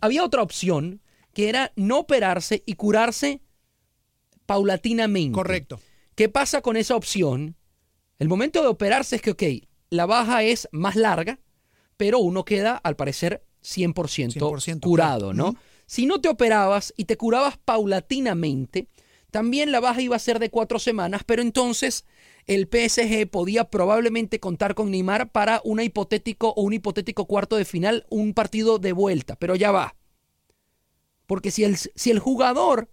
Había 0.00 0.24
otra 0.24 0.42
opción 0.42 1.00
que 1.32 1.48
era 1.48 1.72
no 1.76 2.00
operarse 2.00 2.62
y 2.66 2.74
curarse 2.74 3.40
paulatinamente. 4.46 5.32
Correcto. 5.32 5.80
¿Qué 6.14 6.28
pasa 6.28 6.60
con 6.60 6.76
esa 6.76 6.96
opción? 6.96 7.56
El 8.18 8.28
momento 8.28 8.62
de 8.62 8.68
operarse 8.68 9.16
es 9.16 9.22
que, 9.22 9.32
ok, 9.32 9.42
la 9.90 10.06
baja 10.06 10.42
es 10.42 10.68
más 10.72 10.96
larga, 10.96 11.40
pero 11.96 12.18
uno 12.18 12.44
queda, 12.44 12.76
al 12.76 12.96
parecer, 12.96 13.44
100%, 13.62 14.34
100%, 14.34 14.80
curado. 14.80 15.32
¿no? 15.32 15.56
Si 15.86 16.06
no 16.06 16.20
te 16.20 16.28
operabas 16.28 16.94
y 16.96 17.04
te 17.04 17.16
curabas 17.16 17.58
paulatinamente, 17.58 18.88
también 19.30 19.72
la 19.72 19.80
baja 19.80 20.00
iba 20.00 20.14
a 20.14 20.20
ser 20.20 20.38
de 20.38 20.50
cuatro 20.50 20.78
semanas, 20.78 21.22
pero 21.26 21.42
entonces 21.42 22.04
el 22.46 22.68
PSG 22.70 23.28
podía 23.30 23.70
probablemente 23.70 24.40
contar 24.40 24.74
con 24.74 24.90
Neymar 24.90 25.32
para 25.32 25.60
una 25.64 25.82
hipotético 25.82 26.50
o 26.50 26.62
un 26.62 26.74
hipotético 26.74 27.26
cuarto 27.26 27.56
de 27.56 27.64
final, 27.64 28.06
un 28.10 28.34
partido 28.34 28.78
de 28.78 28.92
vuelta, 28.92 29.36
pero 29.36 29.56
ya 29.56 29.70
va. 29.70 29.96
Porque 31.26 31.50
si 31.50 31.64
el, 31.64 31.76
si 31.76 32.10
el 32.10 32.18
jugador 32.18 32.90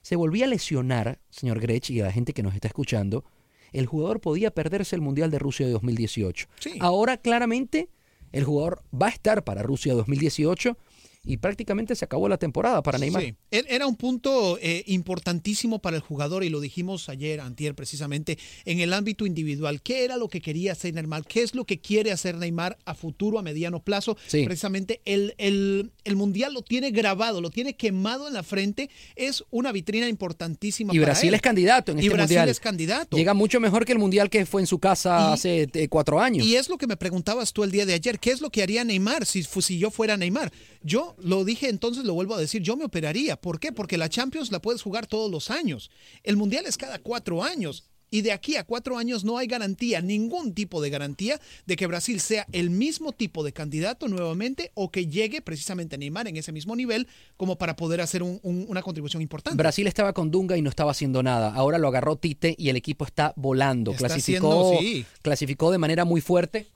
se 0.00 0.16
volvía 0.16 0.46
a 0.46 0.48
lesionar, 0.48 1.20
señor 1.28 1.60
Grech, 1.60 1.90
y 1.90 2.00
a 2.00 2.04
la 2.04 2.12
gente 2.12 2.32
que 2.32 2.42
nos 2.42 2.54
está 2.54 2.68
escuchando, 2.68 3.24
el 3.72 3.86
jugador 3.86 4.20
podía 4.20 4.50
perderse 4.52 4.96
el 4.96 5.02
Mundial 5.02 5.30
de 5.30 5.38
Rusia 5.38 5.66
de 5.66 5.72
2018. 5.72 6.48
Sí. 6.60 6.78
Ahora, 6.80 7.18
claramente, 7.18 7.90
el 8.32 8.44
jugador 8.44 8.82
va 8.94 9.08
a 9.08 9.10
estar 9.10 9.44
para 9.44 9.62
Rusia 9.62 9.92
2018 9.94 10.78
y 11.26 11.38
prácticamente 11.38 11.94
se 11.96 12.04
acabó 12.04 12.28
la 12.28 12.38
temporada 12.38 12.82
para 12.82 12.98
Neymar. 12.98 13.22
Sí, 13.22 13.34
e- 13.50 13.64
era 13.68 13.86
un 13.86 13.96
punto 13.96 14.58
eh, 14.62 14.84
importantísimo 14.86 15.80
para 15.80 15.96
el 15.96 16.02
jugador 16.02 16.44
y 16.44 16.48
lo 16.50 16.60
dijimos 16.60 17.08
ayer, 17.08 17.40
antier, 17.40 17.74
precisamente, 17.74 18.38
en 18.64 18.80
el 18.80 18.92
ámbito 18.92 19.26
individual. 19.26 19.82
¿Qué 19.82 20.04
era 20.04 20.16
lo 20.16 20.28
que 20.28 20.40
quería 20.40 20.72
hacer 20.72 20.94
Neymar? 20.94 21.24
¿Qué 21.26 21.42
es 21.42 21.54
lo 21.54 21.64
que 21.64 21.80
quiere 21.80 22.12
hacer 22.12 22.36
Neymar 22.36 22.78
a 22.84 22.94
futuro, 22.94 23.38
a 23.38 23.42
mediano 23.42 23.80
plazo? 23.82 24.16
Sí. 24.26 24.44
Precisamente 24.44 25.00
el, 25.04 25.34
el- 25.38 25.90
el 26.04 26.16
Mundial 26.16 26.54
lo 26.54 26.62
tiene 26.62 26.92
grabado, 26.92 27.40
lo 27.40 27.50
tiene 27.50 27.74
quemado 27.76 28.28
en 28.28 28.34
la 28.34 28.42
frente. 28.44 28.88
Es 29.16 29.42
una 29.50 29.72
vitrina 29.72 30.08
importantísima 30.08 30.94
Y 30.94 30.98
para 30.98 31.06
Brasil 31.12 31.28
él. 31.30 31.34
es 31.34 31.40
candidato 31.42 31.90
en 31.92 31.98
Y 31.98 32.02
este 32.02 32.14
Brasil 32.14 32.36
Mundial. 32.36 32.48
es 32.48 32.60
candidato. 32.60 33.16
Llega 33.16 33.34
mucho 33.34 33.58
mejor 33.58 33.84
que 33.84 33.92
el 33.92 33.98
Mundial 33.98 34.30
que 34.30 34.46
fue 34.46 34.60
en 34.60 34.66
su 34.68 34.78
casa 34.78 35.30
Y- 35.30 35.34
hace 35.34 35.68
eh, 35.72 35.88
cuatro 35.88 36.20
años. 36.20 36.46
Y 36.46 36.54
es 36.56 36.68
lo 36.68 36.78
que 36.78 36.86
me 36.86 36.96
preguntabas 36.96 37.52
tú 37.52 37.64
el 37.64 37.70
día 37.72 37.84
de 37.86 37.94
ayer. 37.94 38.20
¿Qué 38.20 38.30
es 38.30 38.40
lo 38.40 38.50
que 38.50 38.62
haría 38.62 38.84
Neymar 38.84 39.26
si, 39.26 39.42
fu- 39.42 39.62
si 39.62 39.78
yo 39.78 39.90
fuera 39.90 40.16
Neymar? 40.16 40.52
Yo 40.82 41.15
lo 41.22 41.44
dije 41.44 41.68
entonces, 41.68 42.04
lo 42.04 42.14
vuelvo 42.14 42.34
a 42.34 42.40
decir, 42.40 42.62
yo 42.62 42.76
me 42.76 42.84
operaría. 42.84 43.36
¿Por 43.40 43.60
qué? 43.60 43.72
Porque 43.72 43.98
la 43.98 44.08
Champions 44.08 44.50
la 44.52 44.60
puedes 44.60 44.82
jugar 44.82 45.06
todos 45.06 45.30
los 45.30 45.50
años. 45.50 45.90
El 46.22 46.36
Mundial 46.36 46.66
es 46.66 46.76
cada 46.76 46.98
cuatro 46.98 47.42
años. 47.42 47.84
y 48.08 48.22
de 48.22 48.30
aquí 48.30 48.54
a 48.54 48.62
cuatro 48.62 48.98
años 48.98 49.24
no 49.24 49.36
hay 49.36 49.48
garantía, 49.48 50.00
ningún 50.00 50.54
tipo 50.54 50.80
de 50.80 50.90
garantía 50.90 51.40
de 51.66 51.74
que 51.74 51.88
Brasil 51.88 52.20
sea 52.20 52.46
el 52.52 52.70
mismo 52.70 53.10
tipo 53.10 53.42
de 53.42 53.52
candidato 53.52 54.06
nuevamente 54.06 54.70
o 54.74 54.92
que 54.92 55.08
llegue 55.08 55.42
precisamente 55.42 55.96
a 55.96 55.98
Neymar 55.98 56.28
en 56.28 56.36
ese 56.36 56.52
mismo 56.52 56.76
nivel 56.76 57.08
como 57.36 57.58
para 57.58 57.74
poder 57.74 58.00
hacer 58.00 58.22
un- 58.22 58.38
un- 58.44 58.64
una 58.68 58.80
contribución 58.82 59.22
importante. 59.22 59.56
Brasil 59.58 59.88
estaba 59.88 60.12
con 60.12 60.30
Dunga 60.30 60.56
y 60.56 60.62
no 60.62 60.70
estaba 60.70 60.92
haciendo 60.92 61.20
nada. 61.24 61.52
Ahora 61.52 61.78
lo 61.78 61.88
agarró 61.88 62.14
Tite 62.16 62.54
y 62.56 62.68
el 62.68 62.76
equipo 62.76 63.04
está 63.04 63.32
volando. 63.36 63.90
Está 63.90 64.06
clasificó, 64.06 64.76
haciendo, 64.76 64.80
sí. 64.80 65.04
clasificó 65.20 65.72
de 65.72 65.78
manera 65.78 66.04
muy 66.04 66.20
fuerte. 66.20 66.68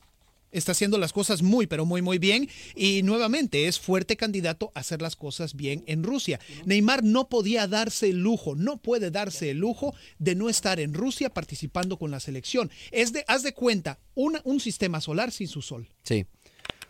Está 0.52 0.72
haciendo 0.72 0.98
las 0.98 1.12
cosas 1.12 1.42
muy, 1.42 1.66
pero 1.66 1.84
muy, 1.84 2.02
muy 2.02 2.18
bien. 2.18 2.48
Y 2.74 3.02
nuevamente 3.02 3.66
es 3.66 3.78
fuerte 3.78 4.16
candidato 4.16 4.72
a 4.74 4.80
hacer 4.80 5.00
las 5.00 5.16
cosas 5.16 5.54
bien 5.54 5.84
en 5.86 6.02
Rusia. 6.02 6.40
Neymar 6.64 7.04
no 7.04 7.28
podía 7.28 7.66
darse 7.68 8.10
el 8.10 8.18
lujo, 8.22 8.54
no 8.56 8.78
puede 8.78 9.10
darse 9.10 9.50
el 9.50 9.58
lujo 9.58 9.94
de 10.18 10.34
no 10.34 10.48
estar 10.48 10.80
en 10.80 10.94
Rusia 10.94 11.30
participando 11.30 11.98
con 11.98 12.10
la 12.10 12.20
selección. 12.20 12.70
Es 12.90 13.12
de, 13.12 13.24
haz 13.28 13.42
de 13.42 13.54
cuenta, 13.54 13.98
una- 14.14 14.40
un 14.44 14.58
sistema 14.60 15.00
solar 15.00 15.30
sin 15.30 15.46
su 15.48 15.62
sol. 15.62 15.88
Sí. 16.02 16.26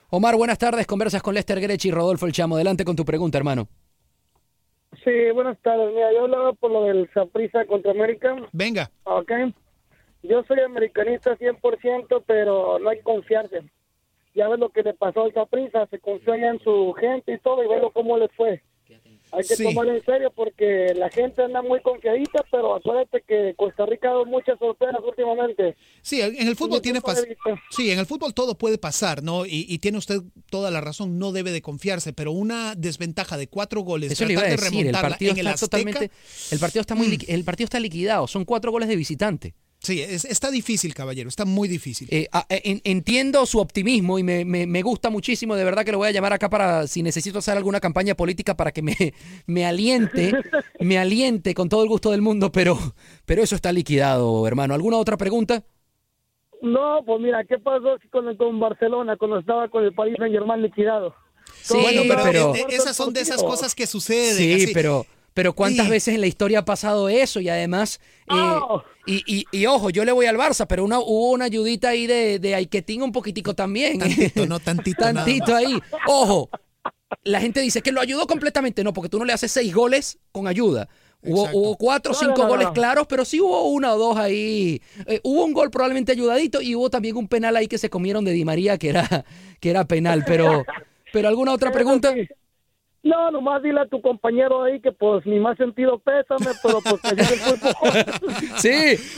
Omar, 0.09 0.35
buenas 0.37 0.59
tardes. 0.59 0.87
Conversas 0.87 1.23
con 1.23 1.35
Lester 1.35 1.61
Grech 1.61 1.85
y 1.85 1.91
Rodolfo 1.91 2.27
El 2.27 2.33
Chamo. 2.33 2.57
Adelante 2.57 2.85
con 2.85 2.97
tu 2.97 3.05
pregunta, 3.05 3.39
hermano. 3.39 3.69
Sí, 5.05 5.11
buenas 5.33 5.57
tardes. 5.63 5.89
Mira, 5.95 6.13
yo 6.13 6.25
hablaba 6.25 6.53
por 6.55 6.71
lo 6.71 6.85
del 6.85 7.09
Saprissa 7.15 7.65
contra 7.67 7.93
América. 7.93 8.35
Venga. 8.53 8.91
Ok. 9.05 9.31
Yo 10.23 10.43
soy 10.47 10.61
americanista 10.61 11.37
100%, 11.39 12.23
pero 12.27 12.79
no 12.79 12.91
hay 12.91 12.99
que 12.99 13.03
confiarse. 13.03 13.63
Ya 14.35 14.49
ves 14.49 14.59
lo 14.61 14.69
que 14.71 14.83
le 14.83 14.95
pasó 14.95 15.23
al 15.25 15.33
Saprissa, 15.35 15.87
se 15.87 15.99
confió 15.99 16.37
ya 16.37 16.49
en 16.51 16.61
su 16.61 16.93
gente 17.01 17.33
y 17.35 17.39
todo, 17.39 17.65
y 17.65 17.69
veo 17.69 17.91
cómo 17.91 18.17
les 18.19 18.31
fue. 18.37 18.63
Hay 19.33 19.45
que 19.47 19.55
Sí. 19.55 19.63
tomarlo 19.63 19.95
en 19.95 20.05
serio 20.05 20.33
porque 20.35 20.93
la 20.97 21.09
gente 21.09 21.41
anda 21.45 21.63
muy 21.63 21.81
confiadita, 21.83 22.45
pero 22.51 22.75
acuérdate 22.75 23.23
que 23.27 23.55
Costa 23.57 23.87
Rica 23.87 24.09
ha 24.09 24.11
dado 24.13 24.25
muchas 24.27 24.59
sorpresas 24.59 25.01
últimamente. 25.07 25.77
Sí, 26.03 26.21
en 26.21 26.49
el 26.49 26.57
fútbol 26.57 26.83
tiene. 26.83 27.01
Sí, 27.71 27.93
en 27.93 28.01
el 28.01 28.07
fútbol 28.07 28.35
todo 28.35 28.59
puede 28.59 28.77
pasar, 28.77 29.23
¿no? 29.23 29.47
Y, 29.47 29.67
y 29.69 29.79
tiene 29.79 29.99
usted 29.99 30.19
toda 30.51 30.73
la 30.73 30.81
razón, 30.81 31.21
no 31.21 31.31
debe 31.31 31.53
de 31.53 31.63
confiarse, 31.63 32.13
pero 32.13 32.33
una 32.33 32.75
desventaja 32.75 33.37
de 33.37 33.47
cuatro 33.47 33.83
goles, 33.83 34.11
Eso 34.11 34.25
le 34.27 34.33
iba 34.33 34.43
a 34.43 34.47
de 34.47 34.51
decir. 34.57 34.87
El 34.89 34.93
partido 34.93 35.31
en 35.33 35.39
el 35.39 35.47
está 35.47 35.65
Azteca, 35.67 35.77
Mm. 35.79 35.85
totalmente. 35.93 36.15
El 36.51 36.59
partido 36.59 36.81
está 36.81 36.95
muy. 36.97 37.07
liqui- 37.07 37.27
El 37.29 37.45
partido 37.45 37.65
está 37.67 37.79
liquidado. 37.79 38.27
Son 38.27 38.45
cuatro 38.45 38.73
goles 38.73 38.89
de 38.89 38.97
visitante. 38.97 39.55
Sí, 39.83 40.03
es- 40.03 40.27
está 40.27 40.51
difícil, 40.51 40.93
caballero, 40.93 41.29
está 41.31 41.47
muy 41.47 41.67
difícil. 41.67 42.07
Eh, 42.11 42.29
ah, 42.33 42.45
eh, 42.51 42.61
en- 42.65 42.81
entiendo 42.85 43.47
su 43.47 43.59
optimismo 43.61 44.19
y 44.19 44.23
me, 44.23 44.45
me- 44.45 44.67
me 44.67 44.83
gusta 44.83 45.09
muchísimo. 45.09 45.57
De 45.57 45.65
verdad 45.65 45.85
que 45.87 45.93
lo 45.93 45.97
voy 45.99 46.09
a 46.09 46.13
llamar 46.13 46.35
acá 46.35 46.51
para 46.51 46.87
si 46.87 47.03
necesito 47.03 47.39
hacer 47.39 47.57
alguna 47.57 47.81
campaña 47.81 48.15
política 48.15 48.55
para 48.55 48.73
que 48.73 48.83
me, 48.83 48.95
me 49.47 49.65
aliente, 49.65 50.33
me 50.81 50.99
aliente 50.99 51.55
con 51.55 51.69
todo 51.71 51.83
el 51.83 51.89
gusto 51.89 52.11
del 52.11 52.21
mundo, 52.21 52.53
pero, 52.53 52.79
pero 53.25 53.43
eso 53.43 53.55
está 53.57 53.73
liquidado, 53.73 54.47
hermano. 54.47 54.75
¿Alguna 54.75 54.99
otra 54.99 55.17
pregunta? 55.17 55.65
No, 56.61 57.01
pues 57.07 57.19
mira, 57.23 57.43
¿qué 57.45 57.59
pasó 57.59 57.97
con, 58.11 58.37
con 58.37 58.61
Barcelona 58.61 59.17
cuando 59.17 59.39
estaba 59.39 59.69
con 59.69 59.83
el 59.83 59.95
Paris 59.95 60.15
Saint 60.19 60.35
Germain 60.35 60.61
liquidado? 60.61 61.15
Sí, 61.63 61.79
bueno, 61.81 62.03
pero, 62.07 62.23
pero- 62.23 62.55
eh, 62.55 62.67
esas 62.69 62.95
son 62.95 63.15
de 63.15 63.23
esas 63.23 63.43
cosas 63.43 63.75
que 63.75 63.87
suceden. 63.87 64.37
Sí, 64.37 64.65
así. 64.65 64.75
pero, 64.75 65.07
pero 65.41 65.55
¿cuántas 65.55 65.87
Sí. 65.87 65.91
veces 65.91 66.15
en 66.17 66.21
la 66.21 66.27
historia 66.27 66.59
ha 66.59 66.65
pasado 66.67 67.09
eso? 67.09 67.41
Y 67.41 67.49
además, 67.49 67.99
eh, 68.29 68.35
Oh. 68.35 68.83
y, 69.07 69.23
y- 69.27 69.47
y 69.51 69.65
ojo, 69.65 69.89
yo 69.89 70.05
le 70.05 70.13
voy 70.13 70.27
al 70.27 70.37
Barça, 70.37 70.67
pero 70.67 70.85
una, 70.85 70.99
hubo 70.99 71.31
una 71.31 71.47
ayudita 71.47 71.89
ahí 71.89 72.07
de, 72.07 72.39
de 72.39 72.55
Aiquetín 72.55 73.01
un 73.01 73.11
poquitico 73.11 73.55
también. 73.55 73.99
Tantito, 74.01 74.45
no 74.47 74.61
tantito. 74.61 75.57
ahí. 75.57 75.81
Ojo, 76.07 76.51
la 77.25 77.41
gente 77.41 77.63
dice 77.63 77.81
que 77.81 77.91
lo 77.91 78.03
ayudó 78.03 78.27
completamente. 78.27 78.85
No, 78.85 78.93
porque 78.93 79.09
tú 79.09 79.19
no 79.19 79.25
le 79.25 79.33
haces 79.33 79.51
seis 79.51 79.75
goles 79.75 80.19
con 80.31 80.47
ayuda. 80.47 80.91
Hubo, 81.23 81.77
cuatro 81.79 82.13
o 82.13 82.15
cinco 82.15 82.35
no, 82.37 82.43
no, 82.45 82.49
goles 82.49 82.67
no. 82.67 82.73
claros, 82.75 83.07
pero 83.09 83.25
sí 83.25 83.41
hubo 83.41 83.63
uno 83.71 83.95
o 83.95 83.99
dos 83.99 84.19
ahí. 84.19 84.83
Eh, 85.07 85.21
hubo 85.23 85.43
un 85.47 85.55
gol 85.55 85.71
probablemente 85.71 86.13
ayudadito 86.13 86.61
y 86.61 86.75
hubo 86.75 86.91
también 86.91 87.17
un 87.17 87.29
penal 87.29 87.57
ahí 87.57 87.67
que 87.67 87.79
se 87.79 87.89
comieron 87.89 88.27
de 88.27 88.33
Di 88.33 88.45
María 88.45 88.77
que 88.77 88.91
era, 88.91 89.25
que 89.59 89.71
era 89.71 89.87
penal. 89.87 90.23
Pero, 90.27 90.65
pero 91.15 91.29
¿alguna 91.29 91.55
otra 91.55 91.73
pregunta? 91.73 92.15
No, 93.03 93.31
nomás 93.31 93.63
dile 93.63 93.81
a 93.81 93.87
tu 93.87 94.03
compañero 94.03 94.63
ahí 94.63 94.79
que 94.81 94.93
pues 94.93 95.25
ni 95.25 95.39
más 95.41 95.57
sentido 95.57 95.99
pésame, 95.99 96.51
pero 96.63 96.81
pues 96.83 97.01
que 97.01 97.11
llegue 97.17 97.35
el 97.35 97.41
fútbol. 97.41 98.31
Sí, 98.59 98.69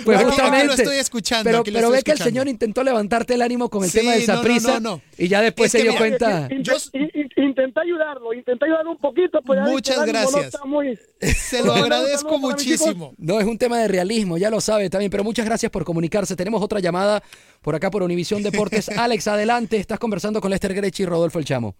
pues 0.04 0.18
Aquí- 0.18 0.24
aquí 0.26 0.36
justamente. 0.36 0.66
lo 0.66 0.72
estoy 0.74 0.96
escuchando, 0.98 1.62
Pero, 1.64 1.90
ve 1.90 2.02
que 2.02 2.12
el 2.12 2.18
señor 2.18 2.46
intentó 2.46 2.84
levantarte 2.84 3.34
el 3.34 3.42
ánimo 3.42 3.68
con 3.68 3.82
el 3.82 3.90
Sí, 3.90 3.98
tema 3.98 4.12
del 4.12 4.24
no, 4.26 4.32
no, 4.34 4.38
Saprissa 4.38 4.80
no, 4.80 4.90
no. 4.96 5.02
y 5.18 5.26
ya 5.26 5.40
después 5.40 5.66
Es 5.66 5.72
se 5.72 5.78
dio 5.82 5.92
mira, 5.92 5.98
cuenta. 5.98 6.48
Int- 6.48 6.90
in- 6.94 7.28
Intenté 7.52 7.80
ayudarlo, 7.80 8.32
intenté 8.32 8.64
ayudarlo 8.66 8.92
un 8.92 8.98
poquito, 8.98 9.40
pues 9.44 9.58
ya 9.58 9.64
Muchas 9.70 9.96
no 9.98 10.06
gracias. 10.06 10.54
muy- 10.64 10.96
Se 11.20 11.62
lo 11.64 11.72
agradezco 11.74 12.38
muchísimo. 12.38 13.14
No, 13.18 13.40
es 13.40 13.46
un 13.46 13.58
tema 13.58 13.78
de 13.78 13.88
realismo, 13.88 14.38
ya 14.38 14.48
lo 14.48 14.60
sabe 14.60 14.88
también, 14.88 15.10
pero 15.10 15.24
muchas 15.24 15.44
gracias 15.44 15.70
por 15.72 15.84
comunicarse. 15.84 16.36
Tenemos 16.36 16.62
otra 16.62 16.78
llamada 16.80 17.20
por 17.60 17.74
acá 17.74 17.90
por 17.90 18.02
Univisión 18.04 18.42
Deportes. 18.44 18.88
Alex, 18.96 19.26
adelante, 19.28 19.76
estás 19.76 19.98
conversando 19.98 20.40
con 20.40 20.50
Lester 20.50 20.72
Grech 20.72 20.98
y 21.00 21.04
Rodolfo 21.04 21.40
El 21.40 21.44
Chamo. 21.44 21.74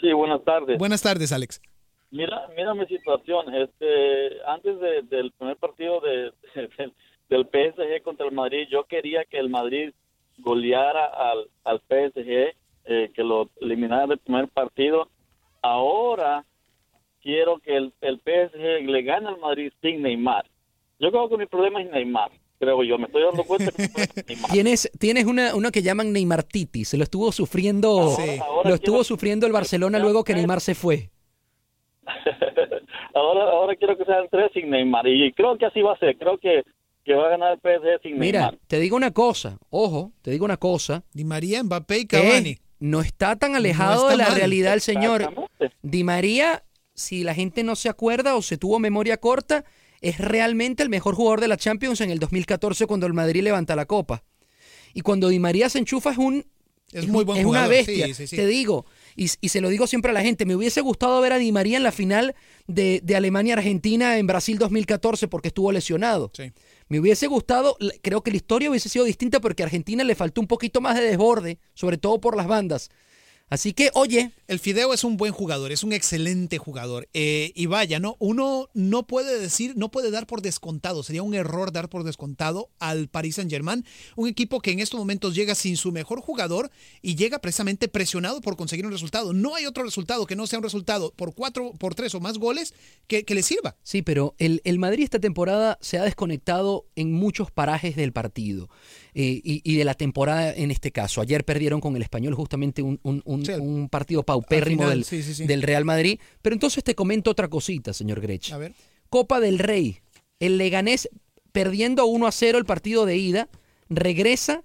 Sí, 0.00 0.12
buenas 0.12 0.42
tardes. 0.44 0.78
Buenas 0.78 1.02
tardes, 1.02 1.32
Alex. 1.32 1.60
Mira, 2.10 2.46
mira 2.56 2.74
mi 2.74 2.86
situación. 2.86 3.54
Este, 3.54 4.42
antes 4.46 4.78
de- 4.80 5.02
del 5.02 5.32
primer 5.32 5.56
partido 5.56 6.00
de, 6.00 6.32
del, 6.78 6.92
del 7.28 7.44
PSG 7.46 8.02
contra 8.02 8.26
el 8.26 8.32
Madrid, 8.32 8.66
yo 8.70 8.84
quería 8.84 9.24
que 9.24 9.38
el 9.38 9.48
Madrid 9.50 9.92
goleara 10.38 11.04
al, 11.06 11.48
al 11.64 11.80
PSG, 11.80 12.54
eh, 12.84 13.10
que 13.14 13.22
lo 13.24 13.50
eliminara 13.60 14.06
del 14.06 14.18
primer 14.18 14.48
partido. 14.48 15.08
Ahora 15.62 16.44
quiero 17.20 17.58
que 17.58 17.76
el, 17.76 17.92
el 18.00 18.18
PSG 18.20 18.86
le 18.88 19.02
gane 19.02 19.28
al 19.28 19.38
Madrid 19.38 19.72
sin 19.82 20.02
Neymar. 20.02 20.46
Yo 21.00 21.10
creo 21.10 21.28
que 21.28 21.36
mi 21.36 21.46
problema 21.46 21.82
es 21.82 21.90
Neymar, 21.90 22.30
creo 22.58 22.82
yo. 22.84 22.98
Me 22.98 23.06
estoy 23.06 23.22
dando 23.24 23.44
cuenta 23.44 23.70
que. 23.72 23.88
Tienes, 24.52 24.90
tienes 24.98 25.24
una, 25.26 25.54
una 25.54 25.70
que 25.70 25.82
llaman 25.82 26.12
Neymartitis, 26.12 26.88
se 26.88 26.96
lo 26.96 27.04
estuvo 27.04 27.30
sufriendo, 27.32 28.14
Sí. 28.16 28.38
Ahora 28.40 28.68
lo 28.70 28.74
estuvo 28.74 28.96
quiero- 28.96 29.04
sufriendo 29.04 29.46
el 29.46 29.52
Barcelona 29.52 29.98
luego 29.98 30.24
que 30.24 30.34
Neymar 30.34 30.60
se 30.60 30.74
fue. 30.74 31.10
ahora, 33.14 33.44
ahora 33.50 33.76
quiero 33.76 33.96
que 33.96 34.04
sean 34.04 34.26
tres 34.30 34.50
sin 34.54 34.70
Neymar. 34.70 35.06
Y 35.06 35.32
creo 35.32 35.56
que 35.58 35.66
así 35.66 35.82
va 35.82 35.92
a 35.92 35.98
ser. 35.98 36.16
Creo 36.16 36.38
que, 36.38 36.62
que 37.04 37.14
va 37.14 37.26
a 37.26 37.30
ganar 37.30 37.52
el 37.52 37.58
PSG 37.60 38.02
sin 38.02 38.18
Mira, 38.18 38.40
Neymar. 38.40 38.58
te 38.66 38.80
digo 38.80 38.96
una 38.96 39.12
cosa, 39.12 39.58
ojo, 39.70 40.12
te 40.22 40.30
digo 40.30 40.44
una 40.44 40.56
cosa. 40.56 41.04
Di 41.12 41.24
María, 41.24 41.62
Mbappé 41.62 41.98
y 41.98 42.06
Cavani. 42.06 42.50
Eh, 42.50 42.58
no 42.80 43.00
está 43.00 43.36
tan 43.36 43.56
alejado 43.56 44.08
está 44.08 44.10
de 44.12 44.16
la 44.18 44.28
mal. 44.28 44.36
realidad 44.38 44.74
el 44.74 44.80
señor. 44.80 45.32
Di 45.82 46.04
María, 46.04 46.62
si 46.94 47.24
la 47.24 47.34
gente 47.34 47.64
no 47.64 47.74
se 47.76 47.88
acuerda 47.88 48.36
o 48.36 48.42
se 48.42 48.56
tuvo 48.56 48.78
memoria 48.78 49.16
corta, 49.18 49.64
es 50.00 50.18
realmente 50.18 50.82
el 50.82 50.88
mejor 50.88 51.14
jugador 51.14 51.40
de 51.40 51.48
la 51.48 51.56
Champions 51.56 52.00
en 52.00 52.10
el 52.10 52.18
2014 52.18 52.86
cuando 52.86 53.06
el 53.06 53.12
Madrid 53.14 53.42
levanta 53.42 53.76
la 53.76 53.86
copa. 53.86 54.22
Y 54.94 55.00
cuando 55.02 55.28
Di 55.28 55.38
María 55.38 55.68
se 55.68 55.78
enchufa 55.78 56.12
es 56.12 56.18
un 56.18 56.44
Es 56.92 57.06
muy 57.06 57.24
buen 57.24 57.38
es 57.38 57.44
una 57.44 57.64
jugador, 57.64 57.70
bestia. 57.86 58.06
sí, 58.06 58.14
sí, 58.14 58.26
sí. 58.28 58.36
Te 58.36 58.46
digo, 58.46 58.86
y, 59.16 59.28
y 59.40 59.48
se 59.50 59.60
lo 59.60 59.68
digo 59.68 59.86
siempre 59.86 60.10
a 60.10 60.14
la 60.14 60.22
gente, 60.22 60.46
me 60.46 60.56
hubiese 60.56 60.80
gustado 60.80 61.20
ver 61.20 61.32
a 61.34 61.38
Di 61.38 61.52
María 61.52 61.76
en 61.76 61.82
la 61.82 61.92
final 61.92 62.34
de, 62.66 63.00
de 63.02 63.16
Alemania-Argentina 63.16 64.16
en 64.18 64.26
Brasil 64.26 64.58
2014 64.58 65.28
porque 65.28 65.48
estuvo 65.48 65.70
lesionado. 65.72 66.30
Me 66.88 67.00
hubiese 67.00 67.26
gustado, 67.26 67.76
creo 68.02 68.22
que 68.22 68.30
la 68.30 68.38
historia 68.38 68.70
hubiese 68.70 68.88
sido 68.88 69.04
distinta 69.04 69.40
porque 69.40 69.62
a 69.62 69.66
Argentina 69.66 70.02
le 70.04 70.14
faltó 70.14 70.40
un 70.40 70.46
poquito 70.46 70.80
más 70.80 70.96
de 70.96 71.02
desborde, 71.02 71.58
sobre 71.74 71.98
todo 71.98 72.20
por 72.20 72.34
las 72.36 72.46
bandas. 72.46 72.88
Así 73.50 73.72
que, 73.72 73.90
oye, 73.94 74.32
El 74.46 74.58
Fideo 74.58 74.92
es 74.92 75.04
un 75.04 75.16
buen 75.16 75.32
jugador, 75.32 75.72
es 75.72 75.82
un 75.82 75.92
excelente 75.92 76.58
jugador. 76.58 77.08
Eh, 77.14 77.52
y 77.54 77.66
vaya, 77.66 77.98
¿no? 77.98 78.16
Uno 78.18 78.68
no 78.74 79.06
puede 79.06 79.38
decir, 79.40 79.74
no 79.76 79.90
puede 79.90 80.10
dar 80.10 80.26
por 80.26 80.42
descontado, 80.42 81.02
sería 81.02 81.22
un 81.22 81.34
error 81.34 81.72
dar 81.72 81.88
por 81.88 82.04
descontado 82.04 82.68
al 82.78 83.08
Paris 83.08 83.36
Saint 83.36 83.50
Germain, 83.50 83.84
un 84.16 84.28
equipo 84.28 84.60
que 84.60 84.70
en 84.72 84.80
estos 84.80 84.98
momentos 85.00 85.34
llega 85.34 85.54
sin 85.54 85.76
su 85.76 85.92
mejor 85.92 86.20
jugador 86.20 86.70
y 87.00 87.14
llega 87.16 87.38
precisamente 87.38 87.88
presionado 87.88 88.40
por 88.40 88.56
conseguir 88.56 88.84
un 88.84 88.92
resultado. 88.92 89.32
No 89.32 89.54
hay 89.54 89.64
otro 89.66 89.82
resultado 89.82 90.26
que 90.26 90.36
no 90.36 90.46
sea 90.46 90.58
un 90.58 90.64
resultado 90.64 91.12
por 91.16 91.34
cuatro, 91.34 91.72
por 91.78 91.94
tres 91.94 92.14
o 92.14 92.20
más 92.20 92.38
goles 92.38 92.74
que, 93.06 93.24
que 93.24 93.34
le 93.34 93.42
sirva. 93.42 93.76
Sí, 93.82 94.02
pero 94.02 94.34
el, 94.38 94.60
el 94.64 94.78
Madrid 94.78 95.04
esta 95.04 95.20
temporada 95.20 95.78
se 95.80 95.98
ha 95.98 96.04
desconectado 96.04 96.86
en 96.96 97.12
muchos 97.12 97.50
parajes 97.50 97.96
del 97.96 98.12
partido 98.12 98.68
eh, 99.14 99.40
y, 99.42 99.62
y 99.64 99.76
de 99.76 99.84
la 99.84 99.94
temporada 99.94 100.52
en 100.54 100.70
este 100.70 100.92
caso. 100.92 101.20
Ayer 101.20 101.44
perdieron 101.44 101.80
con 101.80 101.96
el 101.96 102.02
español 102.02 102.34
justamente 102.34 102.82
un, 102.82 103.00
un- 103.02 103.22
un- 103.24 103.37
Sí, 103.44 103.52
un 103.52 103.88
partido 103.88 104.22
paupérrimo 104.22 104.82
final, 104.82 104.98
del, 104.98 105.04
sí, 105.04 105.22
sí, 105.22 105.34
sí. 105.34 105.46
del 105.46 105.62
Real 105.62 105.84
Madrid. 105.84 106.20
Pero 106.42 106.54
entonces 106.54 106.84
te 106.84 106.94
comento 106.94 107.30
otra 107.30 107.48
cosita, 107.48 107.92
señor 107.92 108.20
Grech. 108.20 108.52
A 108.52 108.58
ver. 108.58 108.74
Copa 109.08 109.40
del 109.40 109.58
Rey. 109.58 109.98
El 110.40 110.58
Leganés 110.58 111.08
perdiendo 111.52 112.06
1 112.06 112.26
a 112.26 112.32
0 112.32 112.58
el 112.58 112.64
partido 112.64 113.06
de 113.06 113.16
ida, 113.16 113.48
regresa 113.88 114.62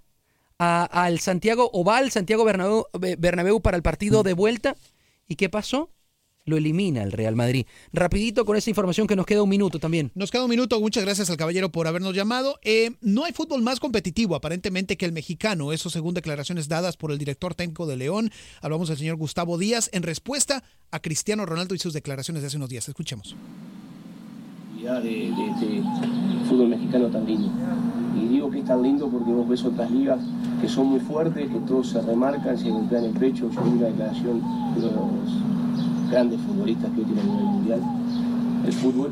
al 0.58 1.20
Santiago 1.20 1.70
o 1.74 1.84
va 1.84 1.98
al 1.98 2.12
Santiago 2.12 2.46
Bernabéu, 2.46 2.86
Bernabéu 3.18 3.62
para 3.62 3.76
el 3.78 3.84
partido 3.84 4.24
de 4.24 4.34
vuelta. 4.34 4.76
¿Y 5.28 5.36
qué 5.36 5.50
pasó? 5.50 5.90
Lo 6.46 6.58
elimina 6.58 7.04
el 7.04 7.14
Real 7.14 7.38
Madrid. 7.38 7.66
Rapidito 7.94 8.44
con 8.44 8.58
esa 8.58 8.70
información 8.70 9.08
que 9.08 9.16
nos 9.16 9.26
queda 9.26 9.44
un 9.44 9.50
minuto 9.50 9.80
también. 9.80 10.12
Nos 10.14 10.30
queda 10.30 10.44
un 10.44 10.50
minuto. 10.50 10.78
Muchas 10.82 11.06
gracias 11.06 11.30
al 11.30 11.38
caballero 11.38 11.72
por 11.72 11.88
habernos 11.88 12.14
llamado. 12.14 12.60
Eh, 12.64 12.92
no 13.00 13.24
hay 13.24 13.32
fútbol 13.32 13.62
más 13.62 13.80
competitivo 13.80 14.36
aparentemente 14.36 14.98
que 14.98 15.06
el 15.06 15.14
mexicano. 15.14 15.72
Eso 15.72 15.90
según 15.90 16.14
declaraciones 16.14 16.68
dadas 16.68 16.98
por 16.98 17.12
el 17.12 17.18
director 17.18 17.56
técnico 17.56 17.88
de 17.88 17.96
León. 17.96 18.30
Hablamos 18.62 18.90
del 18.90 18.98
señor 18.98 19.16
Gustavo 19.16 19.58
Díaz 19.58 19.90
en 19.94 20.04
respuesta 20.04 20.64
a 20.92 21.00
Cristiano 21.00 21.46
Ronaldo 21.46 21.76
y 21.76 21.80
sus 21.80 21.94
declaraciones 21.94 22.42
de 22.44 22.48
hace 22.48 22.58
unos 22.58 22.70
días. 22.70 22.90
Escuchemos. 22.90 23.38
de, 24.78 24.92
de 24.92 25.84
fútbol 26.50 26.68
mexicano 26.68 27.08
tan 27.08 27.26
lindo. 27.26 27.50
Y 28.22 28.28
digo 28.28 28.52
que 28.52 28.60
es 28.60 28.66
tan 28.66 28.84
lindo 28.84 29.10
porque 29.10 29.32
vos 29.32 29.48
ves 29.48 29.64
otras 29.64 29.90
ligas 29.90 30.20
que 30.62 30.68
son 30.68 30.88
muy 30.88 31.00
fuertes, 31.00 31.50
que 31.50 31.60
todos 31.62 31.88
se 31.90 32.02
remarcan, 32.02 32.58
se 32.58 32.70
golpean 32.70 33.06
el 33.06 33.14
pecho. 33.14 33.50
Yo 33.50 33.64
vi 33.64 33.70
una 33.72 33.88
declaración 33.88 34.42
de 34.76 34.82
los 34.82 35.73
grandes 36.10 36.40
futbolistas 36.42 36.92
que 36.92 37.02
hoy 37.02 37.06
tienen 37.06 37.26
a 37.26 37.32
nivel 37.32 37.46
mundial, 37.46 37.82
el 38.66 38.74
fútbol, 38.74 39.12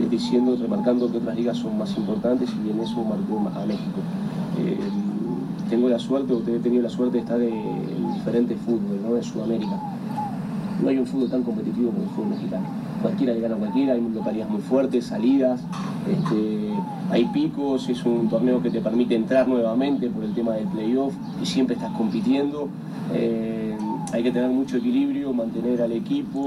eh, 0.00 0.08
diciendo, 0.10 0.56
remarcando 0.60 1.10
que 1.10 1.18
otras 1.18 1.36
ligas 1.36 1.56
son 1.56 1.78
más 1.78 1.96
importantes 1.96 2.50
y 2.64 2.70
en 2.70 2.80
eso 2.80 3.02
marcó 3.04 3.38
a 3.58 3.66
México. 3.66 4.00
Eh, 4.58 4.78
tengo 5.70 5.88
la 5.88 5.98
suerte, 5.98 6.32
o 6.32 6.38
he 6.46 6.58
tenido 6.58 6.82
la 6.82 6.90
suerte 6.90 7.16
de 7.16 7.20
estar 7.20 7.40
en 7.40 8.12
diferentes 8.14 8.58
fútbol, 8.60 9.00
¿no? 9.02 9.16
En 9.16 9.22
Sudamérica. 9.22 9.80
No 10.82 10.88
hay 10.88 10.98
un 10.98 11.06
fútbol 11.06 11.30
tan 11.30 11.42
competitivo 11.42 11.90
como 11.90 12.04
el 12.04 12.10
fútbol 12.10 12.28
mexicano. 12.30 12.66
Cualquiera 13.00 13.32
le 13.32 13.40
gana 13.40 13.54
a 13.54 13.58
cualquiera, 13.58 13.92
hay 13.94 14.00
localidades 14.00 14.52
muy 14.52 14.62
fuertes, 14.62 15.06
salidas, 15.06 15.60
este, 16.10 16.70
hay 17.10 17.24
picos, 17.26 17.88
es 17.88 18.04
un 18.04 18.28
torneo 18.28 18.62
que 18.62 18.70
te 18.70 18.80
permite 18.80 19.14
entrar 19.14 19.46
nuevamente 19.48 20.08
por 20.08 20.24
el 20.24 20.34
tema 20.34 20.54
del 20.54 20.66
playoff 20.68 21.14
y 21.42 21.46
siempre 21.46 21.76
estás 21.76 21.92
compitiendo. 21.92 22.68
Eh, 23.12 23.76
hay 24.14 24.22
que 24.22 24.30
tener 24.30 24.48
mucho 24.48 24.76
equilibrio, 24.76 25.32
mantener 25.32 25.82
al 25.82 25.92
equipo. 25.92 26.46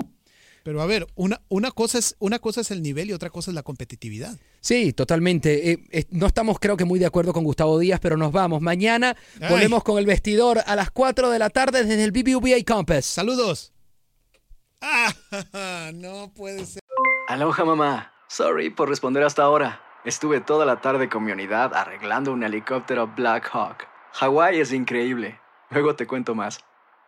Pero 0.63 0.81
a 0.81 0.85
ver, 0.85 1.05
una, 1.15 1.41
una, 1.49 1.71
cosa 1.71 1.97
es, 1.97 2.15
una 2.19 2.39
cosa 2.39 2.61
es 2.61 2.71
el 2.71 2.81
nivel 2.81 3.09
y 3.09 3.13
otra 3.13 3.29
cosa 3.29 3.51
es 3.51 3.55
la 3.55 3.63
competitividad. 3.63 4.37
Sí, 4.61 4.93
totalmente. 4.93 5.71
Eh, 5.71 5.79
eh, 5.91 6.05
no 6.11 6.27
estamos 6.27 6.59
creo 6.59 6.77
que 6.77 6.85
muy 6.85 6.99
de 6.99 7.05
acuerdo 7.05 7.33
con 7.33 7.43
Gustavo 7.43 7.77
Díaz, 7.77 7.99
pero 8.01 8.17
nos 8.17 8.31
vamos. 8.31 8.61
Mañana 8.61 9.15
volvemos 9.49 9.83
con 9.83 9.97
el 9.97 10.05
vestidor 10.05 10.59
a 10.65 10.75
las 10.75 10.91
4 10.91 11.29
de 11.29 11.39
la 11.39 11.49
tarde 11.49 11.83
desde 11.83 12.03
el 12.03 12.11
BBVA 12.11 12.63
Campus. 12.65 13.05
Saludos. 13.05 13.73
Ah, 14.81 15.91
no 15.93 16.31
puede 16.33 16.65
ser. 16.65 16.81
Aloha 17.27 17.65
mamá. 17.65 18.13
Sorry 18.29 18.69
por 18.69 18.89
responder 18.89 19.23
hasta 19.23 19.43
ahora. 19.43 19.81
Estuve 20.05 20.39
toda 20.39 20.65
la 20.65 20.79
tarde 20.79 21.09
con 21.09 21.25
mi 21.25 21.33
unidad 21.33 21.73
arreglando 21.73 22.31
un 22.31 22.43
helicóptero 22.43 23.07
Black 23.15 23.49
Hawk. 23.51 23.87
Hawái 24.13 24.59
es 24.59 24.71
increíble. 24.71 25.39
Luego 25.69 25.95
te 25.95 26.07
cuento 26.07 26.33
más. 26.33 26.59